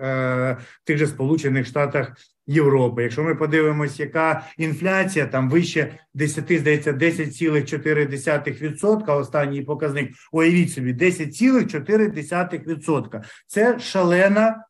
в 0.82 0.86
тих 0.86 0.98
же 0.98 1.08
Сполучених 1.08 1.68
Штатах 1.68 2.16
Європи. 2.48 3.04
Якщо 3.04 3.24
ми 3.24 3.36
подивимося, 3.36 4.04
яка 4.04 4.46
інфляція 4.58 5.26
там 5.26 5.50
вище 5.50 6.00
10, 6.14 6.60
здається, 6.60 6.94
10,4% 6.94 9.18
останній 9.18 9.62
показник. 9.62 10.12
Уявіть 10.32 10.72
собі, 10.72 10.94
10,4%. 10.94 13.24
Це 13.48 13.80
шалена 13.80 14.66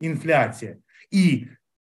інфляція. 0.00 0.76
І 1.10 1.46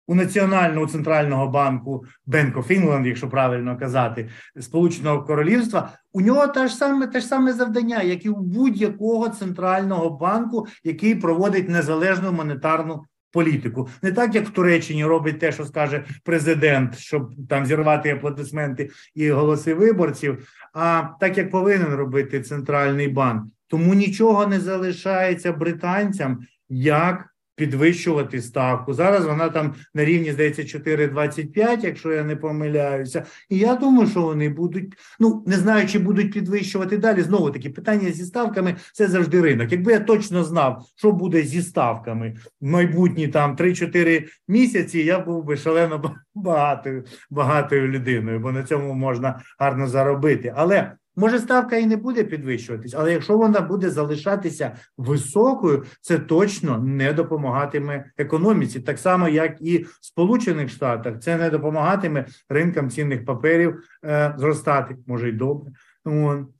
у 0.07 0.15
національного 0.15 0.87
центрального 0.87 1.49
банку 1.49 2.05
Bank 2.27 2.55
of 2.55 2.67
England, 2.67 3.07
якщо 3.07 3.29
правильно 3.29 3.79
казати, 3.79 4.29
Сполученого 4.61 5.25
Королівства, 5.25 5.93
у 6.13 6.21
нього 6.21 6.47
те 6.47 6.69
ж 6.69 6.75
саме 6.75 7.07
те 7.07 7.21
ж 7.21 7.27
саме 7.27 7.53
завдання, 7.53 8.03
як 8.03 8.25
і 8.25 8.29
у 8.29 8.37
будь-якого 8.37 9.29
центрального 9.29 10.11
банку, 10.11 10.67
який 10.85 11.15
проводить 11.15 11.69
незалежну 11.69 12.33
монетарну 12.33 13.05
політику. 13.33 13.89
Не 14.03 14.13
так, 14.13 14.35
як 14.35 14.47
в 14.47 14.51
Туреччині 14.51 15.05
робить 15.05 15.39
те, 15.39 15.53
що 15.53 15.65
скаже 15.65 16.05
президент, 16.25 16.99
щоб 16.99 17.31
там 17.49 17.67
зірвати 17.67 18.11
аплодисменти 18.11 18.91
і 19.15 19.31
голоси 19.31 19.75
виборців, 19.75 20.49
а 20.75 21.05
так 21.21 21.39
як 21.39 21.51
повинен 21.51 21.95
робити 21.95 22.41
центральний 22.41 23.09
банк. 23.09 23.45
Тому 23.69 23.95
нічого 23.95 24.47
не 24.47 24.61
залишається 24.61 25.53
британцям, 25.53 26.41
як 26.69 27.32
підвищувати 27.57 28.43
ставку. 28.43 28.95
Зараз 28.95 29.27
вона 29.27 29.49
там 29.49 29.75
на 29.95 30.05
рівні 30.05 30.33
здається 30.33 30.63
4,25, 30.63 31.85
якщо 31.85 32.13
я 32.13 32.25
не 32.25 32.37
помиляюся. 32.37 33.25
І 33.49 33.59
я 33.59 33.75
думаю, 33.75 34.09
що 34.09 34.23
вони 34.23 34.49
будуть. 34.49 34.95
Ну 35.21 35.45
не 35.47 35.57
знаю, 35.57 35.89
чи 35.89 35.99
будуть 35.99 36.33
підвищувати 36.33 36.99
далі. 36.99 37.23
Знову 37.23 37.51
таки 37.51 37.71
питання 37.71 38.11
зі 38.11 38.25
ставками 38.25 38.77
це 38.93 39.07
завжди 39.07 39.41
ринок. 39.41 39.73
Якби 39.73 39.93
я 39.93 40.01
точно 40.01 40.45
знав, 40.45 40.87
що 40.97 41.13
буде 41.13 41.43
зі 41.43 41.63
ставками 41.63 42.35
в 42.61 42.67
майбутні 42.67 43.29
там 43.29 43.57
3-4 43.57 44.25
місяці, 44.49 44.99
я 44.99 45.19
був 45.19 45.45
би 45.45 45.57
шалено 45.57 46.15
багатою 46.35 47.05
багатою 47.31 47.89
людиною, 47.89 48.41
бо 48.41 48.53
на 48.53 48.63
цьому 48.63 48.95
можна 48.95 49.41
гарно 49.59 49.87
заробити. 49.87 50.53
Але 50.57 50.93
Може, 51.17 51.39
ставка 51.39 51.77
і 51.77 51.87
не 51.87 51.97
буде 51.97 52.25
підвищуватись, 52.25 52.95
але 52.95 53.13
якщо 53.13 53.39
вона 53.39 53.61
буде 53.61 53.91
залишатися 53.91 54.77
високою, 54.97 55.85
це 56.01 56.19
точно 56.19 56.79
не 56.79 57.13
допомагатиме 57.13 58.05
економіці, 58.19 58.81
так 58.81 58.99
само 58.99 59.29
як 59.29 59.57
і 59.61 59.79
в 59.79 59.99
Сполучених 60.01 60.69
Штатах, 60.69 61.19
це 61.21 61.37
не 61.37 61.51
допомагатиме 61.51 62.27
ринкам 62.49 62.91
цінних 62.91 63.25
паперів 63.25 63.83
е, 64.05 64.35
зростати, 64.39 64.97
може 65.07 65.29
й 65.29 65.33
добре. 65.33 65.73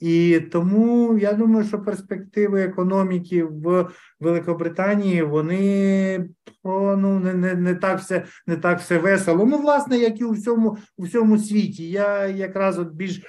І 0.01 0.41
тому 0.53 1.19
я 1.19 1.33
думаю, 1.33 1.67
що 1.67 1.79
перспективи 1.79 2.63
економіки 2.63 3.45
в 3.45 3.89
Великобританії 4.21 5.23
вони 5.23 6.29
о, 6.63 6.97
ну 6.97 7.19
не 7.19 7.35
не, 7.35 7.55
не 7.55 7.75
так 7.75 8.01
все 8.01 8.25
не 8.47 8.57
так 8.57 8.81
все 8.81 8.99
весело. 8.99 9.47
Ну, 9.47 9.59
власне, 9.59 9.99
як 9.99 10.21
і 10.21 10.25
у 10.25 10.33
всьому 10.33 10.79
у 10.97 11.03
всьому 11.03 11.39
світі. 11.39 11.91
Я 11.91 12.27
якраз 12.27 12.79
от 12.79 12.93
більш 12.93 13.23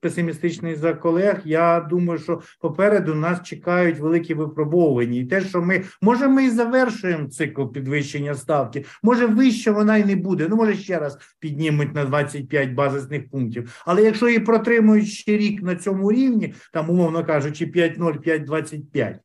песимістичний 0.00 0.74
за 0.74 0.94
колег. 0.94 1.40
Я 1.44 1.80
думаю, 1.90 2.18
що 2.18 2.40
попереду 2.60 3.14
нас 3.14 3.42
чекають 3.42 3.98
великі 3.98 4.34
випробовування. 4.34 5.20
І 5.20 5.24
те, 5.24 5.40
що 5.40 5.62
ми 5.62 5.82
може, 6.02 6.28
ми 6.28 6.44
і 6.44 6.50
завершуємо 6.50 7.28
цикл 7.28 7.66
підвищення 7.66 8.34
ставки, 8.34 8.84
може 9.02 9.26
вище 9.26 9.70
вона 9.70 9.96
й 9.96 10.04
не 10.04 10.16
буде. 10.16 10.46
Ну 10.50 10.56
може 10.56 10.74
ще 10.74 10.98
раз 10.98 11.18
піднімуть 11.38 11.94
на 11.94 12.04
25 12.04 12.72
базисних 12.72 13.30
пунктів. 13.30 13.82
Але 13.86 14.02
якщо 14.02 14.28
її 14.28 14.40
протримують 14.40 15.08
ще 15.08 15.36
рік 15.36 15.62
на 15.62 15.76
цьому 15.76 16.12
рівні, 16.12 16.54
там 16.72 16.90
умовно 16.90 17.24
кажучи, 17.24 17.66
5,0, 17.66 18.18
5,25, 18.46 19.18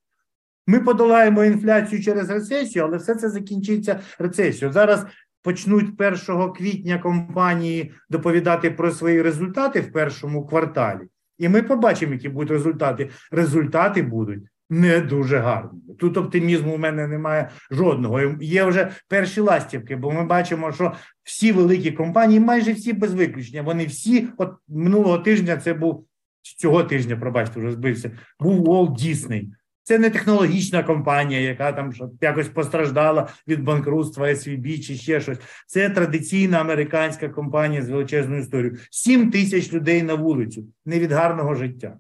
ми 0.70 0.80
подолаємо 0.80 1.44
інфляцію 1.44 2.04
через 2.04 2.30
рецесію, 2.30 2.86
але 2.86 2.98
все 2.98 3.16
це 3.16 3.30
закінчиться 3.30 4.00
рецесією. 4.20 4.74
Зараз 4.74 5.06
почнуть 5.42 6.02
1 6.28 6.52
квітня 6.54 6.98
компанії 6.98 7.92
доповідати 8.10 8.72
про 8.72 8.92
свої 8.92 9.22
результати 9.22 9.82
в 9.82 9.92
першому 9.92 10.46
кварталі, 10.46 11.00
і 11.38 11.50
ми 11.50 11.62
побачимо, 11.64 12.14
які 12.14 12.30
будуть 12.30 12.52
результати. 12.52 13.10
Результати 13.32 14.02
будуть 14.02 14.44
не 14.70 15.00
дуже 15.00 15.38
гарні. 15.38 15.80
Тут 16.00 16.18
оптимізму 16.18 16.76
у 16.76 16.78
мене 16.78 17.08
немає 17.08 17.50
жодного. 17.72 18.22
Є 18.42 18.64
вже 18.64 18.92
перші 19.08 19.42
ластівки, 19.42 19.96
бо 19.96 20.12
ми 20.12 20.24
бачимо, 20.24 20.72
що 20.72 20.94
всі 21.24 21.52
великі 21.52 21.92
компанії, 21.92 22.40
майже 22.40 22.74
всі 22.74 22.94
без 22.94 23.14
виключення, 23.14 23.62
вони 23.62 23.86
всі, 23.86 24.28
от 24.38 24.54
минулого 24.68 25.18
тижня, 25.18 25.58
це 25.58 25.74
був 25.74 26.06
цього 26.42 26.84
тижня, 26.84 27.18
пробачте, 27.18 27.60
вже 27.60 27.72
збився, 27.72 28.12
був 28.40 28.68
Walt 28.68 28.92
Disney. 28.92 29.46
Це 29.84 30.00
не 30.00 30.10
технологічна 30.10 30.84
компанія, 30.84 31.42
яка 31.42 31.72
там 31.72 31.94
якось 32.22 32.50
постраждала 32.50 33.30
від 33.48 33.64
банкрутства 33.64 34.28
SVB 34.28 34.80
чи 34.80 34.96
ще 34.96 35.22
щось. 35.22 35.38
Це 35.68 35.90
традиційна 35.90 36.60
американська 36.60 37.30
компанія 37.30 37.82
з 37.82 37.90
величезною 37.90 38.42
історією. 38.42 38.78
Сім 38.92 39.32
тисяч 39.32 39.74
людей 39.74 40.04
на 40.04 40.14
вулицю 40.14 40.68
не 40.86 41.00
від 41.00 41.12
гарного 41.12 41.56
життя. 41.56 41.98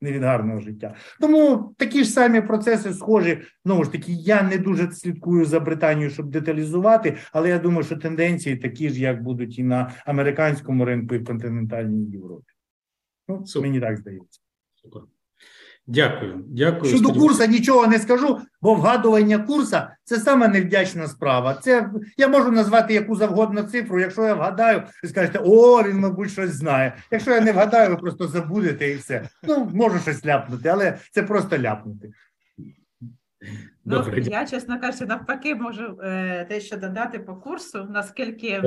Не 0.00 0.12
від 0.12 0.22
гарного 0.22 0.60
життя. 0.60 0.94
Тому 1.20 1.74
такі 1.78 2.04
ж 2.04 2.10
самі 2.10 2.40
процеси 2.40 2.92
схожі. 2.92 3.40
Знову 3.64 3.84
ж 3.84 3.92
таки, 3.92 4.12
я 4.12 4.42
не 4.42 4.58
дуже 4.58 4.90
слідкую 4.90 5.44
за 5.44 5.60
Британією, 5.60 6.10
щоб 6.10 6.30
деталізувати, 6.30 7.16
але 7.32 7.48
я 7.48 7.58
думаю, 7.58 7.84
що 7.84 7.96
тенденції 7.96 8.56
такі 8.56 8.88
ж, 8.88 9.00
як 9.00 9.22
будуть 9.22 9.58
і 9.58 9.62
на 9.62 9.92
американському 10.06 10.84
ринку, 10.84 11.14
і 11.14 11.18
в 11.18 11.24
континентальній 11.24 12.10
Європі. 12.10 12.52
Ну, 13.28 13.44
Мені 13.62 13.80
так 13.80 13.96
здається. 13.96 14.40
Супер. 14.74 15.02
Дякую. 15.90 16.44
Дякую. 16.46 16.96
Щодо 16.96 17.12
курсу 17.12 17.46
нічого 17.46 17.86
не 17.86 17.98
скажу, 17.98 18.40
бо 18.62 18.74
вгадування 18.74 19.38
курса 19.38 19.96
це 20.04 20.16
саме 20.16 20.48
невдячна 20.48 21.06
справа. 21.06 21.54
Це 21.54 21.90
я 22.16 22.28
можу 22.28 22.52
назвати 22.52 22.94
яку 22.94 23.16
завгодно 23.16 23.62
цифру. 23.62 24.00
Якщо 24.00 24.22
я 24.22 24.34
вгадаю, 24.34 24.82
ви 25.02 25.08
скажете, 25.08 25.38
о, 25.44 25.82
він, 25.82 25.98
мабуть, 25.98 26.30
щось 26.30 26.50
знає. 26.50 26.96
Якщо 27.10 27.30
я 27.30 27.40
не 27.40 27.52
вгадаю, 27.52 27.90
ви 27.90 27.96
просто 27.96 28.28
забудете 28.28 28.90
і 28.90 28.94
все. 28.94 29.28
Ну, 29.42 29.70
можу 29.74 29.98
щось 29.98 30.26
ляпнути, 30.26 30.68
але 30.68 30.98
це 31.12 31.22
просто 31.22 31.58
ляпнути. 31.58 32.10
Ну, 33.84 34.04
я, 34.16 34.46
чесно 34.46 34.80
кажучи, 34.80 35.06
навпаки, 35.06 35.54
можу 35.54 35.98
е, 36.02 36.46
дещо 36.48 36.76
додати 36.76 37.18
по 37.18 37.36
курсу, 37.36 37.86
наскільки 37.90 38.62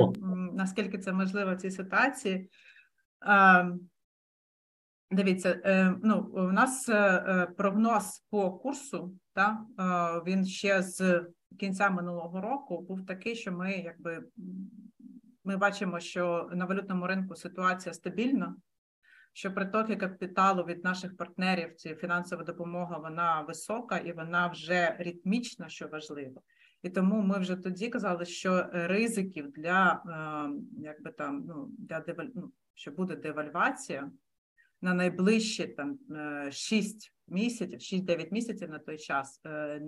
наскільки 0.54 0.98
це 0.98 1.12
можливо 1.12 1.54
в 1.54 1.56
цій 1.56 1.70
ситуації. 1.70 2.50
Е, 3.26 3.66
Дивіться, 5.14 5.60
е, 5.64 5.94
ну 6.02 6.18
у 6.18 6.52
нас 6.52 6.88
е, 6.88 6.94
е, 6.94 7.46
прогноз 7.46 8.24
по 8.30 8.52
курсу, 8.52 9.18
та 9.32 9.66
він 10.26 10.46
ще 10.46 10.82
з 10.82 11.26
кінця 11.58 11.90
минулого 11.90 12.40
року 12.40 12.80
був 12.80 13.06
такий, 13.06 13.34
що 13.34 13.52
ми 13.52 13.72
якби 13.72 14.24
ми 15.44 15.56
бачимо, 15.56 16.00
що 16.00 16.50
на 16.52 16.64
валютному 16.64 17.06
ринку 17.06 17.36
ситуація 17.36 17.92
стабільна, 17.92 18.56
що 19.32 19.54
притоки 19.54 19.96
капіталу 19.96 20.62
від 20.62 20.84
наших 20.84 21.16
партнерів, 21.16 21.74
ці 21.74 21.94
фінансова 21.94 22.42
допомога, 22.42 22.98
вона 22.98 23.40
висока 23.40 23.98
і 23.98 24.12
вона 24.12 24.46
вже 24.46 24.96
ритмічна, 24.98 25.68
що 25.68 25.88
важливо. 25.88 26.42
І 26.82 26.90
тому 26.90 27.22
ми 27.22 27.38
вже 27.38 27.56
тоді 27.56 27.88
казали, 27.88 28.24
що 28.24 28.66
ризиків 28.72 29.52
для 29.52 30.02
якби 30.78 31.10
там 31.10 31.44
ну 31.46 31.68
для 31.78 32.04
ну, 32.34 32.52
що 32.74 32.90
буде 32.90 33.16
девальвація 33.16 34.10
на 34.84 34.94
найближчі 34.94 35.66
там 35.66 35.98
6 36.52 37.06
е, 37.06 37.32
місяців, 37.34 37.78
6-9 37.78 38.32
місяців 38.32 38.70
на 38.70 38.78
той 38.78 38.98
час, 38.98 39.40
е, 39.44 39.50
е, 39.50 39.82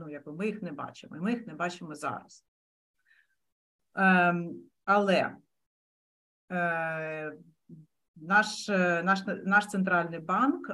ну 0.00 0.10
якби 0.10 0.32
ми 0.32 0.46
їх 0.46 0.62
не 0.62 0.72
бачимо, 0.72 1.16
і 1.16 1.20
ми 1.20 1.32
їх 1.32 1.46
не 1.46 1.54
бачимо 1.54 1.94
зараз. 1.94 2.44
Ем, 3.94 4.54
але 4.84 5.36
наш 8.16 8.68
наш, 9.04 9.20
наш 9.44 9.66
центральний 9.66 10.20
банк, 10.20 10.70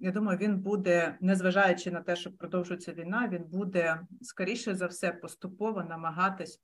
я 0.00 0.12
думаю, 0.12 0.38
він 0.38 0.58
буде, 0.58 1.18
незважаючи 1.20 1.90
на 1.90 2.00
те, 2.00 2.16
що 2.16 2.32
продовжується 2.32 2.92
війна, 2.92 3.28
він 3.32 3.44
буде 3.44 4.00
скоріше 4.22 4.74
за 4.74 4.86
все 4.86 5.12
поступово 5.12 5.82
намагатись. 5.82 6.62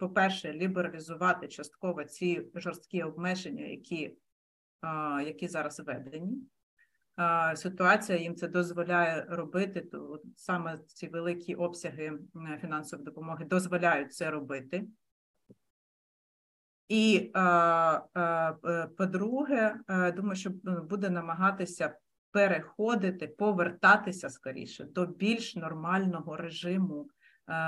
По-перше, 0.00 0.52
лібералізувати 0.52 1.48
частково 1.48 2.04
ці 2.04 2.46
жорсткі 2.54 3.02
обмеження, 3.02 3.64
які 3.64 4.16
які 5.26 5.48
зараз 5.48 5.80
введені. 5.80 6.38
Ситуація 7.54 8.18
їм 8.18 8.36
це 8.36 8.48
дозволяє 8.48 9.26
робити, 9.28 9.80
то 9.80 10.22
саме 10.36 10.78
ці 10.78 11.08
великі 11.08 11.54
обсяги 11.54 12.12
фінансової 12.60 13.04
допомоги 13.04 13.44
дозволяють 13.44 14.12
це 14.14 14.30
робити. 14.30 14.86
І 16.88 17.32
по-друге, 18.96 19.80
думаю, 20.16 20.36
що 20.36 20.50
буде 20.88 21.10
намагатися 21.10 21.96
переходити, 22.30 23.26
повертатися 23.26 24.30
скоріше 24.30 24.84
до 24.84 25.06
більш 25.06 25.56
нормального 25.56 26.36
режиму 26.36 27.08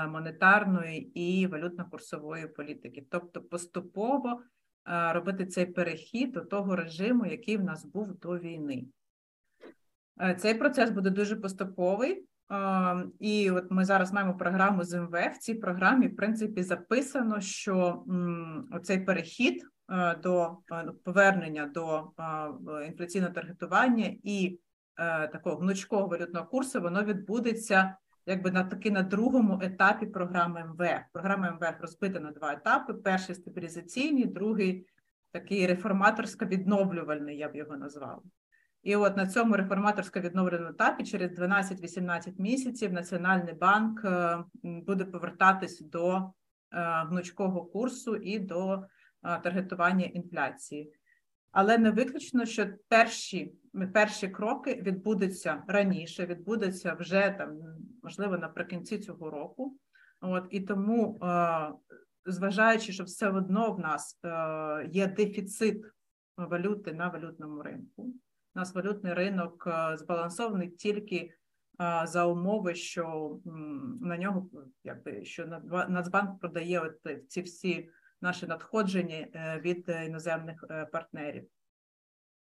монетарної 0.07 0.99
і 0.99 1.47
валютно-курсової 1.47 2.47
політики, 2.47 3.07
тобто 3.09 3.41
поступово 3.41 4.41
робити 4.85 5.45
цей 5.45 5.65
перехід 5.65 6.31
до 6.31 6.41
того 6.41 6.75
режиму, 6.75 7.25
який 7.25 7.57
в 7.57 7.63
нас 7.63 7.85
був 7.85 8.19
до 8.19 8.37
війни. 8.37 8.85
Е, 10.21 10.35
цей 10.35 10.53
процес 10.53 10.89
буде 10.89 11.09
дуже 11.09 11.35
поступовий, 11.35 12.25
е, 12.51 13.05
і 13.19 13.51
от 13.51 13.71
ми 13.71 13.85
зараз 13.85 14.13
маємо 14.13 14.37
програму 14.37 14.83
з 14.83 14.99
МВФ. 14.99 15.35
В 15.35 15.37
цій 15.37 15.53
програмі, 15.53 16.07
в 16.07 16.15
принципі, 16.15 16.63
записано, 16.63 17.41
що 17.41 18.03
цей 18.83 18.99
перехід 18.99 19.63
до 20.23 20.57
повернення 21.03 21.65
до 21.65 22.11
інфляційного 22.87 23.33
таргетування 23.33 24.15
і 24.23 24.59
такого 25.31 25.55
гнучкого 25.55 26.07
валютного 26.07 26.45
курсу 26.45 26.81
воно 26.81 27.03
відбудеться 27.03 27.97
якби 28.25 28.51
на 28.51 28.63
таки 28.63 28.91
на 28.91 29.01
другому 29.01 29.59
етапі 29.63 30.05
програми 30.05 30.65
МВФ. 30.65 31.01
Програма 31.13 31.51
МВФ 31.51 31.81
розбита 31.81 32.19
на 32.19 32.31
два 32.31 32.53
етапи: 32.53 32.93
перший 32.93 33.35
стабілізаційний, 33.35 34.25
другий 34.25 34.87
такий 35.31 35.67
реформаторсько-відновлювальний, 35.67 37.37
я 37.37 37.49
б 37.49 37.55
його 37.55 37.77
назвала. 37.77 38.21
І 38.83 38.95
от 38.95 39.17
на 39.17 39.27
цьому 39.27 39.55
реформаторсько-відновленому 39.55 40.69
етапі 40.69 41.03
через 41.03 41.39
12-18 41.39 42.33
місяців 42.37 42.93
Національний 42.93 43.53
банк 43.53 44.05
е, 44.05 44.37
буде 44.63 45.05
повертатись 45.05 45.81
до 45.81 46.15
е, 46.17 46.23
гнучкого 47.09 47.65
курсу 47.65 48.15
і 48.15 48.39
до 48.39 48.73
е, 48.73 49.39
таргетування 49.43 50.05
інфляції. 50.05 50.93
Але 51.55 51.77
не 51.77 51.91
виключно, 51.91 52.45
що 52.45 52.67
перші 52.87 53.53
перші 53.93 54.27
кроки 54.27 54.75
відбудуться 54.75 55.63
раніше, 55.67 56.25
відбудуться 56.25 56.93
вже 56.93 57.35
там, 57.37 57.59
можливо, 58.03 58.37
наприкінці 58.37 58.99
цього 58.99 59.29
року. 59.29 59.77
От 60.21 60.47
і 60.49 60.61
тому, 60.61 61.19
зважаючи, 62.25 62.93
що 62.93 63.03
все 63.03 63.29
одно 63.29 63.71
в 63.71 63.79
нас 63.79 64.19
є 64.89 65.07
дефіцит 65.07 65.85
валюти 66.37 66.93
на 66.93 67.09
валютному 67.09 67.61
ринку. 67.61 68.03
У 68.55 68.59
нас 68.59 68.75
валютний 68.75 69.13
ринок 69.13 69.67
е, 69.67 69.97
збалансований 69.97 70.69
тільки 70.69 71.15
е, 71.15 71.31
за 72.07 72.25
умови, 72.25 72.75
що 72.75 73.37
на 74.01 74.17
нього 74.17 74.49
якби 74.83 75.25
що 75.25 75.61
Нацбанк 75.89 76.39
продає 76.39 76.79
от 76.79 77.27
ці 77.27 77.41
всі 77.41 77.89
наші 78.21 78.47
надходження 78.47 79.15
е, 79.15 79.59
від 79.59 79.89
іноземних 80.05 80.65
партнерів. 80.91 81.47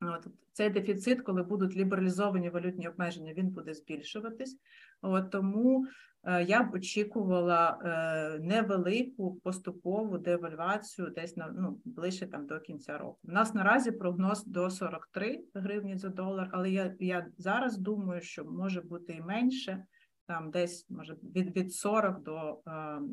От 0.01 0.27
Цей 0.53 0.69
дефіцит, 0.69 1.21
коли 1.21 1.43
будуть 1.43 1.75
лібералізовані 1.75 2.49
валютні 2.49 2.87
обмеження, 2.87 3.33
він 3.33 3.47
буде 3.47 3.73
збільшуватись. 3.73 4.57
От 5.01 5.31
Тому 5.31 5.87
Е, 6.23 6.43
я 6.43 6.63
б 6.63 6.73
очікувала 6.73 7.79
е, 7.83 8.39
невелику 8.39 9.35
поступову 9.35 10.17
девальвацію 10.17 11.09
десь 11.09 11.37
на 11.37 11.47
ну 11.47 11.81
ближче 11.85 12.27
там 12.27 12.47
до 12.47 12.59
кінця 12.59 12.97
року. 12.97 13.19
У 13.23 13.31
нас 13.31 13.53
наразі 13.53 13.91
прогноз 13.91 14.45
до 14.45 14.69
43 14.69 15.43
гривні 15.53 15.97
за 15.97 16.09
долар, 16.09 16.49
але 16.51 16.71
я 16.71 16.95
я 16.99 17.27
зараз 17.37 17.77
думаю, 17.77 18.21
що 18.21 18.45
може 18.45 18.81
бути 18.81 19.13
і 19.13 19.21
менше, 19.21 19.85
там 20.27 20.51
десь 20.51 20.89
може 20.89 21.15
від 21.23 21.57
від 21.57 21.73
40 21.73 22.23
до 22.23 22.61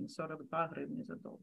42 0.09 0.64
е, 0.64 0.68
гривні 0.70 1.04
за 1.04 1.14
долар. 1.14 1.40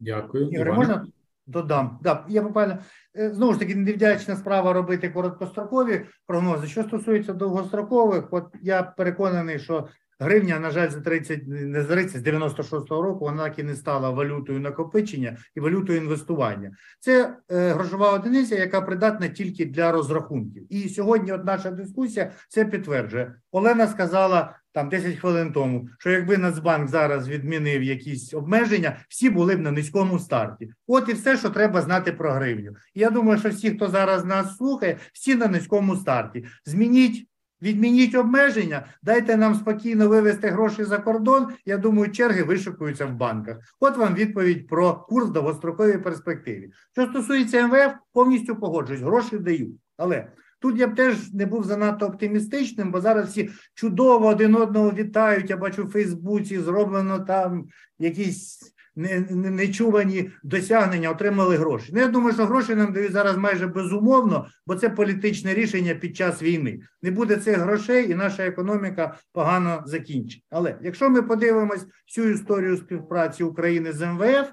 Дякую. 0.00 0.48
Ігор, 0.48 0.72
можна 0.72 1.06
додам? 1.46 1.98
Да, 2.02 2.24
я 2.28 2.42
буквально 2.42 2.78
знову 3.14 3.52
ж 3.52 3.58
таки 3.58 3.74
невдячна 3.74 4.36
справа 4.36 4.72
робити 4.72 5.08
короткострокові 5.08 6.06
прогнози. 6.26 6.66
Що 6.66 6.82
стосується 6.82 7.32
довгострокових, 7.32 8.24
от 8.30 8.46
я 8.62 8.82
переконаний, 8.82 9.58
що 9.58 9.88
Гривня, 10.20 10.60
на 10.60 10.70
жаль, 10.70 10.90
за 10.90 11.00
30, 11.00 11.40
не 11.46 11.82
за 11.82 11.94
30, 11.94 12.22
з 12.22 12.26
96-го 12.26 13.02
року 13.02 13.24
вона 13.24 13.44
так 13.44 13.58
і 13.58 13.62
не 13.62 13.74
стала 13.74 14.10
валютою 14.10 14.60
накопичення 14.60 15.36
і 15.54 15.60
валютою 15.60 15.98
інвестування. 15.98 16.70
Це 17.00 17.36
е, 17.50 17.72
грошова 17.72 18.12
одиниця, 18.12 18.56
яка 18.56 18.80
придатна 18.80 19.28
тільки 19.28 19.66
для 19.66 19.92
розрахунків. 19.92 20.72
І 20.72 20.88
сьогодні, 20.88 21.32
от 21.32 21.44
наша 21.44 21.70
дискусія 21.70 22.32
це 22.48 22.64
підтверджує. 22.64 23.34
Олена 23.52 23.86
сказала 23.86 24.56
там 24.72 24.88
10 24.88 25.16
хвилин 25.16 25.52
тому, 25.52 25.88
що 25.98 26.10
якби 26.10 26.38
Нацбанк 26.38 26.88
зараз 26.88 27.28
відмінив 27.28 27.82
якісь 27.82 28.34
обмеження, 28.34 28.96
всі 29.08 29.30
були 29.30 29.56
б 29.56 29.60
на 29.60 29.70
низькому 29.70 30.18
старті. 30.18 30.70
От 30.86 31.08
і 31.08 31.12
все, 31.12 31.36
що 31.36 31.50
треба 31.50 31.82
знати 31.82 32.12
про 32.12 32.32
гривню. 32.32 32.70
І 32.94 33.00
я 33.00 33.10
думаю, 33.10 33.38
що 33.38 33.48
всі, 33.48 33.70
хто 33.70 33.88
зараз 33.88 34.24
нас 34.24 34.56
слухає, 34.56 34.98
всі 35.12 35.34
на 35.34 35.46
низькому 35.46 35.96
старті. 35.96 36.44
Змініть. 36.64 37.26
Відмініть 37.62 38.14
обмеження, 38.14 38.86
дайте 39.02 39.36
нам 39.36 39.54
спокійно 39.54 40.08
вивести 40.08 40.48
гроші 40.48 40.84
за 40.84 40.98
кордон. 40.98 41.48
Я 41.66 41.76
думаю, 41.76 42.12
черги 42.12 42.42
вишикуються 42.42 43.06
в 43.06 43.12
банках. 43.12 43.56
От 43.80 43.96
вам 43.96 44.14
відповідь 44.14 44.68
про 44.68 44.94
курс 44.94 45.28
в 45.28 45.32
довгостроковій 45.32 45.98
перспективі. 45.98 46.70
Що 46.92 47.06
стосується 47.06 47.66
МВФ, 47.66 47.92
повністю 48.12 48.56
погоджуюсь, 48.56 49.02
гроші 49.02 49.38
дають. 49.38 49.76
Але 49.96 50.32
тут 50.60 50.78
я 50.78 50.86
б 50.86 50.94
теж 50.94 51.32
не 51.32 51.46
був 51.46 51.64
занадто 51.64 52.06
оптимістичним, 52.06 52.90
бо 52.90 53.00
зараз 53.00 53.28
всі 53.28 53.50
чудово 53.74 54.26
один 54.26 54.54
одного 54.54 54.90
вітають. 54.90 55.50
Я 55.50 55.56
бачу 55.56 55.84
в 55.84 55.90
Фейсбуці, 55.90 56.60
зроблено 56.60 57.20
там 57.20 57.66
якісь 57.98 58.74
нечувані 58.96 60.30
досягнення 60.42 61.10
отримали 61.10 61.56
гроші. 61.56 61.90
Ну, 61.94 62.00
я 62.00 62.08
думаю, 62.08 62.34
що 62.34 62.46
гроші 62.46 62.74
нам 62.74 62.92
дають 62.92 63.12
зараз 63.12 63.36
майже 63.36 63.66
безумовно, 63.66 64.46
бо 64.66 64.74
це 64.74 64.90
політичне 64.90 65.54
рішення 65.54 65.94
під 65.94 66.16
час 66.16 66.42
війни. 66.42 66.80
Не 67.02 67.10
буде 67.10 67.36
цих 67.36 67.58
грошей, 67.58 68.10
і 68.10 68.14
наша 68.14 68.46
економіка 68.46 69.16
погано 69.32 69.82
закінчить. 69.86 70.44
Але 70.50 70.78
якщо 70.82 71.10
ми 71.10 71.22
подивимось 71.22 71.86
всю 72.08 72.30
історію 72.30 72.76
співпраці 72.76 73.44
України 73.44 73.92
з 73.92 74.06
МВФ, 74.06 74.48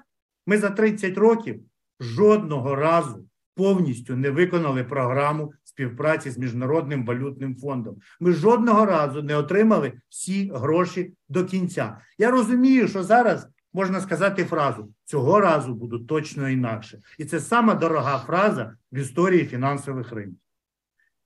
ми 0.46 0.58
за 0.58 0.70
30 0.70 1.18
років 1.18 1.60
жодного 2.00 2.74
разу 2.74 3.24
повністю 3.54 4.16
не 4.16 4.30
виконали 4.30 4.84
програму 4.84 5.52
співпраці 5.78 6.30
з 6.30 6.38
міжнародним 6.38 7.04
валютним 7.04 7.56
фондом. 7.56 7.96
Ми 8.20 8.32
жодного 8.32 8.86
разу 8.86 9.22
не 9.22 9.36
отримали 9.36 9.92
всі 10.08 10.50
гроші 10.54 11.12
до 11.28 11.44
кінця. 11.44 11.98
Я 12.18 12.30
розумію, 12.30 12.88
що 12.88 13.02
зараз 13.02 13.48
можна 13.72 14.00
сказати 14.00 14.44
фразу 14.44 14.88
цього 15.04 15.40
разу 15.40 15.74
буду 15.74 15.98
точно 15.98 16.48
інакше. 16.48 16.98
І 17.18 17.24
це 17.24 17.40
сама 17.40 17.74
дорога 17.74 18.18
фраза 18.18 18.74
в 18.92 18.98
історії 18.98 19.44
фінансових 19.44 20.12
ринків. 20.12 20.38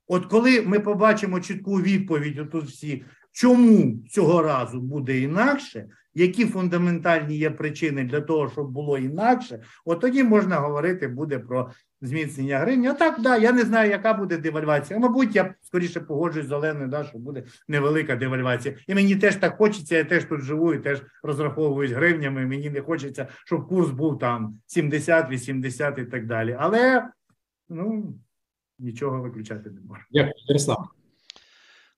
От 0.07 0.27
коли 0.27 0.63
ми 0.63 0.81
побачимо 0.81 1.41
чітку 1.41 1.81
відповідь 1.81 2.51
тут 2.51 2.65
всі, 2.65 3.05
чому 3.33 3.99
цього 4.11 4.43
разу 4.43 4.81
буде 4.81 5.19
інакше, 5.19 5.89
які 6.15 6.47
фундаментальні 6.47 7.37
є 7.37 7.51
причини 7.51 8.05
для 8.05 8.21
того, 8.21 8.51
щоб 8.51 8.71
було 8.71 8.99
інакше, 8.99 9.63
от 9.85 10.01
тоді 10.01 10.25
можна 10.25 10.57
говорити 10.57 11.09
буде 11.09 11.39
про 11.39 11.71
зміцнення 12.03 12.59
гривні. 12.59 12.87
А 12.89 12.95
так, 12.95 13.21
да, 13.21 13.37
я 13.37 13.53
не 13.53 13.63
знаю, 13.63 13.91
яка 13.91 14.15
буде 14.15 14.39
девальвація. 14.39 14.99
Мабуть, 14.99 15.37
я 15.37 15.55
скоріше 15.63 16.01
погоджуюсь 16.01 16.49
з 16.49 16.53
Оленою, 16.53 16.89
да, 16.89 17.05
що 17.05 17.19
буде 17.19 17.43
невелика 17.69 18.17
девальвація. 18.17 18.77
І 18.87 18.95
мені 18.95 19.17
теж 19.17 19.37
так 19.37 19.57
хочеться, 19.57 19.97
я 19.97 20.05
теж 20.05 20.25
тут 20.25 20.41
живу 20.41 20.75
і 20.75 20.79
теж 20.79 21.03
розраховуюсь 21.23 21.93
гривнями. 21.93 22.47
Мені 22.47 22.71
не 22.71 22.81
хочеться, 22.81 23.29
щоб 23.45 23.69
курс 23.69 23.91
був 23.91 24.19
там 24.19 24.59
70, 24.67 25.31
80 25.31 25.99
і 25.99 26.05
так 26.05 26.27
далі. 26.27 26.57
Але 26.61 27.09
ну 27.69 28.15
нічого 28.79 29.21
виключати 29.21 29.71
не 29.71 29.81
можна. 29.81 30.05
Дякую, 30.11 30.35
Ярослав. 30.49 30.89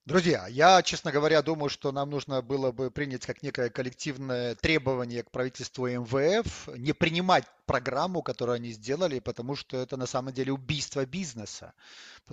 Друзья, 0.06 0.46
я, 0.50 0.82
честно 0.82 1.10
говоря, 1.10 1.40
думаю, 1.40 1.70
что 1.70 1.90
нам 1.90 2.10
нужно 2.10 2.42
было 2.42 2.72
бы 2.72 2.90
принять 2.90 3.24
как 3.24 3.42
некое 3.42 3.70
коллективное 3.70 4.54
требование 4.54 5.22
к 5.22 5.30
правительству 5.30 5.88
МВФ 5.88 6.68
не 6.76 6.92
принимать 6.92 7.44
программу, 7.66 8.22
которую 8.22 8.56
они 8.56 8.72
сделали, 8.72 9.20
потому 9.20 9.54
что 9.56 9.76
это 9.76 9.96
на 9.96 10.06
самом 10.06 10.32
деле 10.32 10.52
убийство 10.52 11.04
бизнеса. 11.06 11.72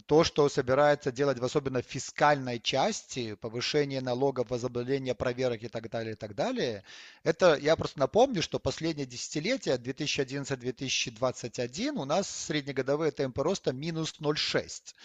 То, 0.06 0.24
что 0.24 0.48
собирается 0.50 1.12
делать 1.12 1.40
в 1.40 1.44
особенно 1.44 1.82
фискальной 1.82 2.60
части, 2.60 3.34
повышение 3.36 4.02
налогов, 4.02 4.50
возобновление 4.50 5.16
проверок 5.16 5.64
и 5.64 5.68
так 5.68 5.90
далее, 5.90 6.14
и 6.14 6.16
так 6.16 6.36
далее, 6.36 6.84
это, 7.24 7.56
я 7.56 7.76
просто 7.76 8.00
напомню, 8.00 8.42
что 8.42 8.58
последнее 8.60 9.06
десятилетие, 9.06 9.76
2011-2021, 9.76 12.00
у 12.00 12.06
нас 12.06 12.30
среднегодовые 12.30 13.12
темпы 13.12 13.44
роста 13.44 13.74
минус 13.74 14.16
0,6. 14.20 14.96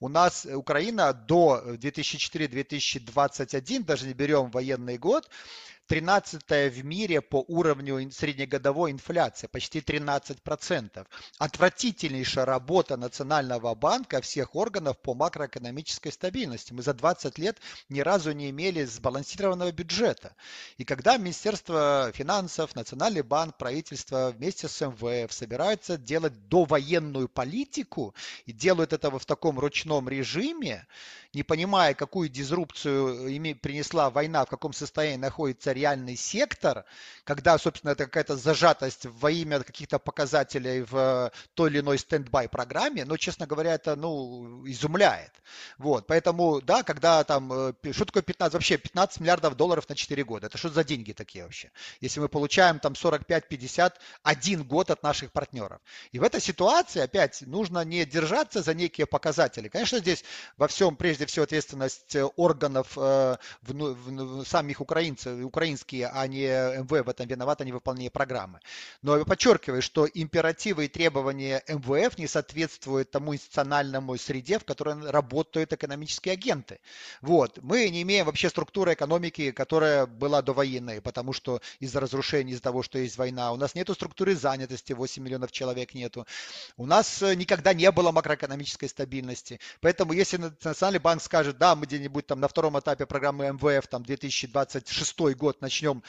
У 0.00 0.08
нас 0.08 0.44
Украина 0.44 1.14
до 1.14 1.62
2004-2021, 1.66 3.84
даже 3.84 4.06
не 4.06 4.12
берем 4.12 4.50
военный 4.50 4.98
год, 4.98 5.30
13 5.86 6.42
в 6.72 6.84
мире 6.84 7.20
по 7.20 7.44
уровню 7.46 8.10
среднегодовой 8.10 8.90
инфляции, 8.90 9.46
почти 9.46 9.78
13%. 9.78 11.06
Отвратительнейшая 11.38 12.44
работа 12.44 12.96
Национального 12.96 13.74
банка, 13.74 14.20
всех 14.20 14.56
органов 14.56 14.98
по 14.98 15.14
макроэкономической 15.14 16.10
стабильности. 16.10 16.72
Мы 16.72 16.82
за 16.82 16.92
20 16.92 17.38
лет 17.38 17.58
ни 17.88 18.00
разу 18.00 18.32
не 18.32 18.50
имели 18.50 18.84
сбалансированного 18.84 19.70
бюджета. 19.70 20.34
И 20.76 20.84
когда 20.84 21.16
Министерство 21.16 22.10
финансов, 22.14 22.74
Национальный 22.74 23.22
банк, 23.22 23.56
правительство 23.56 24.34
вместе 24.36 24.68
с 24.68 24.84
МВФ 24.84 25.32
собираются 25.32 25.96
делать 25.96 26.48
довоенную 26.48 27.28
политику 27.28 28.14
и 28.44 28.52
делают 28.52 28.92
это 28.92 29.10
в 29.10 29.24
таком 29.24 29.60
ручном 29.60 30.08
режиме, 30.08 30.86
не 31.32 31.42
понимая, 31.42 31.94
какую 31.94 32.28
дизрупцию 32.28 33.26
принесла 33.60 34.10
война, 34.10 34.44
в 34.44 34.48
каком 34.48 34.72
состоянии 34.72 35.18
находится 35.18 35.75
реальный 35.76 36.16
сектор, 36.16 36.84
когда, 37.24 37.58
собственно, 37.58 37.92
это 37.92 38.04
какая-то 38.04 38.36
зажатость 38.36 39.06
во 39.06 39.30
имя 39.30 39.60
каких-то 39.60 39.98
показателей 39.98 40.82
в 40.82 41.30
той 41.54 41.70
или 41.70 41.80
иной 41.80 41.98
стендбай 41.98 42.48
программе, 42.48 43.04
но, 43.04 43.16
честно 43.16 43.46
говоря, 43.46 43.74
это, 43.74 43.96
ну, 43.96 44.66
изумляет. 44.66 45.32
Вот, 45.78 46.06
поэтому, 46.06 46.60
да, 46.60 46.82
когда 46.82 47.22
там, 47.24 47.52
э, 47.52 47.72
что 47.92 48.04
такое 48.04 48.22
15, 48.22 48.54
вообще 48.54 48.78
15 48.78 49.20
миллиардов 49.20 49.56
долларов 49.56 49.88
на 49.88 49.94
4 49.94 50.24
года, 50.24 50.46
это 50.46 50.58
что 50.58 50.68
за 50.70 50.84
деньги 50.84 51.12
такие 51.12 51.44
вообще? 51.44 51.70
Если 52.00 52.20
мы 52.20 52.28
получаем 52.28 52.78
там 52.78 52.94
45-50 52.94 53.94
один 54.22 54.64
год 54.64 54.90
от 54.90 55.02
наших 55.02 55.32
партнеров. 55.32 55.80
И 56.12 56.18
в 56.18 56.22
этой 56.22 56.40
ситуации, 56.40 57.00
опять, 57.00 57.42
нужно 57.42 57.84
не 57.84 58.04
держаться 58.04 58.62
за 58.62 58.74
некие 58.74 59.06
показатели. 59.06 59.68
Конечно, 59.68 59.98
здесь 59.98 60.24
во 60.56 60.68
всем, 60.68 60.96
прежде 60.96 61.26
всего, 61.26 61.44
ответственность 61.44 62.16
органов 62.36 62.96
э, 62.96 63.36
в, 63.62 63.72
в, 63.72 64.42
в, 64.42 64.46
самих 64.46 64.80
украинцев, 64.80 65.44
украинские, 65.66 66.08
а 66.12 66.26
не 66.26 66.46
МВ 66.82 66.90
в 66.90 67.08
этом 67.08 67.26
виноваты 67.26 67.64
невыполнение 67.64 68.10
программы. 68.10 68.60
Но 69.02 69.16
я 69.18 69.24
подчеркиваю, 69.24 69.82
что 69.82 70.06
императивы 70.06 70.84
и 70.84 70.88
требования 70.88 71.62
МВФ 71.68 72.18
не 72.18 72.28
соответствуют 72.28 73.10
тому 73.10 73.34
институциональному 73.34 74.16
среде, 74.16 74.58
в 74.58 74.64
которой 74.64 75.10
работают 75.10 75.72
экономические 75.72 76.34
агенты. 76.34 76.78
Вот. 77.20 77.58
Мы 77.62 77.88
не 77.90 78.02
имеем 78.02 78.26
вообще 78.26 78.48
структуры 78.48 78.94
экономики, 78.94 79.50
которая 79.50 80.06
была 80.06 80.40
довоенной, 80.42 81.00
потому 81.00 81.32
что 81.32 81.60
из-за 81.80 82.00
разрушений, 82.00 82.52
из-за 82.52 82.62
того, 82.62 82.82
что 82.82 82.98
есть 82.98 83.18
война. 83.18 83.52
У 83.52 83.56
нас 83.56 83.74
нет 83.74 83.90
структуры 83.90 84.36
занятости, 84.36 84.92
8 84.92 85.22
миллионов 85.22 85.50
человек 85.50 85.94
нету. 85.94 86.26
У 86.76 86.86
нас 86.86 87.22
э, 87.22 87.34
никогда 87.34 87.74
не 87.74 87.90
было 87.90 88.12
макроэкономической 88.12 88.88
стабильности. 88.88 89.58
Поэтому 89.80 90.12
если 90.12 90.36
Национальный 90.36 91.00
банк 91.00 91.22
скажет, 91.22 91.58
да, 91.58 91.74
мы 91.74 91.86
где-нибудь 91.86 92.26
там 92.26 92.40
на 92.40 92.48
втором 92.48 92.78
этапе 92.78 93.06
программы 93.06 93.46
МВФ, 93.52 93.86
там 93.88 94.02
2026 94.02 95.18
год 95.34 95.55
начнем 95.60 96.02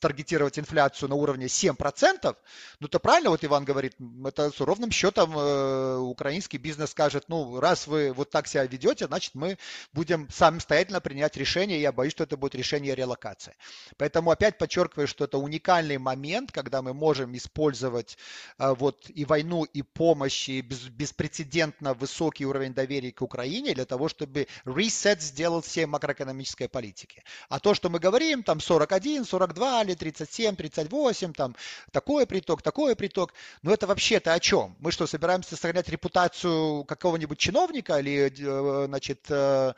таргетировать 0.00 0.58
инфляцию 0.58 1.08
на 1.08 1.14
уровне 1.14 1.46
7%, 1.46 2.36
ну 2.80 2.88
то 2.88 2.98
правильно 2.98 3.30
вот 3.30 3.44
Иван 3.44 3.64
говорит, 3.64 3.94
это 4.24 4.50
с 4.50 4.60
ровным 4.60 4.90
счетом 4.90 5.36
э, 5.36 5.96
украинский 5.98 6.58
бизнес 6.58 6.90
скажет, 6.90 7.24
ну 7.28 7.60
раз 7.60 7.86
вы 7.86 8.12
вот 8.12 8.30
так 8.30 8.46
себя 8.46 8.64
ведете, 8.66 9.06
значит 9.06 9.34
мы 9.34 9.58
будем 9.92 10.28
самостоятельно 10.30 11.00
принять 11.00 11.36
решение, 11.36 11.80
я 11.80 11.92
боюсь, 11.92 12.12
что 12.12 12.24
это 12.24 12.36
будет 12.36 12.54
решение 12.54 12.94
релокации. 12.94 13.54
Поэтому 13.96 14.30
опять 14.30 14.58
подчеркиваю, 14.58 15.06
что 15.06 15.24
это 15.24 15.38
уникальный 15.38 15.98
момент, 15.98 16.52
когда 16.52 16.82
мы 16.82 16.94
можем 16.94 17.36
использовать 17.36 18.16
э, 18.58 18.74
вот 18.74 19.04
и 19.08 19.24
войну, 19.24 19.64
и 19.64 19.82
помощь, 19.82 20.48
и 20.48 20.60
без, 20.60 20.82
беспрецедентно 20.88 21.94
высокий 21.94 22.46
уровень 22.46 22.74
доверия 22.74 23.12
к 23.12 23.22
Украине 23.22 23.74
для 23.74 23.84
того, 23.84 24.08
чтобы 24.08 24.46
reset 24.64 25.20
сделал 25.20 25.60
всей 25.60 25.86
макроэкономической 25.86 26.68
политики. 26.68 27.22
А 27.48 27.58
то, 27.58 27.74
что 27.74 27.90
мы 27.90 27.98
говорим, 27.98 28.42
там 28.42 28.60
41, 28.82 29.24
42 29.24 29.82
или 29.82 29.94
37, 29.94 30.56
38, 30.56 31.32
там 31.32 31.54
такой 31.92 32.26
приток, 32.26 32.62
такой 32.62 32.96
приток, 32.96 33.32
ну 33.62 33.72
это 33.72 33.86
вообще-то 33.86 34.32
о 34.32 34.40
чем? 34.40 34.74
Мы 34.80 34.90
что, 34.90 35.06
собираемся 35.06 35.54
сохранять 35.54 35.88
репутацию 35.88 36.84
какого-нибудь 36.84 37.38
чиновника 37.38 37.98
или, 37.98 38.32
э, 38.36 38.86
значит, 38.86 39.26
э, 39.28 39.72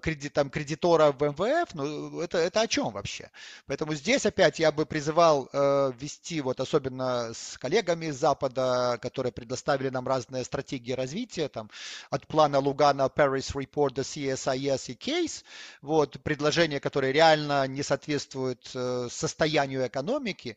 кредит, 0.00 0.32
там, 0.32 0.50
кредитора 0.50 1.12
в 1.12 1.22
МВФ? 1.22 1.74
Ну 1.74 2.20
это, 2.20 2.38
это 2.38 2.62
о 2.62 2.66
чем 2.66 2.90
вообще? 2.90 3.30
Поэтому 3.66 3.94
здесь 3.94 4.24
опять 4.24 4.58
я 4.58 4.72
бы 4.72 4.86
призывал 4.86 5.48
э, 5.52 5.92
вести, 5.98 6.40
вот 6.40 6.60
особенно 6.60 7.32
с 7.34 7.58
коллегами 7.58 8.06
из 8.06 8.16
Запада, 8.16 8.98
которые 9.02 9.32
предоставили 9.32 9.90
нам 9.90 10.08
разные 10.08 10.44
стратегии 10.44 10.92
развития, 10.92 11.48
там, 11.48 11.70
от 12.10 12.26
плана 12.26 12.58
Лугана, 12.58 13.10
Paris 13.14 13.52
Report 13.54 13.92
до 13.92 14.02
CSIS 14.02 14.92
и 14.92 14.94
Case, 14.94 15.44
вот, 15.82 16.18
предложения, 16.22 16.80
которые 16.80 17.12
реально 17.12 17.66
не 17.66 17.82
соответствуют 17.82 18.37
э, 18.46 19.08
состоянию 19.10 19.86
экономики, 19.86 20.56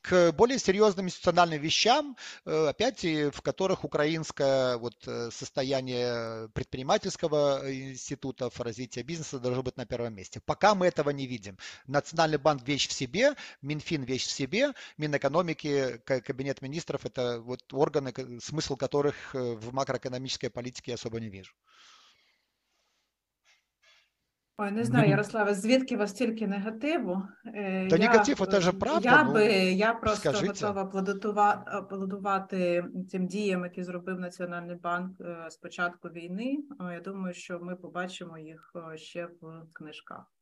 к 0.00 0.32
более 0.32 0.58
серьезным 0.58 1.06
институциональным 1.06 1.60
вещам, 1.60 2.16
э, 2.44 2.66
опять, 2.68 3.02
в 3.04 3.40
которых 3.42 3.84
украинское 3.84 4.76
вот, 4.76 4.94
э, 5.06 5.30
состояние 5.30 6.48
предпринимательского 6.50 7.62
института 7.72 8.50
развития 8.58 9.02
бизнеса 9.02 9.38
должно 9.38 9.62
быть 9.62 9.76
на 9.76 9.86
первом 9.86 10.14
месте. 10.14 10.40
Пока 10.44 10.74
мы 10.74 10.86
этого 10.86 11.10
не 11.10 11.26
видим. 11.26 11.58
Национальный 11.86 12.38
банк 12.38 12.62
вещь 12.66 12.88
в 12.88 12.92
себе, 12.92 13.34
Минфин 13.60 14.04
вещь 14.04 14.26
в 14.26 14.30
себе, 14.30 14.72
Минэкономики, 14.98 16.00
Кабинет 16.04 16.62
министров– 16.62 17.04
это 17.06 17.40
вот 17.40 17.72
органы, 17.72 18.12
смысл 18.40 18.76
которых 18.76 19.34
в 19.34 19.72
макроэкономической 19.72 20.50
политике 20.50 20.92
я 20.92 20.94
особо 20.94 21.20
не 21.20 21.28
вижу. 21.28 21.52
Ой, 24.58 24.70
не 24.70 24.84
знаю, 24.84 25.10
Ярославе, 25.10 25.54
звідки 25.54 25.96
у 25.96 25.98
вас 25.98 26.10
стільки 26.10 26.46
негативу? 26.46 27.22
Та 27.44 27.96
я, 27.96 27.98
негатив 27.98 28.46
це 28.46 28.60
ж 28.60 28.72
правда. 28.72 29.10
Я 29.10 29.24
би 29.24 29.44
я 29.72 29.94
просто 29.94 30.30
скажите. 30.30 30.66
готова 30.66 30.82
аплодувати, 30.82 31.62
аплодувати 31.66 32.84
цим 33.10 33.26
діям, 33.26 33.64
які 33.64 33.82
зробив 33.82 34.20
Національний 34.20 34.76
банк 34.76 35.16
з 35.48 35.56
початку 35.56 36.08
війни. 36.08 36.58
Я 36.80 37.00
думаю, 37.00 37.34
що 37.34 37.60
ми 37.60 37.76
побачимо 37.76 38.38
їх 38.38 38.72
ще 38.94 39.26
в 39.40 39.62
книжках. 39.72 40.32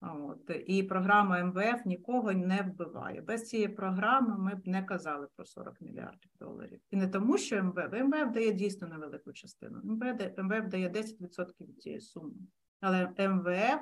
От. 0.00 0.50
І 0.66 0.82
програма 0.82 1.44
МВФ 1.44 1.86
нікого 1.86 2.32
не 2.32 2.62
вбиває. 2.62 3.20
Без 3.20 3.48
цієї 3.48 3.68
програми 3.68 4.38
ми 4.38 4.54
б 4.54 4.66
не 4.68 4.82
казали 4.82 5.26
про 5.36 5.44
40 5.44 5.80
мільярдів 5.80 6.30
доларів. 6.40 6.80
І 6.90 6.96
не 6.96 7.08
тому, 7.08 7.38
що 7.38 7.64
МВФ 7.64 7.92
МВФ 7.92 8.32
дає 8.34 8.52
дійсно 8.52 8.88
невелику 8.88 9.32
частину. 9.32 9.80
МВФ, 9.84 10.38
МВФ 10.38 10.68
дає 10.68 10.88
10% 10.88 11.46
від 11.60 11.82
цієї 11.82 12.00
суми. 12.00 12.34
Але 12.84 13.28
МВФ 13.28 13.80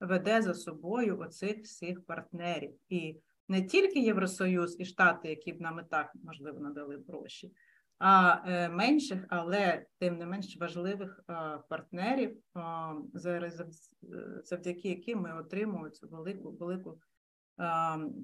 веде 0.00 0.42
за 0.42 0.54
собою 0.54 1.18
оцих 1.18 1.62
всіх 1.62 2.06
партнерів. 2.06 2.74
І 2.88 3.16
не 3.48 3.62
тільки 3.62 4.00
Євросоюз 4.00 4.76
і 4.80 4.84
Штати, 4.84 5.28
які 5.28 5.52
б 5.52 5.60
нам 5.60 5.80
і 5.80 5.90
так 5.90 6.12
можливо 6.24 6.60
надали 6.60 7.02
гроші, 7.08 7.52
а 7.98 8.38
е, 8.46 8.68
менших, 8.68 9.26
але 9.28 9.86
тим 9.98 10.18
не 10.18 10.26
менш 10.26 10.56
важливих 10.60 11.24
партнерів, 11.68 12.36
завдяки 14.44 14.88
яким 14.88 15.20
ми 15.20 15.40
отримуємо 15.40 15.90
цю 15.90 16.08
велику 16.08 16.50
велику 16.50 16.98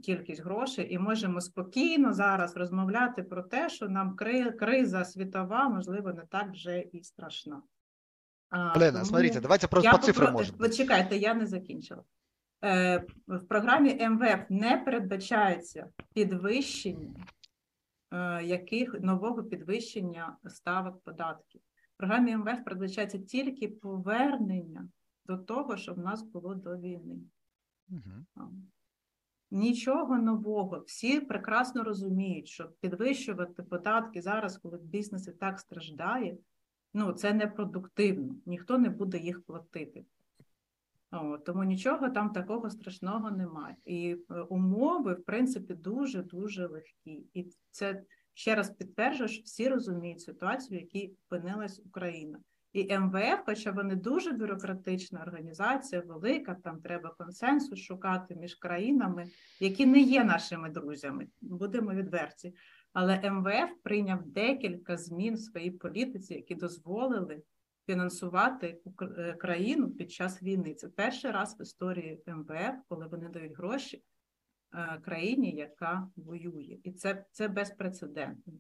кількість 0.03 0.43
грошей, 0.43 0.95
і 0.95 0.99
можемо 0.99 1.41
спокійно 1.41 2.13
зараз 2.13 2.57
розмовляти 2.57 3.23
про 3.23 3.43
те, 3.43 3.69
що 3.69 3.89
нам 3.89 4.17
криза 4.59 5.05
світова, 5.05 5.69
можливо, 5.69 6.13
не 6.13 6.23
так 6.31 6.51
вже 6.51 6.81
і 6.81 7.03
страшна. 7.03 7.63
Лена, 8.53 8.93
тому... 8.93 9.05
смотрите, 9.05 9.41
давайте 9.41 9.69
просто 9.69 9.91
по 9.91 9.99
цифрам 9.99 10.33
можемо. 10.33 10.59
Ви 10.59 10.71
чекайте, 10.71 11.17
я 11.17 11.35
не 11.35 11.47
закінчила. 11.47 12.03
Е, 12.65 13.05
В 13.27 13.41
програмі 13.41 14.09
МВФ 14.09 14.41
не 14.51 14.77
передбачається 14.77 15.89
підвищення 16.15 17.27
е, 18.13 18.45
яких 18.45 19.01
нового 19.01 19.45
підвищення 19.45 20.37
ставок 20.47 21.03
податків. 21.03 21.61
В 21.95 21.97
програмі 21.97 22.37
МВФ 22.37 22.65
передбачається 22.65 23.19
тільки 23.19 23.69
повернення 23.69 24.89
до 25.27 25.39
того, 25.39 25.77
що 25.77 25.95
в 25.95 25.99
нас 25.99 26.23
було 26.23 26.55
до 26.55 26.77
війни. 26.77 27.19
Угу. 27.91 28.47
Нічого 29.51 30.19
нового. 30.19 30.83
Всі 30.87 31.21
прекрасно 31.21 31.83
розуміють, 31.83 32.49
що 32.49 32.69
підвищувати 32.81 33.63
податки 33.63 34.23
зараз, 34.23 34.59
коли 34.59 34.79
бізнес 34.79 35.29
і 35.29 35.33
так 35.33 35.61
страждає 35.61 36.37
ну 36.97 37.13
це 37.13 37.35
непродуктивно, 37.35 38.37
ніхто 38.47 38.79
не 38.79 38.91
буде 38.91 39.19
їх 39.19 39.43
платити. 39.43 40.05
О, 41.11 41.39
тому 41.39 41.65
нічого 41.65 42.11
там 42.11 42.31
такого 42.31 42.71
страшного 42.71 43.31
немає. 43.31 43.77
І 43.85 44.17
е, 44.31 44.41
умови, 44.41 45.15
в 45.15 45.25
принципі, 45.25 45.75
дуже-дуже 45.75 46.67
легкі. 46.67 47.27
І 47.35 47.51
це 47.71 48.03
ще 48.35 48.55
раз 48.55 48.71
підтверджує, 48.71 49.29
що 49.29 49.43
всі 49.43 49.69
розуміють 49.69 50.21
ситуацію, 50.21 50.79
в 50.79 50.83
якій 50.83 51.15
опинилась 51.27 51.83
Україна. 51.87 52.39
І 52.73 52.99
МВФ, 52.99 53.41
хоча 53.47 53.71
вони 53.71 53.97
дуже 53.97 54.33
бюрократична 54.33 55.23
організація, 55.23 56.03
велика, 56.07 56.57
там 56.65 56.81
треба 56.81 57.15
консенсус 57.19 57.79
шукати 57.79 58.37
між 58.37 58.55
країнами, 58.55 59.27
які 59.61 59.87
не 59.87 60.01
є 60.01 60.25
нашими 60.25 60.71
друзями. 60.71 61.27
Будемо 61.41 61.95
відверті. 61.95 62.55
Але 62.97 63.31
МВФ 63.31 63.71
прийняв 63.83 64.23
декілька 64.23 64.97
змін 64.97 65.35
в 65.35 65.39
своїй 65.39 65.71
політиці, 65.71 66.35
які 66.35 66.55
дозволили 66.55 67.43
фінансувати 67.87 68.81
е, 69.03 69.33
країну 69.33 69.91
під 69.91 70.13
час 70.13 70.43
війни. 70.43 70.75
Це 70.75 70.89
перший 70.89 71.31
раз 71.31 71.57
в 71.59 71.63
історії 71.63 72.23
МВФ, 72.27 72.75
коли 72.89 73.07
вони 73.07 73.29
дають 73.29 73.57
гроші 73.57 74.03
е, 74.75 75.01
країні, 75.05 75.51
яка 75.51 76.09
воює, 76.17 76.79
і 76.85 76.93
це 76.93 77.25
це 77.31 77.49
безпрецедентно. 77.49 78.53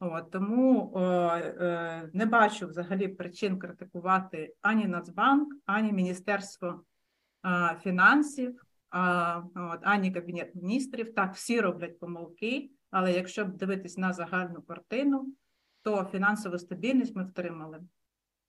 От, 0.00 0.30
Тому 0.30 0.92
о, 0.94 1.00
е, 1.36 2.10
не 2.12 2.26
бачу 2.26 2.66
взагалі 2.66 3.08
причин 3.08 3.58
критикувати 3.58 4.54
ані 4.62 4.86
Нацбанк, 4.86 5.54
ані 5.66 5.92
Міністерство 5.92 6.84
е, 7.46 7.76
фінансів, 7.82 8.62
а, 8.90 9.42
от, 9.54 9.80
ані 9.82 10.12
Кабінет 10.12 10.54
міністрів. 10.54 11.14
Так, 11.14 11.34
всі 11.34 11.60
роблять 11.60 11.98
помилки. 11.98 12.70
Але 12.90 13.12
якщо 13.12 13.44
дивитись 13.44 13.98
на 13.98 14.12
загальну 14.12 14.62
картину, 14.62 15.34
то 15.82 16.04
фінансову 16.04 16.58
стабільність 16.58 17.16
ми 17.16 17.24
втримали. 17.24 17.80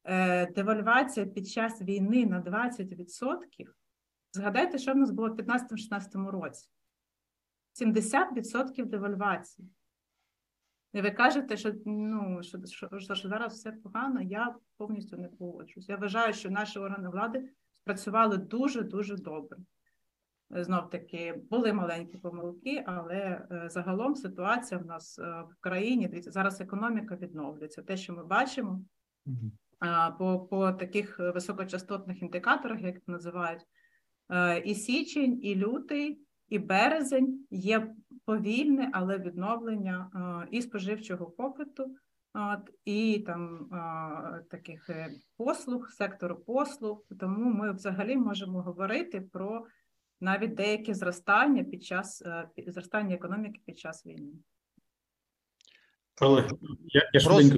Е, 0.03 0.51
девальвація 0.51 1.25
під 1.25 1.47
час 1.47 1.81
війни 1.81 2.25
на 2.25 2.41
20% 2.41 3.67
Згадайте, 4.33 4.77
що 4.77 4.93
в 4.93 4.95
нас 4.95 5.11
було 5.11 5.29
в 5.29 5.35
15-16 5.35 6.29
році. 6.29 6.69
70% 7.81 8.85
девальвації. 8.85 9.69
І 10.93 11.01
ви 11.01 11.11
кажете, 11.11 11.57
що 11.57 11.73
ну, 11.85 12.43
що, 12.43 12.57
що, 12.99 13.15
що 13.15 13.29
зараз 13.29 13.53
все 13.53 13.71
погано, 13.71 14.21
я 14.21 14.55
повністю 14.77 15.17
не 15.17 15.27
погоджуюсь. 15.27 15.89
Я 15.89 15.97
вважаю, 15.97 16.33
що 16.33 16.51
наші 16.51 16.79
органи 16.79 17.09
влади 17.09 17.49
спрацювали 17.81 18.37
дуже-дуже 18.37 19.15
добре. 19.15 19.57
Знов 20.55 20.89
таки 20.89 21.41
були 21.49 21.73
маленькі 21.73 22.17
помилки, 22.17 22.83
але 22.87 23.15
е, 23.15 23.69
загалом 23.69 24.15
ситуація 24.15 24.79
в 24.79 24.85
нас 24.85 25.19
е, 25.19 25.23
в 25.23 25.55
країні 25.59 26.09
зараз 26.13 26.61
економіка 26.61 27.15
відновлюється. 27.15 27.81
Те, 27.81 27.97
що 27.97 28.13
ми 28.13 28.25
бачимо 28.25 28.81
по 30.19 30.39
по 30.39 30.71
таких 30.71 31.19
високочастотних 31.19 32.21
індикаторах, 32.21 32.81
як 32.81 33.07
називають, 33.07 33.61
е, 34.29 34.59
і 34.59 34.75
січень, 34.75 35.39
і 35.43 35.55
лютий, 35.55 36.21
і 36.49 36.59
березень 36.59 37.45
є 37.49 37.95
повільне, 38.25 38.89
але 38.93 39.17
відновлення 39.17 40.09
і 40.51 40.61
споживчого 40.61 41.25
попиту, 41.25 41.95
і 42.85 43.23
там 43.27 43.69
таких 44.49 44.89
послуг, 45.37 45.89
сектору 45.89 46.35
послуг. 46.35 47.03
Тому 47.19 47.53
ми 47.53 47.71
взагалі 47.71 48.17
можемо 48.17 48.61
говорити 48.61 49.21
про 49.21 49.65
навіть 50.20 50.54
деякі 50.54 50.94
зростання 50.94 51.64
під 51.64 51.84
час 51.84 52.22
е, 52.22 52.48
зростання 52.66 53.14
економіки 53.14 53.60
під 53.66 53.78
час 53.78 54.06
війни. 54.06 54.32
Але 56.20 56.48
я, 56.86 57.10
я 57.12 57.20
швиденько 57.20 57.56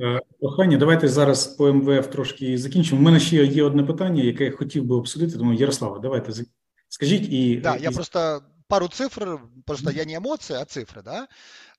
е, 0.00 0.20
прохання. 0.40 0.76
Давайте 0.76 1.08
зараз 1.08 1.46
по 1.46 1.72
МВФ 1.72 2.06
трошки 2.06 2.58
закінчимо. 2.58 3.00
У 3.00 3.04
мене 3.04 3.20
ще 3.20 3.44
є 3.44 3.62
одне 3.62 3.84
питання, 3.84 4.22
яке 4.22 4.44
я 4.44 4.50
хотів 4.50 4.84
би 4.84 4.94
обсудити. 4.94 5.38
Тому 5.38 5.52
Ярослава, 5.52 5.98
давайте 5.98 6.44
скажіть 6.88 7.32
і 7.32 7.56
да, 7.56 7.76
і... 7.76 7.82
я 7.82 7.90
просто 7.90 8.42
пару 8.68 8.88
цифр, 8.88 9.38
просто 9.64 9.90
я 9.90 10.04
не 10.04 10.16
эмоции, 10.16 10.56
а 10.56 10.64
цифры, 10.64 11.02
да. 11.02 11.28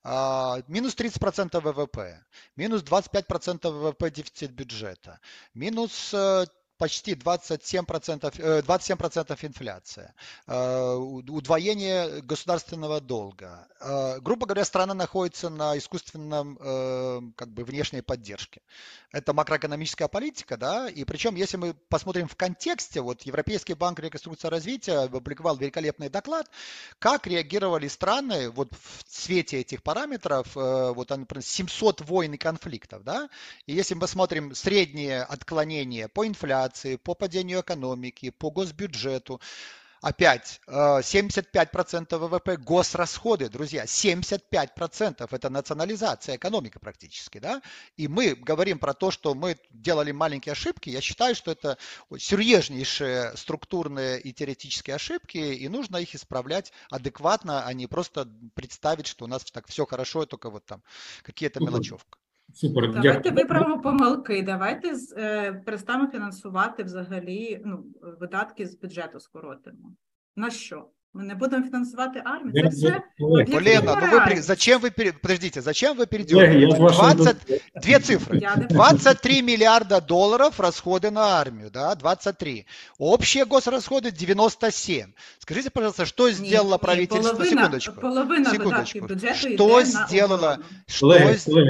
А, 0.02 0.58
минус 0.68 0.94
30% 0.96 1.60
ВВП, 1.60 1.98
минус 2.56 2.82
25% 2.82 3.70
ВВП 3.70 4.10
дефицит 4.10 4.52
бюджета, 4.52 5.18
минус 5.54 6.14
э, 6.14 6.46
почти 6.83 7.13
27%, 7.13 8.61
27% 8.65 9.37
э, 9.39 9.47
инфляция, 9.47 10.13
э, 10.47 10.93
удвоение 10.95 12.21
государственного 12.21 12.99
долга. 12.99 13.69
Э, 13.79 14.19
грубо 14.19 14.45
говоря, 14.45 14.65
страна 14.65 14.93
находится 14.93 15.49
на 15.49 15.77
искусственном 15.77 16.57
как 17.37 17.53
бы 17.53 17.63
внешней 17.63 18.01
поддержке. 18.01 18.61
Это 19.11 19.33
макроэкономическая 19.33 20.07
политика, 20.07 20.57
да, 20.57 20.89
и 20.89 21.05
причем, 21.05 21.35
если 21.35 21.57
мы 21.57 21.73
посмотрим 21.73 22.27
в 22.27 22.35
контексте, 22.35 22.99
вот 22.99 23.21
Европейский 23.21 23.75
банк 23.75 23.99
реконструкции 23.99 24.47
и 24.47 24.51
развития 24.51 24.97
опубликовал 25.05 25.55
великолепный 25.55 26.09
доклад, 26.09 26.49
как 26.99 27.27
реагировали 27.27 27.87
страны 27.87 28.49
вот 28.49 28.73
в 28.73 29.03
свете 29.07 29.59
этих 29.59 29.83
параметров, 29.83 30.47
вот, 30.55 31.09
например, 31.09 31.43
700 31.43 32.01
войн 32.01 32.33
и 32.33 32.37
конфликтов, 32.37 33.03
да, 33.03 33.29
и 33.67 33.73
если 33.73 33.93
мы 33.93 34.01
посмотрим 34.01 34.55
среднее 34.55 35.21
отклонение 35.23 36.07
по 36.07 36.25
инфляции, 36.25 36.72
инфляции, 36.73 36.95
по 36.95 37.13
падению 37.13 37.61
экономики, 37.61 38.29
по 38.31 38.51
госбюджету. 38.51 39.39
Опять 40.01 40.59
75% 40.67 42.07
э, 42.11 42.17
ВВП 42.17 42.57
госрасходы, 42.57 43.47
друзья, 43.47 43.85
75% 43.85 45.29
это 45.31 45.49
национализация 45.49 46.35
экономики 46.35 46.77
практически, 46.77 47.37
да, 47.39 47.61
и 47.95 48.09
мы 48.09 48.35
говорим 48.35 48.79
про 48.79 48.93
то, 48.93 49.11
что 49.11 49.33
мы 49.33 49.57
делали 49.71 50.11
маленькие 50.11 50.51
ошибки, 50.51 50.89
я 50.89 50.99
считаю, 50.99 51.35
что 51.35 51.51
это 51.51 51.77
серьезнейшие 52.17 53.31
структурные 53.37 54.19
и 54.19 54.33
теоретические 54.33 54.97
ошибки, 54.97 55.37
и 55.37 55.69
нужно 55.69 55.95
их 55.95 56.13
исправлять 56.15 56.73
адекватно, 56.89 57.65
а 57.65 57.73
не 57.73 57.87
просто 57.87 58.27
представить, 58.55 59.07
что 59.07 59.23
у 59.23 59.29
нас 59.29 59.45
так 59.45 59.69
все 59.69 59.85
хорошо, 59.85 60.25
только 60.25 60.49
вот 60.49 60.65
там 60.65 60.83
какие-то 61.21 61.61
мелочевка. 61.61 62.17
Супер, 62.53 62.93
давайте 62.93 63.29
дякую. 63.29 63.35
виправимо 63.35 63.81
помилки. 63.81 64.43
Давайте 64.43 64.93
е, 65.17 65.53
перестанемо 65.53 66.09
фінансувати 66.11 66.83
взагалі 66.83 67.61
ну, 67.65 67.85
видатки 68.19 68.67
з 68.67 68.79
бюджету 68.79 69.19
скоротимо. 69.19 69.95
На 70.35 70.49
що? 70.49 70.89
Мы 71.13 71.25
не 71.25 71.35
будем 71.35 71.63
финансовать 71.63 72.17
армию. 72.25 72.55
Это 72.55 72.71
все 72.71 73.03
Лена, 73.19 73.95
ну 73.95 74.25
вы, 74.25 74.41
зачем 74.41 74.81
вы, 74.81 74.89
подождите, 74.89 75.61
зачем 75.61 75.95
вы 75.95 76.07
перейдете? 76.07 76.75
20, 76.75 77.37
две 77.75 77.99
цифры. 77.99 78.41
23 78.69 79.41
миллиарда 79.43 80.01
долларов 80.01 80.59
расходы 80.59 81.11
на 81.11 81.39
армию, 81.39 81.69
да, 81.69 81.93
23. 81.93 82.65
Общие 82.97 83.45
госрасходы 83.45 84.09
97. 84.09 85.11
Скажите, 85.37 85.69
пожалуйста, 85.69 86.07
что 86.07 86.31
сделало 86.31 86.79
правительство? 86.79 87.33
Половина, 87.33 87.61
секундочку. 87.61 88.01
Половина 88.01 88.49
секундочку. 88.49 89.07
Что 89.53 89.83
сделало, 89.83 90.59
что 90.87 91.15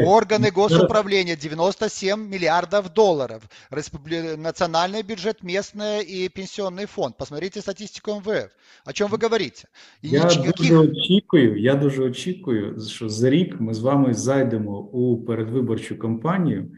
органы 0.06 0.52
госуправления 0.52 1.36
97 1.36 2.30
миллиардов 2.30 2.94
долларов. 2.94 3.44
Национальный 3.70 5.02
бюджет, 5.02 5.44
местный 5.44 6.02
и 6.02 6.30
пенсионный 6.30 6.86
фонд. 6.86 7.18
Посмотрите 7.18 7.60
статистику 7.60 8.22
МВФ. 8.22 8.52
О 8.86 8.94
чем 8.94 9.10
вы 9.10 9.18
говорите. 9.34 9.64
І 10.02 10.10
я 10.10 10.28
ніяких... 10.28 10.56
дуже 10.58 10.78
очікую. 10.78 11.62
Я 11.62 11.76
дуже 11.76 12.04
очікую, 12.04 12.80
що 12.88 13.10
за 13.10 13.30
рік 13.30 13.56
ми 13.60 13.74
з 13.74 13.80
вами 13.80 14.14
зайдемо 14.14 14.80
у 14.80 15.24
передвиборчу 15.26 16.00
кампанію. 16.00 16.72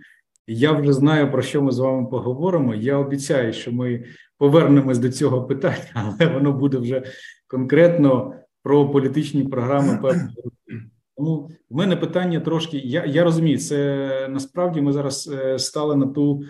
Я 0.47 0.72
вже 0.72 0.93
знаю 0.93 1.32
про 1.32 1.41
що 1.41 1.62
ми 1.62 1.72
з 1.72 1.80
вами 1.80 2.08
поговоримо. 2.08 2.76
Я 2.76 2.97
обіцяю, 2.97 3.53
що 3.53 3.72
ми 3.72 4.03
повернемось 4.38 4.99
до 4.99 5.12
цього 5.12 5.43
питання, 5.43 5.91
але 6.20 6.34
воно 6.34 6.51
буде 6.53 6.78
вже 6.78 7.03
конкретно 7.47 8.34
про 8.64 8.91
політичні 8.91 9.43
програми. 9.43 9.99
Тому 11.18 11.51
в 11.70 11.76
мене 11.76 11.95
питання 11.95 12.39
трошки. 12.39 12.78
Я 12.78 13.06
я 13.06 13.24
розумію, 13.24 13.58
це 13.58 14.28
насправді 14.30 14.82
ми 14.82 14.93
зараз 14.93 15.32
е, 15.34 15.60
стали 15.60 15.95
на 15.95 16.08
ту 16.08 16.43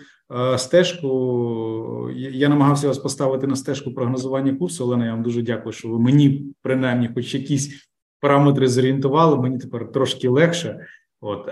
стежку. 0.58 2.10
Я 2.14 2.48
намагався 2.48 2.88
вас 2.88 2.98
поставити 2.98 3.46
на 3.46 3.56
стежку 3.56 3.94
прогнозування 3.94 4.54
курсу. 4.54 4.84
Олена, 4.84 5.04
я 5.04 5.10
вам 5.10 5.22
дуже 5.22 5.42
дякую, 5.42 5.72
що 5.72 5.88
ви 5.88 5.98
мені 5.98 6.54
принаймні, 6.62 7.10
хоч 7.14 7.34
якісь 7.34 7.90
параметри 8.20 8.68
зорієнтували. 8.68 9.36
Мені 9.36 9.58
тепер 9.58 9.92
трошки 9.92 10.28
легше. 10.28 10.86
От 11.20 11.48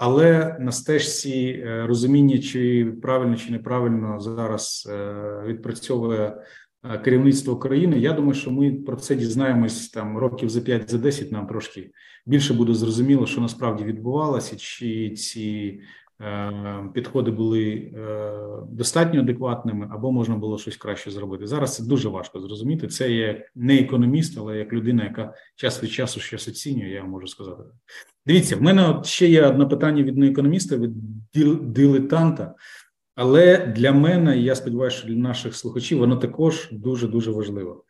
але 0.00 0.56
на 0.60 0.72
стежці 0.72 1.62
е, 1.66 1.86
розуміння, 1.86 2.38
чи 2.38 2.92
правильно 3.02 3.36
чи 3.36 3.52
неправильно 3.52 4.20
зараз 4.20 4.88
е, 4.92 5.14
відпрацьовує 5.46 6.36
керівництво 7.04 7.56
країни. 7.56 7.98
Я 7.98 8.12
думаю, 8.12 8.34
що 8.34 8.50
ми 8.50 8.72
про 8.72 8.96
це 8.96 9.14
дізнаємось 9.14 9.88
там 9.88 10.18
років 10.18 10.48
за 10.48 10.60
5 10.60 10.90
за 10.90 10.98
10 10.98 11.32
Нам 11.32 11.46
трошки 11.46 11.90
більше 12.26 12.54
буде 12.54 12.74
зрозуміло, 12.74 13.26
що 13.26 13.40
насправді 13.40 13.84
відбувалося, 13.84 14.56
чи 14.56 15.10
ці 15.10 15.80
Е, 15.80 15.80
підходи 16.94 17.30
були 17.30 17.92
е, 17.96 18.32
достатньо 18.68 19.20
адекватними, 19.20 19.88
або 19.90 20.12
можна 20.12 20.36
було 20.36 20.58
щось 20.58 20.76
краще 20.76 21.10
зробити. 21.10 21.46
Зараз 21.46 21.76
це 21.76 21.84
дуже 21.84 22.08
важко 22.08 22.40
зрозуміти. 22.40 22.88
Це 22.88 23.12
є 23.12 23.46
не 23.54 23.78
економіст, 23.78 24.38
але 24.38 24.58
як 24.58 24.72
людина, 24.72 25.04
яка 25.04 25.34
час 25.56 25.82
від 25.82 25.90
часу 25.90 26.20
щось 26.20 26.48
оцінює, 26.48 26.88
я 26.88 27.04
можу 27.04 27.26
сказати. 27.26 27.62
Дивіться, 28.26 28.56
в 28.56 28.62
мене 28.62 28.88
от 28.88 29.06
ще 29.06 29.28
є 29.28 29.46
одне 29.46 29.66
питання 29.66 30.02
від 30.02 30.18
неекономіста, 30.18 30.76
від 30.76 30.92
дилетанта. 31.72 32.54
Але 33.14 33.66
для 33.66 33.92
мене, 33.92 34.38
я 34.38 34.54
сподіваюся, 34.54 34.96
що 34.96 35.08
для 35.08 35.14
наших 35.14 35.54
слухачів 35.54 35.98
воно 35.98 36.16
також 36.16 36.68
дуже 36.72 37.08
дуже 37.08 37.30
важливо. 37.30 37.84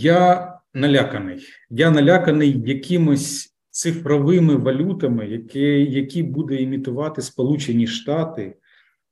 Я 0.00 0.52
наляканий. 0.74 1.46
Я 1.70 1.90
наляканий 1.90 2.62
якимось 2.66 3.47
цифровими 3.78 4.56
валютами, 4.56 5.26
які 5.26 5.60
які 5.84 6.22
буде 6.22 6.56
імітувати 6.56 7.22
Сполучені 7.22 7.86
Штати. 7.86 8.54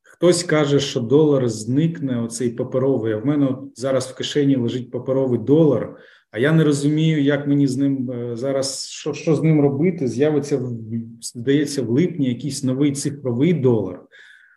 Хтось 0.02 0.42
каже, 0.42 0.80
що 0.80 1.00
долар 1.00 1.48
зникне, 1.48 2.22
оцей 2.22 2.50
паперовий. 2.50 3.12
А 3.12 3.16
в 3.16 3.26
мене 3.26 3.46
от 3.46 3.58
зараз 3.74 4.06
в 4.06 4.14
кишені 4.14 4.56
лежить 4.56 4.90
паперовий 4.90 5.38
долар. 5.38 5.96
А 6.30 6.38
я 6.38 6.52
не 6.52 6.64
розумію, 6.64 7.22
як 7.22 7.46
мені 7.46 7.66
з 7.66 7.76
ним 7.76 8.10
е, 8.10 8.36
зараз 8.36 8.86
що 8.88 9.12
що 9.12 9.34
з 9.34 9.42
ним 9.42 9.60
робити. 9.60 10.08
З'явиться 10.08 10.60
здається, 11.20 11.82
в 11.82 11.90
липні 11.90 12.28
якийсь 12.28 12.64
новий 12.64 12.92
цифровий 12.92 13.52
долар. 13.52 14.02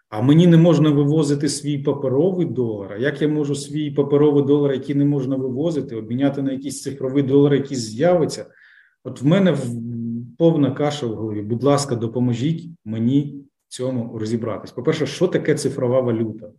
А 0.10 0.22
мені 0.22 0.48
не 0.48 0.58
можна 0.58 0.90
вивозити 0.90 1.50
свій 1.50 1.78
паперовий 1.78 2.46
долар. 2.46 2.94
А 2.94 2.98
як 2.98 3.22
я 3.22 3.28
можу 3.28 3.56
свій 3.56 3.92
паперовий 3.92 4.44
долар, 4.44 4.72
який 4.74 4.96
не 4.96 5.06
можна 5.06 5.36
вивозити, 5.36 5.96
обміняти 5.96 6.42
на 6.42 6.52
якийсь 6.52 6.82
цифровий 6.82 7.24
долар, 7.24 7.54
який 7.54 7.78
з'явиться? 7.78 8.46
От 9.04 9.22
в 9.22 9.26
мене 9.26 9.52
повна 10.40 10.72
каша 10.72 11.08
в 11.08 11.16
голові. 11.16 11.42
Будь 11.42 11.64
ласка, 11.64 11.96
допоможіть 11.96 12.70
мені 12.86 13.46
в 13.68 13.74
цьому 13.74 14.18
розібратись. 14.18 14.72
По-перше, 14.72 15.06
що 15.06 15.28
таке 15.28 15.56
цифрова 15.56 16.02
валюта? 16.02 16.52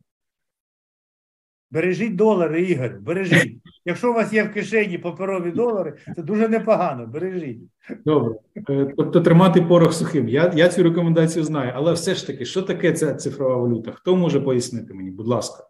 Бережіть 1.71 2.17
долари, 2.17 2.63
Ігор, 2.63 2.99
бережіть. 3.01 3.63
Якщо 3.85 4.11
у 4.11 4.15
вас 4.15 4.33
є 4.33 4.45
в 4.45 4.53
кишені 4.53 4.99
паперові 4.99 5.51
долари, 5.51 5.97
це 6.17 6.23
дуже 6.23 6.49
непогано. 6.49 7.07
Бережіть. 7.07 7.61
Добре. 8.05 8.35
Е, 8.71 8.95
тобто 8.97 9.21
тримати 9.21 9.63
порох 9.63 9.93
сухим. 9.93 10.29
Я 10.29 10.53
я 10.57 10.69
цю 10.69 10.83
рекомендацію 10.83 11.45
знаю, 11.45 11.73
але 11.75 11.93
все 11.93 12.15
ж 12.15 12.27
таки, 12.27 12.45
що 12.45 12.63
таке 12.63 12.93
ця 12.93 13.15
цифрова 13.15 13.57
валюта? 13.57 13.93
Хто 13.93 14.17
може 14.17 14.41
пояснити 14.41 14.95
мені? 14.95 15.11
Будь 15.11 15.29
ласка. 15.29 15.70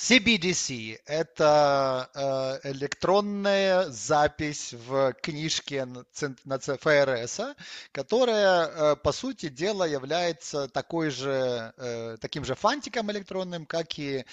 CBDC– 0.00 0.98
это 1.04 2.08
э, 2.14 2.70
электронная 2.70 3.90
запись 3.90 4.72
в 4.72 5.12
книжке 5.20 5.84
на 5.84 6.58
ФРС, 6.58 7.40
которая, 7.92 8.66
э, 8.66 8.96
по 8.96 9.12
сути 9.12 9.50
дела, 9.50 9.84
является 9.84 10.68
такой 10.68 11.10
же, 11.10 11.74
э, 11.76 12.16
таким 12.18 12.46
же 12.46 12.54
фантиком 12.54 13.10
электронным, 13.10 13.66
как 13.66 13.98
и 13.98 14.24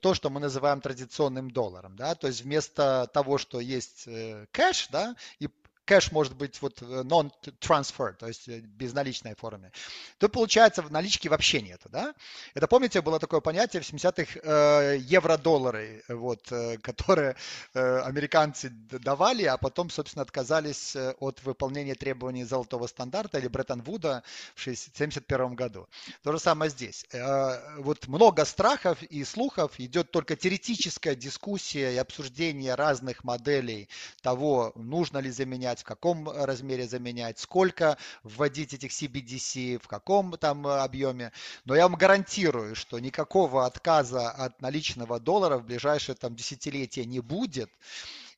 то, 0.00 0.14
что 0.14 0.30
мы 0.30 0.38
называем 0.38 0.80
традиционным 0.80 1.50
долларом. 1.50 1.96
Да? 1.96 2.14
То 2.14 2.28
есть 2.28 2.42
вместо 2.42 3.10
того, 3.12 3.38
что 3.38 3.58
есть 3.58 4.08
кэш 4.52 4.86
да, 4.92 5.16
и 5.40 5.48
кэш 5.88 6.12
может 6.12 6.36
быть 6.36 6.60
вот 6.60 6.82
э, 6.82 6.84
non-transfer, 6.84 8.12
то 8.12 8.28
есть 8.28 8.46
э, 8.48 8.60
безналичной 8.60 9.34
форме, 9.34 9.72
то 10.18 10.28
получается 10.28 10.82
в 10.82 10.92
наличке 10.92 11.30
вообще 11.30 11.62
нету, 11.62 11.88
да? 11.88 12.14
Это, 12.54 12.68
помните, 12.68 13.00
было 13.00 13.18
такое 13.18 13.40
понятие 13.40 13.80
в 13.80 13.90
70-х 13.90 14.38
э, 14.42 14.98
евро-доллары, 14.98 16.04
вот, 16.08 16.52
э, 16.52 16.76
которые 16.78 17.36
э, 17.72 18.00
американцы 18.00 18.68
давали, 18.68 19.44
а 19.44 19.56
потом, 19.56 19.88
собственно, 19.88 20.22
отказались 20.22 20.94
э, 20.94 21.14
от 21.20 21.42
выполнения 21.42 21.94
требований 21.94 22.44
золотого 22.44 22.86
стандарта 22.86 23.38
или 23.38 23.48
Бреттон-Вуда 23.48 24.22
в 24.54 24.60
1971 24.60 25.54
году. 25.54 25.88
То 26.22 26.32
же 26.32 26.38
самое 26.38 26.70
здесь. 26.70 27.06
Э, 27.12 27.78
вот 27.78 28.08
много 28.08 28.44
страхов 28.44 29.02
и 29.02 29.24
слухов, 29.24 29.72
идет 29.80 30.10
только 30.10 30.36
теоретическая 30.36 31.14
дискуссия 31.14 31.94
и 31.94 31.96
обсуждение 31.96 32.74
разных 32.74 33.24
моделей 33.24 33.88
того, 34.20 34.72
нужно 34.74 35.18
ли 35.18 35.30
заменять 35.30 35.77
заменять, 35.78 35.80
в 35.80 35.84
каком 35.84 36.28
размере 36.28 36.86
заменять, 36.86 37.38
сколько 37.38 37.96
вводить 38.22 38.74
этих 38.74 38.90
CBDC, 38.90 39.78
в 39.78 39.88
каком 39.88 40.36
там 40.38 40.66
э, 40.66 40.80
объеме. 40.80 41.32
Но 41.64 41.74
я 41.74 41.88
вам 41.88 41.98
гарантирую, 41.98 42.74
что 42.74 42.98
никакого 42.98 43.66
отказа 43.66 44.30
от 44.30 44.60
наличного 44.62 45.20
доллара 45.20 45.58
в 45.58 45.64
ближайшее 45.64 46.16
там 46.16 46.34
десятилетие 46.34 47.06
не 47.06 47.20
будет. 47.20 47.70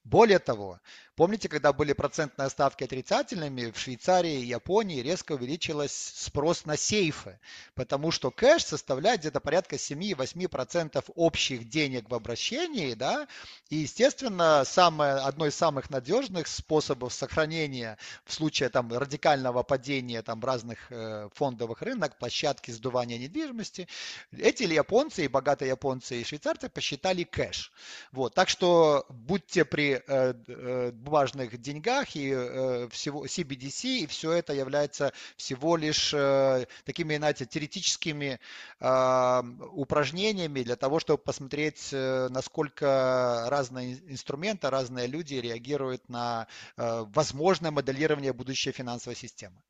Более 0.04 0.38
того, 0.38 0.80
Помните, 1.16 1.48
когда 1.48 1.72
были 1.72 1.92
процентные 1.92 2.48
ставки 2.48 2.84
отрицательными, 2.84 3.70
в 3.70 3.78
Швейцарии 3.78 4.40
и 4.40 4.46
Японии 4.46 5.02
резко 5.02 5.32
увеличилась 5.32 5.92
спрос 5.92 6.64
на 6.64 6.76
сейфы, 6.76 7.38
потому 7.74 8.10
что 8.10 8.30
кэш 8.30 8.64
составляет 8.64 9.20
где-то 9.20 9.40
порядка 9.40 9.76
7-8% 9.76 11.04
общих 11.14 11.68
денег 11.68 12.08
в 12.08 12.14
обращении, 12.14 12.94
да, 12.94 13.28
и, 13.68 13.76
естественно, 13.76 14.62
самое, 14.64 15.14
одно 15.14 15.46
из 15.46 15.54
самых 15.54 15.90
надежных 15.90 16.46
способов 16.46 17.12
сохранения 17.12 17.98
в 18.24 18.32
случае 18.32 18.68
там 18.70 18.92
радикального 18.92 19.62
падения 19.62 20.22
там 20.22 20.42
разных 20.42 20.90
э, 20.90 21.28
фондовых 21.34 21.82
рынок, 21.82 22.16
площадки 22.18 22.70
сдувания 22.70 23.18
недвижимости, 23.18 23.88
эти 24.32 24.62
японцы 24.62 25.24
и 25.24 25.28
богатые 25.28 25.70
японцы 25.70 26.20
и 26.20 26.24
швейцарцы 26.24 26.68
посчитали 26.68 27.24
кэш. 27.24 27.72
Вот, 28.12 28.34
так 28.34 28.48
что 28.48 29.04
будьте 29.08 29.64
при 29.64 30.02
э, 30.06 30.34
э, 30.46 30.92
бумажных 30.99 31.57
деньгах 31.59 32.15
и 32.15 32.31
э, 32.31 32.87
всего 32.89 33.25
CBDC, 33.25 34.03
и 34.03 34.07
все 34.07 34.31
это 34.31 34.53
является 34.53 35.13
всего 35.37 35.77
лишь 35.77 36.13
э, 36.13 36.65
такими, 36.83 37.17
знаете, 37.17 37.45
теоретическими 37.45 38.39
э, 38.79 39.41
упражнениями 39.71 40.63
для 40.63 40.75
того, 40.75 40.99
чтобы 40.99 41.23
посмотреть, 41.23 41.89
э, 41.93 42.29
насколько 42.29 43.45
разные 43.47 43.97
инструменты, 44.11 44.69
разные 44.69 45.07
люди 45.07 45.35
реагируют 45.35 46.09
на 46.09 46.47
э, 46.77 47.05
возможное 47.13 47.71
моделирование 47.71 48.33
будущей 48.33 48.71
финансовой 48.71 49.15
системы. 49.15 49.61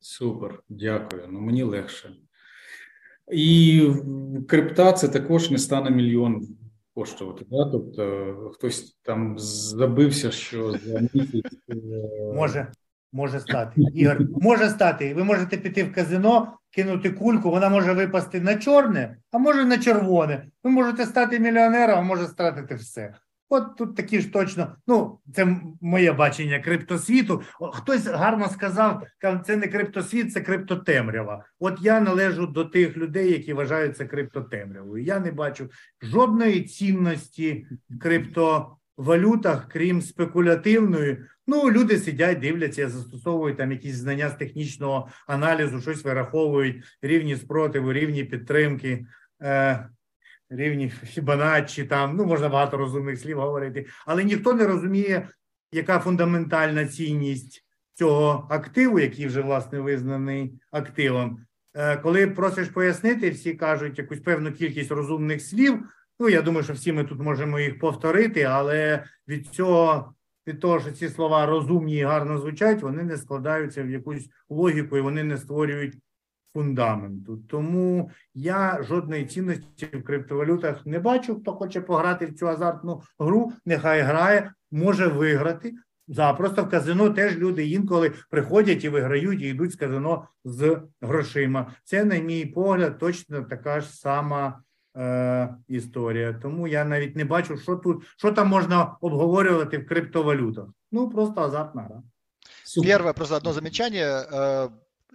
Супер, 0.00 0.62
дякую. 0.68 1.28
Ну 1.28 1.40
мені 1.40 1.62
легше. 1.62 2.16
І 3.32 3.82
крипта 4.48 4.92
це 4.92 5.08
також 5.08 5.50
не 5.50 5.58
стане 5.58 5.90
мільйон 5.90 6.48
коштувати. 6.95 7.45
Да? 7.51 7.65
Тобто 7.71 8.51
хтось 8.53 8.97
там 9.01 9.39
забився, 9.39 10.31
що 10.31 10.71
за 10.71 10.99
місяць 11.13 11.53
е, 11.69 11.75
може. 12.35 12.67
Може 13.15 13.39
стати. 13.39 13.81
Ігор, 13.93 14.17
може 14.41 14.69
стати. 14.69 15.13
Ви 15.13 15.23
можете 15.23 15.57
піти 15.57 15.83
в 15.83 15.93
казино, 15.93 16.57
кинути 16.71 17.09
кульку, 17.09 17.51
вона 17.51 17.69
може 17.69 17.93
випасти 17.93 18.41
на 18.41 18.55
чорне, 18.55 19.17
а 19.31 19.37
може 19.37 19.65
на 19.65 19.77
червоне. 19.77 20.45
Ви 20.63 20.71
можете 20.71 21.05
стати 21.05 21.39
мільйонером, 21.39 21.99
а 21.99 22.01
може 22.01 22.27
стратити 22.27 22.75
все. 22.75 23.13
От 23.49 23.77
тут 23.77 23.95
такі 23.95 24.21
ж 24.21 24.33
точно, 24.33 24.75
ну 24.87 25.19
це 25.35 25.57
моє 25.81 26.11
бачення 26.11 26.59
криптосвіту. 26.59 27.41
Хтось 27.73 28.07
гарно 28.07 28.49
сказав, 28.49 29.03
це 29.45 29.57
не 29.57 29.67
криптосвіт, 29.67 30.33
це 30.33 30.41
криптотемрява. 30.41 31.45
От 31.59 31.77
я 31.81 31.99
належу 31.99 32.47
до 32.47 32.65
тих 32.65 32.97
людей, 32.97 33.31
які 33.31 33.53
вважають 33.53 33.97
це 33.97 34.05
криптотемрявою. 34.05 35.03
Я 35.03 35.19
не 35.19 35.31
бачу 35.31 35.69
жодної 36.01 36.61
цінності 36.61 37.67
в 37.89 37.99
криптовалютах, 37.99 39.67
крім 39.69 40.01
спекулятивної. 40.01 41.17
Ну, 41.47 41.71
люди 41.71 41.97
сидять, 41.97 42.39
дивляться, 42.39 42.89
застосовують 42.89 43.57
там 43.57 43.71
якісь 43.71 43.95
знання 43.95 44.29
з 44.29 44.35
технічного 44.35 45.07
аналізу, 45.27 45.81
щось 45.81 46.03
вираховують 46.03 46.83
рівні 47.01 47.35
спротиву, 47.35 47.93
рівні 47.93 48.23
підтримки. 48.23 49.05
Рівні 50.57 50.89
Фібоначчі, 51.03 51.83
там 51.83 52.15
ну 52.17 52.25
можна 52.25 52.49
багато 52.49 52.77
розумних 52.77 53.19
слів 53.19 53.39
говорити, 53.39 53.85
але 54.05 54.23
ніхто 54.23 54.53
не 54.53 54.67
розуміє, 54.67 55.29
яка 55.71 55.99
фундаментальна 55.99 56.85
цінність 56.85 57.65
цього 57.93 58.47
активу, 58.49 58.99
який 58.99 59.27
вже 59.27 59.41
власне 59.41 59.79
визнаний 59.79 60.53
активом. 60.71 61.45
Е, 61.73 61.97
коли 61.97 62.27
просиш 62.27 62.67
пояснити, 62.67 63.29
всі 63.29 63.53
кажуть 63.53 63.97
якусь 63.97 64.19
певну 64.19 64.51
кількість 64.51 64.91
розумних 64.91 65.41
слів. 65.41 65.79
Ну 66.19 66.29
я 66.29 66.41
думаю, 66.41 66.63
що 66.63 66.73
всі 66.73 66.93
ми 66.93 67.03
тут 67.03 67.19
можемо 67.19 67.59
їх 67.59 67.79
повторити, 67.79 68.43
але 68.43 69.03
від 69.27 69.47
цього. 69.47 70.13
Від 70.47 70.59
того, 70.59 70.79
що 70.79 70.91
ці 70.91 71.09
слова 71.09 71.45
розумні 71.45 71.97
і 71.97 72.03
гарно 72.03 72.37
звучать, 72.37 72.81
вони 72.81 73.03
не 73.03 73.17
складаються 73.17 73.83
в 73.83 73.89
якусь 73.89 74.29
логіку 74.49 74.97
і 74.97 75.01
вони 75.01 75.23
не 75.23 75.37
створюють 75.37 75.93
фундаменту. 76.53 77.37
Тому 77.37 78.11
я 78.33 78.83
жодної 78.83 79.25
цінності 79.25 79.85
в 79.85 80.03
криптовалютах 80.03 80.85
не 80.85 80.99
бачу. 80.99 81.39
Хто 81.41 81.53
хоче 81.53 81.81
пограти 81.81 82.25
в 82.25 82.35
цю 82.35 82.47
азартну 82.47 83.01
гру, 83.19 83.51
нехай 83.65 84.01
грає, 84.01 84.53
може 84.71 85.07
виграти. 85.07 85.73
Запросто 86.07 86.63
в 86.63 86.69
казино 86.69 87.09
теж 87.09 87.37
люди 87.37 87.67
інколи 87.67 88.11
приходять 88.29 88.83
і 88.83 88.89
виграють, 88.89 89.41
і 89.41 89.47
йдуть 89.47 89.71
з 89.71 89.75
казино 89.75 90.27
з 90.45 90.81
грошима. 91.01 91.71
Це, 91.83 92.03
на 92.03 92.17
мій 92.17 92.45
погляд, 92.45 92.99
точно 92.99 93.43
така 93.43 93.81
ж 93.81 93.87
сама 93.87 94.61
е, 94.97 95.55
історія. 95.67 96.33
Тому 96.33 96.67
я 96.67 96.85
навіть 96.85 97.15
не 97.15 97.25
бачу, 97.25 97.57
що 97.57 97.75
тут 97.75 98.03
що 98.17 98.31
там 98.31 98.47
можна 98.47 98.95
обговорювати 99.01 99.77
в 99.77 99.87
криптовалютах. 99.87 100.65
Ну 100.91 101.09
просто 101.09 101.41
азартна 101.41 101.81
гра. 101.81 102.03
Первое 102.83 103.13
просто 103.13 103.35
одно 103.35 103.53
замечание. 103.53 104.25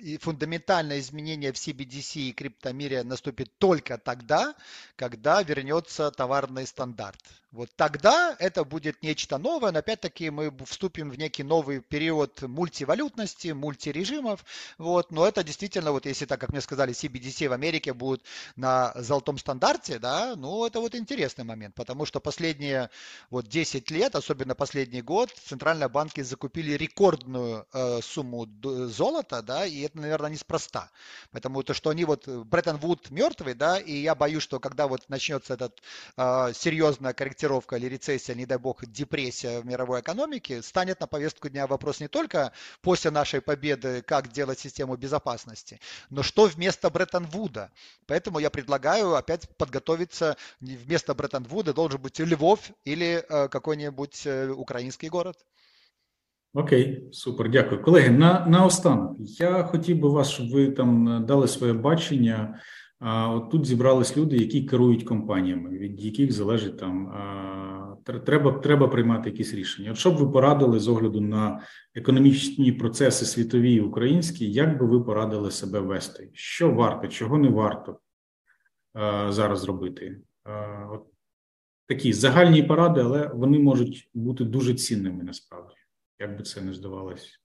И 0.01 0.17
фундаментальное 0.17 1.01
изменение 1.01 1.53
в 1.53 1.57
CBDC 1.57 2.21
и 2.21 2.33
криптомире 2.33 3.03
наступит 3.03 3.51
только 3.59 3.99
тогда, 3.99 4.55
когда 4.95 5.43
вернется 5.43 6.11
товарный 6.11 6.67
стандарт. 6.67 7.21
Вот 7.51 7.71
тогда 7.77 8.37
это 8.41 8.63
будет 8.63 9.03
нечто 9.03 9.39
новое, 9.39 9.73
но 9.73 9.79
опять-таки 9.79 10.29
мы 10.29 10.55
вступим 10.67 11.09
в 11.09 11.17
некий 11.17 11.43
новый 11.43 11.81
период 11.81 12.43
мультивалютности, 12.43 13.49
мультирежимов, 13.49 14.45
вот, 14.77 15.11
но 15.11 15.27
это 15.27 15.43
действительно, 15.43 15.93
вот 15.93 16.05
если 16.05 16.27
так, 16.27 16.39
как 16.39 16.51
мне 16.51 16.61
сказали, 16.61 16.93
CBDC 16.93 17.49
в 17.49 17.55
Америке 17.55 17.95
будут 17.95 18.23
на 18.57 18.93
золотом 18.97 19.39
стандарте, 19.39 19.99
да, 19.99 20.35
ну 20.37 20.67
это 20.67 20.81
вот 20.81 20.95
интересный 20.95 21.45
момент, 21.45 21.75
потому 21.75 22.05
что 22.05 22.21
последние 22.21 22.91
вот 23.31 23.49
10 23.49 23.91
лет, 23.93 24.15
особенно 24.15 24.55
последний 24.55 25.01
год, 25.01 25.31
центральные 25.31 25.89
банки 25.89 26.21
закупили 26.21 26.73
рекордную 26.73 27.67
э, 27.73 28.01
сумму 28.03 28.47
золота, 28.63 29.41
да, 29.41 29.65
и 29.65 29.81
это, 29.81 29.97
наверное, 29.97 30.33
неспроста, 30.33 30.91
потому 31.31 31.63
то, 31.63 31.73
что 31.73 31.89
они 31.89 32.05
вот, 32.05 32.29
Бреттон 32.29 32.77
Вуд 32.77 33.09
мертвый, 33.09 33.55
да, 33.55 33.79
и 33.79 33.95
я 33.97 34.15
боюсь, 34.15 34.43
что 34.43 34.61
когда 34.61 34.87
вот 34.87 35.09
начнется 35.09 35.55
этот 35.55 35.81
э, 36.19 36.53
серьезная 36.55 37.15
корректировка 37.15 37.38
корректировка 37.39 37.77
или 37.77 37.87
рецессия, 37.87 38.35
не 38.35 38.47
дай 38.47 38.59
бог, 38.59 38.85
депрессия 38.85 39.61
в 39.61 39.67
мировой 39.67 40.01
экономике, 40.01 40.63
станет 40.63 41.01
на 41.01 41.07
повестку 41.07 41.49
дня 41.49 41.67
вопрос 41.67 42.01
не 42.01 42.09
только 42.09 42.53
после 42.83 43.11
нашей 43.11 43.41
победы, 43.41 44.03
как 44.03 44.33
делать 44.33 44.59
систему 44.59 44.97
безопасности, 44.97 45.79
но 46.11 46.23
что 46.23 46.47
вместо 46.47 46.91
Бреттон-Вуда. 46.91 47.71
Поэтому 48.07 48.41
я 48.41 48.51
предлагаю 48.51 49.15
опять 49.15 49.49
подготовиться, 49.57 50.37
вместо 50.61 51.15
Бреттон-Вуда 51.15 51.73
должен 51.73 52.01
быть 52.01 52.19
Львов 52.19 52.71
или 52.85 53.25
э, 53.29 53.49
какой-нибудь 53.49 54.27
э, 54.27 54.51
украинский 54.51 55.09
город. 55.09 55.37
Окей, 56.55 57.09
супер, 57.13 57.51
дякую. 57.51 57.83
Колеги, 57.83 58.09
на 58.09 58.47
наостанок, 58.47 59.17
я 59.19 59.63
хотів 59.65 59.99
би 59.99 60.09
вас, 60.09 60.31
щоб 60.31 60.51
ви 60.51 60.71
там 60.71 61.25
дали 61.27 61.49
своє 61.49 61.73
бачення 61.73 62.61
от 63.01 63.51
тут 63.51 63.67
зібрались 63.67 64.17
люди, 64.17 64.37
які 64.37 64.65
керують 64.65 65.05
компаніями, 65.05 65.71
від 65.71 66.01
яких 66.01 66.33
залежить 66.33 66.79
там 66.79 67.13
треба 68.27 68.53
треба 68.53 68.89
приймати 68.89 69.31
якісь 69.31 69.55
рішення. 69.55 69.91
От 69.91 69.99
що 69.99 70.11
б 70.11 70.17
ви 70.17 70.31
порадили 70.31 70.79
з 70.79 70.89
огляду 70.89 71.21
на 71.21 71.63
економічні 71.95 72.73
процеси 72.73 73.25
світові 73.25 73.73
і 73.73 73.81
українські, 73.81 74.53
як 74.53 74.79
би 74.79 74.87
ви 74.87 75.01
порадили 75.01 75.51
себе 75.51 75.81
вести? 75.81 76.31
Що 76.33 76.71
варто, 76.71 77.09
чого 77.09 77.39
не 77.39 77.49
варто 77.49 77.99
зараз 79.29 79.65
робити? 79.65 80.21
от 80.91 81.07
такі 81.87 82.13
загальні 82.13 82.63
поради, 82.63 83.01
але 83.01 83.27
вони 83.29 83.59
можуть 83.59 84.11
бути 84.15 84.45
дуже 84.45 84.75
цінними 84.75 85.25
насправді, 85.25 85.75
як 86.19 86.37
би 86.37 86.43
це 86.43 86.61
не 86.61 86.73
здавалося. 86.73 87.39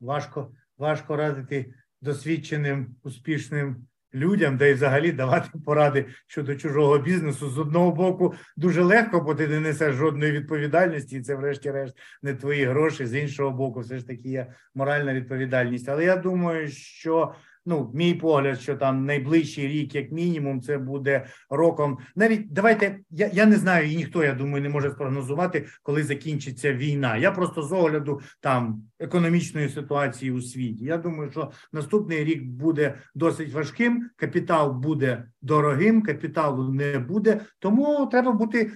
Важко, 0.00 0.54
важко 0.76 1.16
радити 1.16 1.74
досвідченим, 2.00 2.96
успішним 3.02 3.76
людям, 4.14 4.56
де 4.56 4.70
й 4.70 4.74
взагалі 4.74 5.12
давати 5.12 5.50
поради 5.66 6.06
щодо 6.26 6.54
чужого 6.54 6.98
бізнесу 6.98 7.50
з 7.50 7.58
одного 7.58 7.92
боку 7.92 8.34
дуже 8.56 8.82
легко, 8.82 9.20
бо 9.20 9.34
ти 9.34 9.48
не 9.48 9.60
несеш 9.60 9.94
жодної 9.94 10.32
відповідальності, 10.32 11.16
і 11.16 11.20
це, 11.20 11.34
врешті-решт, 11.34 11.96
не 12.22 12.34
твої 12.34 12.64
гроші. 12.64 13.06
З 13.06 13.14
іншого 13.14 13.50
боку, 13.50 13.80
все 13.80 13.98
ж 13.98 14.06
таки 14.06 14.28
є 14.28 14.52
моральна 14.74 15.14
відповідальність. 15.14 15.88
Але 15.88 16.04
я 16.04 16.16
думаю, 16.16 16.68
що 16.68 17.34
ну, 17.66 17.90
мій 17.94 18.14
погляд, 18.14 18.60
що 18.60 18.76
там 18.76 19.06
найближчий 19.06 19.68
рік, 19.68 19.94
як 19.94 20.12
мінімум, 20.12 20.62
це 20.62 20.78
буде 20.78 21.26
роком. 21.50 21.98
Навіть 22.16 22.52
давайте 22.52 22.98
я 23.10 23.30
я 23.32 23.46
не 23.46 23.56
знаю, 23.56 23.90
і 23.90 23.96
ніхто 23.96 24.24
я 24.24 24.34
думаю 24.34 24.62
не 24.62 24.68
може 24.68 24.90
спрогнозувати, 24.90 25.66
коли 25.82 26.02
закінчиться 26.02 26.72
війна. 26.72 27.16
Я 27.16 27.30
просто 27.30 27.62
з 27.62 27.72
огляду 27.72 28.20
там 28.40 28.82
економічної 28.98 29.68
ситуації 29.68 30.30
у 30.30 30.40
світі. 30.40 30.84
Я 30.84 30.96
думаю, 30.96 31.30
що 31.30 31.50
наступний 31.72 32.24
рік 32.24 32.44
буде 32.44 32.94
досить 33.14 33.52
важким. 33.52 34.10
Капітал 34.16 34.72
буде 34.72 35.24
дорогим, 35.42 36.02
капіталу 36.02 36.72
не 36.72 36.98
буде, 36.98 37.40
тому 37.58 38.06
треба 38.06 38.32
бути 38.32 38.72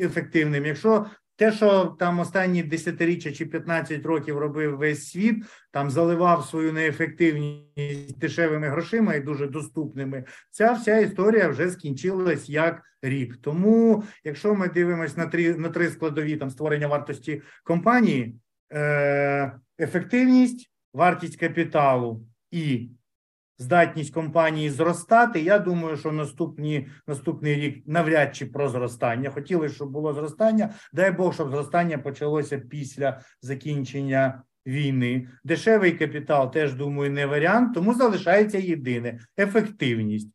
ефективним. 0.00 0.66
Якщо 0.66 1.06
те, 1.42 1.52
що 1.52 1.84
там 1.98 2.20
останні 2.20 2.62
десятиріччя 2.62 3.32
чи 3.32 3.46
15 3.46 4.06
років 4.06 4.38
робив 4.38 4.76
весь 4.76 5.10
світ, 5.10 5.44
там 5.70 5.90
заливав 5.90 6.44
свою 6.44 6.72
неефективність 6.72 8.18
дешевими 8.18 8.68
грошима 8.68 9.14
і 9.14 9.20
дуже 9.20 9.46
доступними. 9.46 10.24
Ця 10.50 10.72
вся 10.72 10.98
історія 10.98 11.48
вже 11.48 11.70
скінчилась 11.70 12.48
як 12.48 12.82
рік. 13.02 13.36
Тому, 13.36 14.04
якщо 14.24 14.54
ми 14.54 14.68
дивимося 14.68 15.14
на 15.16 15.26
три 15.26 15.54
на 15.54 15.68
три 15.68 15.88
складові 15.88 16.36
там 16.36 16.50
створення 16.50 16.86
вартості 16.86 17.42
компанії, 17.64 18.34
е, 18.72 19.52
ефективність, 19.80 20.70
вартість 20.92 21.36
капіталу 21.36 22.26
і 22.50 22.88
здатність 23.62 24.14
компанії 24.14 24.70
зростати. 24.70 25.40
Я 25.40 25.58
думаю, 25.58 25.96
що 25.96 26.12
наступні 26.12 26.88
наступний 27.06 27.54
рік 27.54 27.82
навряд 27.86 28.36
чи 28.36 28.46
про 28.46 28.68
зростання. 28.68 29.30
Хотіли, 29.30 29.68
щоб 29.68 29.90
було 29.90 30.12
зростання. 30.12 30.74
Дай 30.92 31.10
Бог, 31.10 31.34
щоб 31.34 31.50
зростання 31.50 31.98
почалося 31.98 32.58
після 32.58 33.20
закінчення 33.42 34.42
війни. 34.66 35.28
Дешевий 35.44 35.92
капітал 35.92 36.52
теж 36.52 36.74
думаю, 36.74 37.10
не 37.10 37.26
варіант, 37.26 37.74
тому 37.74 37.94
залишається 37.94 38.58
єдине 38.58 39.20
ефективність. 39.38 40.30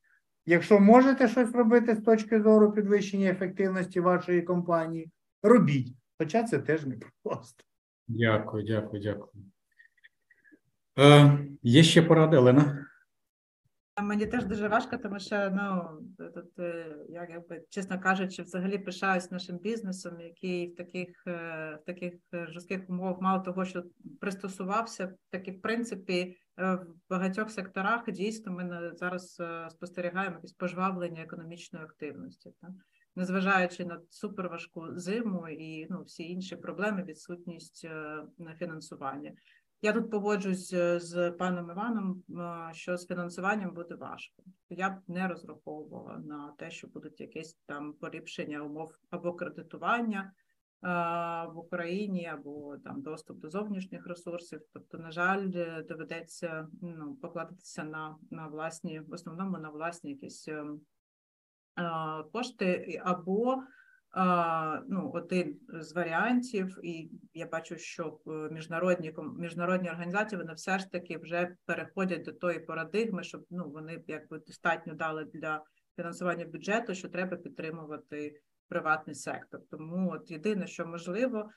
Якщо 0.45 0.79
можете 0.79 1.27
щось 1.27 1.51
робити 1.51 1.95
з 1.95 2.01
точки 2.01 2.41
зору 2.41 2.71
підвищення 2.71 3.29
ефективності 3.29 3.99
вашої 3.99 4.41
компанії, 4.41 5.11
робіть. 5.43 5.95
Хоча 6.19 6.43
це 6.43 6.59
теж 6.59 6.85
не 6.85 6.95
просто. 7.23 7.63
Дякую, 8.07 8.63
дякую, 8.63 9.01
дякую. 9.01 9.43
Е, 10.99 11.39
Є 11.63 11.83
ще 11.83 12.01
поради, 12.01 12.37
Олена? 12.37 12.86
Мені 14.01 14.25
теж 14.25 14.45
дуже 14.45 14.67
важко, 14.67 14.97
тому 14.97 15.19
що 15.19 15.51
ну 15.51 15.99
тут 16.33 16.59
е, 16.59 16.95
я 17.09 17.27
якби 17.29 17.63
чесно 17.69 17.99
кажучи, 17.99 18.41
взагалі 18.41 18.77
пишаюсь 18.77 19.31
нашим 19.31 19.57
бізнесом, 19.57 20.19
який 20.19 20.71
в 20.71 20.75
таких 20.75 21.23
е, 21.27 21.79
в 21.81 21.85
таких 21.85 22.13
жорстких 22.33 22.89
умовах 22.89 23.21
мало 23.21 23.43
того, 23.43 23.65
що 23.65 23.83
пристосувався, 24.21 25.13
так 25.29 25.47
і 25.47 25.51
в 25.51 25.61
принципі 25.61 26.37
е, 26.59 26.75
в 26.75 26.85
багатьох 27.09 27.51
секторах 27.51 28.11
дійсно 28.11 28.51
ми 28.51 28.91
зараз 28.95 29.41
спостерігаємо 29.69 30.35
якесь 30.35 30.53
пожвавлення 30.53 31.21
економічної 31.21 31.85
активності, 31.85 32.51
так? 32.61 32.71
незважаючи 33.15 33.85
на 33.85 34.01
суперважку 34.09 34.87
зиму 34.95 35.47
і 35.47 35.87
ну 35.89 36.03
всі 36.03 36.23
інші 36.23 36.55
проблеми, 36.55 37.03
відсутність 37.03 37.87
фінансування. 38.59 39.31
Я 39.81 39.93
тут 39.93 40.11
погоджуюсь 40.11 40.73
е, 40.73 40.99
з 40.99 41.31
паном 41.31 41.69
Іваном, 41.71 42.23
е, 42.29 42.73
що 42.73 42.97
з 42.97 43.07
фінансуванням 43.07 43.73
буде 43.73 43.95
важко. 43.95 44.43
Я 44.69 44.89
б 44.89 44.93
не 45.07 45.27
розраховувала 45.27 46.17
на 46.17 46.53
те, 46.57 46.71
що 46.71 46.87
будуть 46.87 47.21
якісь 47.21 47.57
там 47.65 47.93
поліпшення 47.93 48.61
умов 48.61 48.95
або 49.09 49.33
кредитування 49.33 50.19
е, 50.21 50.87
в 51.53 51.57
Україні, 51.57 52.25
або 52.25 52.77
там 52.77 53.01
доступ 53.01 53.39
до 53.39 53.49
зовнішніх 53.49 54.07
ресурсів. 54.07 54.61
Тобто, 54.73 54.97
на 54.97 55.11
жаль, 55.11 55.51
доведеться 55.87 56.67
ну, 56.81 57.15
покладатися 57.15 57.83
на 57.83 58.17
на 58.31 58.47
власні, 58.47 58.99
в 58.99 59.13
основному 59.13 59.57
на 59.57 59.69
власні 59.69 60.11
якісь 60.11 60.49
кошти 62.31 63.01
або 63.05 63.63
ну, 64.87 65.11
один 65.13 65.59
з 65.69 65.93
варіантів, 65.93 66.79
і 66.83 67.11
я 67.33 67.45
бачу, 67.45 67.77
що 67.77 68.19
міжнародні 68.51 69.13
міжнародні 69.37 69.89
організації 69.89 70.41
вони 70.41 70.53
все 70.53 70.79
ж 70.79 70.91
таки 70.91 71.17
вже 71.17 71.55
переходять 71.65 72.23
до 72.23 72.31
тої 72.31 72.59
парадигми, 72.59 73.23
щоб 73.23 73.45
ну 73.49 73.69
вони 73.69 74.03
якби 74.07 74.39
достатньо 74.39 74.93
дали 74.93 75.25
для 75.25 75.63
фінансування 75.95 76.45
бюджету, 76.45 76.95
що 76.95 77.09
треба 77.09 77.37
підтримувати 77.37 78.41
приватний 78.67 79.15
сектор. 79.15 79.61
Тому 79.71 80.11
от 80.11 80.31
єдине, 80.31 80.67
що 80.67 80.85
можливо, 80.85 81.49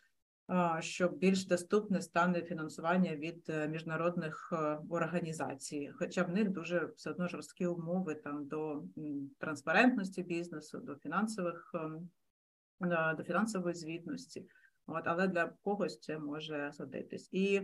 що 0.80 1.08
більш 1.08 1.46
доступне 1.46 2.02
стане 2.02 2.42
фінансування 2.42 3.16
від 3.16 3.44
е, 3.48 3.68
міжнародних 3.68 4.52
е, 4.52 4.78
організацій, 4.90 5.90
хоча 5.98 6.22
в 6.22 6.30
них 6.30 6.50
дуже 6.50 6.86
все 6.96 7.10
одно 7.10 7.28
жорсткі 7.28 7.66
умови 7.66 8.14
там 8.14 8.46
до 8.46 8.82
транспарентності 9.38 10.22
бізнесу, 10.22 10.78
до 10.78 10.94
фінансових 10.94 11.70
ем, 11.74 12.10
до 13.16 13.24
фінансової 13.24 13.74
звітності, 13.74 14.46
от, 14.86 15.02
але 15.04 15.28
для 15.28 15.46
когось 15.46 16.00
це 16.00 16.18
може 16.18 16.70
згодитись. 16.74 17.28
І 17.32 17.62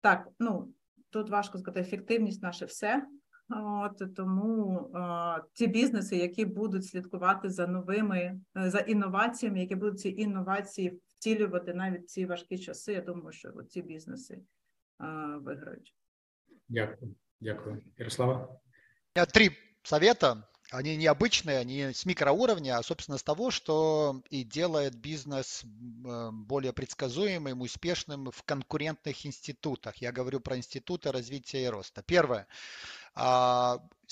так, 0.00 0.28
ну 0.38 0.74
тут 1.10 1.30
важко 1.30 1.58
сказати, 1.58 1.80
ефективність 1.80 2.42
наше 2.42 2.64
все. 2.64 3.06
От 3.56 4.14
тому 4.16 4.78
е, 4.94 5.42
ті 5.52 5.66
бізнеси, 5.66 6.16
які 6.16 6.44
будуть 6.44 6.86
слідкувати 6.86 7.50
за 7.50 7.66
новими 7.66 8.40
за 8.54 8.78
інноваціями, 8.78 9.60
які 9.60 9.74
будуть 9.74 10.00
ці 10.00 10.08
інновації 10.08 11.00
втілювати 11.06 11.74
навіть 11.74 12.10
ці 12.10 12.26
важкі 12.26 12.58
часи. 12.58 12.92
Я 12.92 13.00
думаю, 13.00 13.32
що 13.32 13.52
ці 13.52 13.82
бізнеси 13.82 14.34
е, 14.34 14.42
виграють. 15.36 15.94
Дякую, 16.68 17.14
дякую, 17.40 17.82
Ярослава. 17.96 18.60
Три 19.34 19.50
совета 19.82 20.42
они 20.72 20.96
необычные, 20.96 21.58
они 21.58 21.92
с 21.92 22.06
микроуровня, 22.06 22.78
а 22.78 22.82
собственно 22.82 23.18
с 23.18 23.22
того, 23.22 23.50
что 23.50 24.22
и 24.30 24.42
делает 24.42 24.94
бизнес 24.94 25.62
э, 25.64 26.30
более 26.32 26.72
предсказуемым, 26.72 27.60
успешным 27.60 28.30
в 28.30 28.42
конкурентных 28.42 29.26
институтах. 29.26 29.96
Я 29.96 30.12
говорю 30.12 30.40
про 30.40 30.56
институты 30.56 31.12
развития 31.12 31.64
и 31.64 31.68
роста. 31.68 32.02
Первое. 32.02 32.46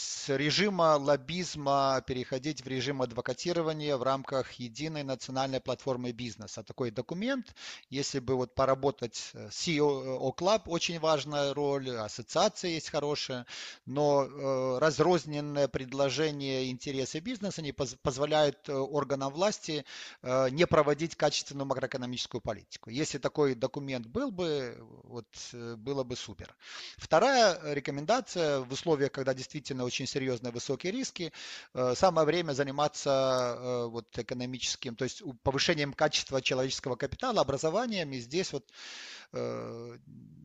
С 0.02 0.34
режима 0.34 0.96
лоббизма 0.96 2.02
переходить 2.06 2.64
в 2.64 2.68
режим 2.68 3.02
адвокатирования 3.02 3.98
в 3.98 4.02
рамках 4.02 4.52
единой 4.52 5.02
национальной 5.02 5.60
платформы 5.60 6.12
бизнеса. 6.12 6.62
Такой 6.62 6.90
документ, 6.90 7.54
если 7.90 8.18
бы 8.18 8.34
вот 8.34 8.54
поработать 8.54 9.32
CEO 9.50 10.34
Club, 10.34 10.62
очень 10.66 10.98
важная 11.00 11.52
роль, 11.52 11.90
ассоциация 11.90 12.70
есть 12.70 12.88
хорошая, 12.88 13.44
но 13.84 14.24
э, 14.24 14.78
разрозненное 14.78 15.68
предложение 15.68 16.70
интересы 16.70 17.18
бизнеса 17.20 17.60
не 17.60 17.72
поз 17.72 17.94
позволяют 18.02 18.70
э, 18.70 18.72
органам 18.72 19.30
власти 19.30 19.84
э, 20.22 20.48
не 20.48 20.66
проводить 20.66 21.14
качественную 21.14 21.66
макроэкономическую 21.66 22.40
политику. 22.40 22.88
Если 22.88 23.18
такой 23.18 23.54
документ 23.54 24.06
был 24.06 24.30
бы, 24.30 24.78
вот, 25.04 25.26
было 25.52 26.04
бы 26.04 26.16
супер. 26.16 26.56
Вторая 26.96 27.74
рекомендация 27.74 28.60
в 28.60 28.72
условиях, 28.72 29.12
когда 29.12 29.34
действительно 29.34 29.89
очень 29.89 30.07
серьезные 30.07 30.51
высокие 30.51 30.91
риски. 30.91 31.31
Э, 31.73 31.93
самое 31.95 32.25
время 32.25 32.53
заниматься 32.53 33.55
э, 33.57 33.85
вот 33.87 34.05
экономическим, 34.17 34.95
то 34.95 35.03
есть 35.03 35.23
повышением 35.43 35.93
качества 35.93 36.41
человеческого 36.41 36.95
капитала, 36.95 37.41
образованием. 37.41 38.11
И 38.11 38.19
здесь 38.19 38.53
вот 38.53 38.65
э, 38.69 38.71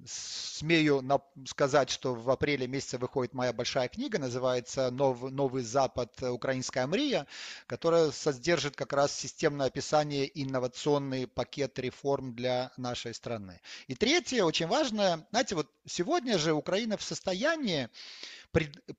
смею 0.08 1.04
сказать, 1.48 1.90
что 1.90 2.14
в 2.14 2.30
апреле 2.30 2.68
месяце 2.68 2.98
выходит 2.98 3.34
моя 3.34 3.54
большая 3.54 3.88
книга, 3.88 4.20
называется 4.20 4.92
«Новый 4.92 5.64
Запад. 5.64 6.22
Украинская 6.22 6.86
мрия», 6.86 7.26
которая 7.68 8.12
содержит 8.12 8.76
как 8.76 8.94
раз 8.94 9.14
системное 9.14 9.68
описание 9.68 10.30
инновационный 10.42 11.28
пакет 11.28 11.80
реформ 11.80 12.36
для 12.36 12.72
нашей 12.78 13.14
страны. 13.14 13.60
И 13.88 13.96
третье, 13.96 14.44
очень 14.44 14.68
важное, 14.68 15.26
знаете, 15.32 15.56
вот 15.56 15.68
сегодня 15.86 16.38
же 16.38 16.54
Украина 16.54 16.98
в 16.98 17.04
состоянии 17.04 17.90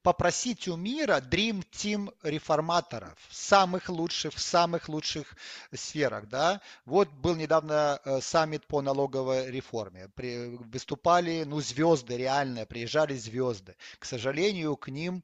попросить 0.03 0.69
у 0.69 0.77
мира 0.77 1.21
Dream 1.21 1.65
Team 1.73 2.13
реформаторов, 2.23 3.17
самых 3.31 3.89
лучших, 3.89 4.35
в 4.35 4.41
самых 4.41 4.89
лучших 4.89 5.35
сферах. 5.75 6.29
Да? 6.29 6.61
Вот 6.85 7.09
был 7.09 7.37
недавно 7.37 8.01
э, 8.05 8.21
саммит 8.21 8.67
по 8.67 8.83
налоговой 8.83 9.51
реформе. 9.51 9.76
При, 10.16 10.56
выступали 10.58 11.44
ну, 11.44 11.60
звезды 11.60 12.16
реальные, 12.16 12.66
приезжали 12.66 13.16
звезды. 13.16 13.76
К 14.00 14.06
сожалению, 14.06 14.78
к 14.78 14.88
ним 14.88 15.24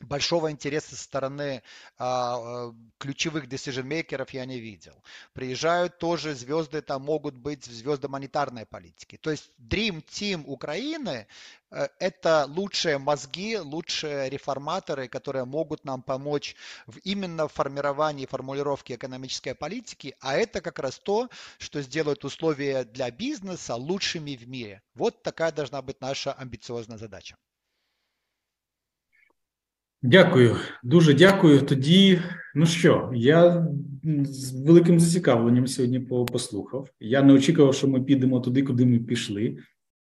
большого 0.00 0.50
интереса 0.50 0.94
со 0.96 1.02
стороны 1.04 1.62
а, 1.98 2.72
ключевых 2.98 3.46
decision-мейкеров 3.46 4.30
я 4.30 4.44
не 4.44 4.60
видел. 4.60 4.94
Приезжают 5.32 5.98
тоже 5.98 6.34
звезды, 6.34 6.82
там 6.82 7.02
могут 7.02 7.36
быть 7.36 7.64
звезды 7.64 8.08
монетарной 8.08 8.66
политики. 8.66 9.16
То 9.16 9.30
есть 9.30 9.50
Dream 9.58 10.04
Team 10.04 10.44
Украины 10.46 11.26
э, 11.70 11.88
это 11.98 12.46
лучшие 12.48 12.98
мозги, 12.98 13.58
лучшие 13.58 14.28
реформаторы, 14.30 15.08
которые 15.08 15.44
могут 15.44 15.84
нам 15.84 16.02
помочь 16.02 16.56
в 16.86 16.98
именно 16.98 17.48
формировании 17.48 18.24
и 18.24 18.28
формулировке 18.28 18.94
экономической 18.94 19.54
политики, 19.54 20.16
а 20.20 20.34
это 20.36 20.60
как 20.60 20.78
раз 20.78 20.98
то, 20.98 21.28
что 21.58 21.80
сделает 21.82 22.24
условия 22.24 22.84
для 22.84 23.10
бизнеса 23.10 23.74
лучшими 23.76 24.36
в 24.36 24.48
мире. 24.48 24.82
Вот 24.94 25.22
такая 25.22 25.52
должна 25.52 25.82
быть 25.82 26.00
наша 26.00 26.32
амбициозная 26.32 26.98
задача. 26.98 27.36
Дякую, 30.06 30.56
дуже 30.82 31.14
дякую. 31.14 31.60
Тоді, 31.60 32.20
ну 32.54 32.66
що, 32.66 33.10
я 33.14 33.66
з 34.24 34.64
великим 34.66 35.00
зацікавленням 35.00 35.66
сьогодні 35.66 36.00
послухав. 36.32 36.88
Я 37.00 37.22
не 37.22 37.32
очікував, 37.32 37.74
що 37.74 37.88
ми 37.88 38.02
підемо 38.02 38.40
туди, 38.40 38.62
куди 38.62 38.86
ми 38.86 38.98
пішли, 38.98 39.56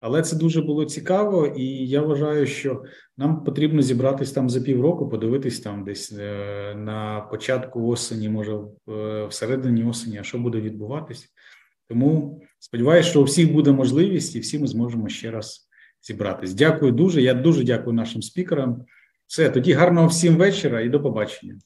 але 0.01 0.21
це 0.21 0.35
дуже 0.35 0.61
було 0.61 0.85
цікаво, 0.85 1.47
і 1.47 1.65
я 1.88 2.01
вважаю, 2.01 2.45
що 2.45 2.84
нам 3.17 3.43
потрібно 3.43 3.81
зібратись 3.81 4.31
там 4.31 4.49
за 4.49 4.61
півроку, 4.61 5.09
подивитись 5.09 5.59
там 5.59 5.84
десь 5.84 6.15
е, 6.19 6.76
на 6.76 7.21
початку 7.21 7.88
осені, 7.88 8.30
може 8.30 8.59
е, 8.89 9.26
всередині 9.26 9.84
осені, 9.84 10.17
а 10.17 10.23
що 10.23 10.38
буде 10.38 10.61
відбуватись. 10.61 11.27
Тому 11.89 12.41
сподіваюся, 12.59 13.09
що 13.09 13.21
у 13.21 13.23
всіх 13.23 13.53
буде 13.53 13.71
можливість, 13.71 14.35
і 14.35 14.39
всі 14.39 14.59
ми 14.59 14.67
зможемо 14.67 15.09
ще 15.09 15.31
раз 15.31 15.69
зібратись. 16.01 16.53
Дякую 16.53 16.91
дуже. 16.91 17.21
Я 17.21 17.34
дуже 17.34 17.63
дякую 17.63 17.93
нашим 17.93 18.21
спікерам. 18.21 18.85
Все, 19.30 19.49
тоді 19.49 19.73
гарного 19.73 20.07
всім 20.07 20.35
вечора 20.35 20.81
і 20.81 20.89
до 20.89 21.01
побачення. 21.01 21.60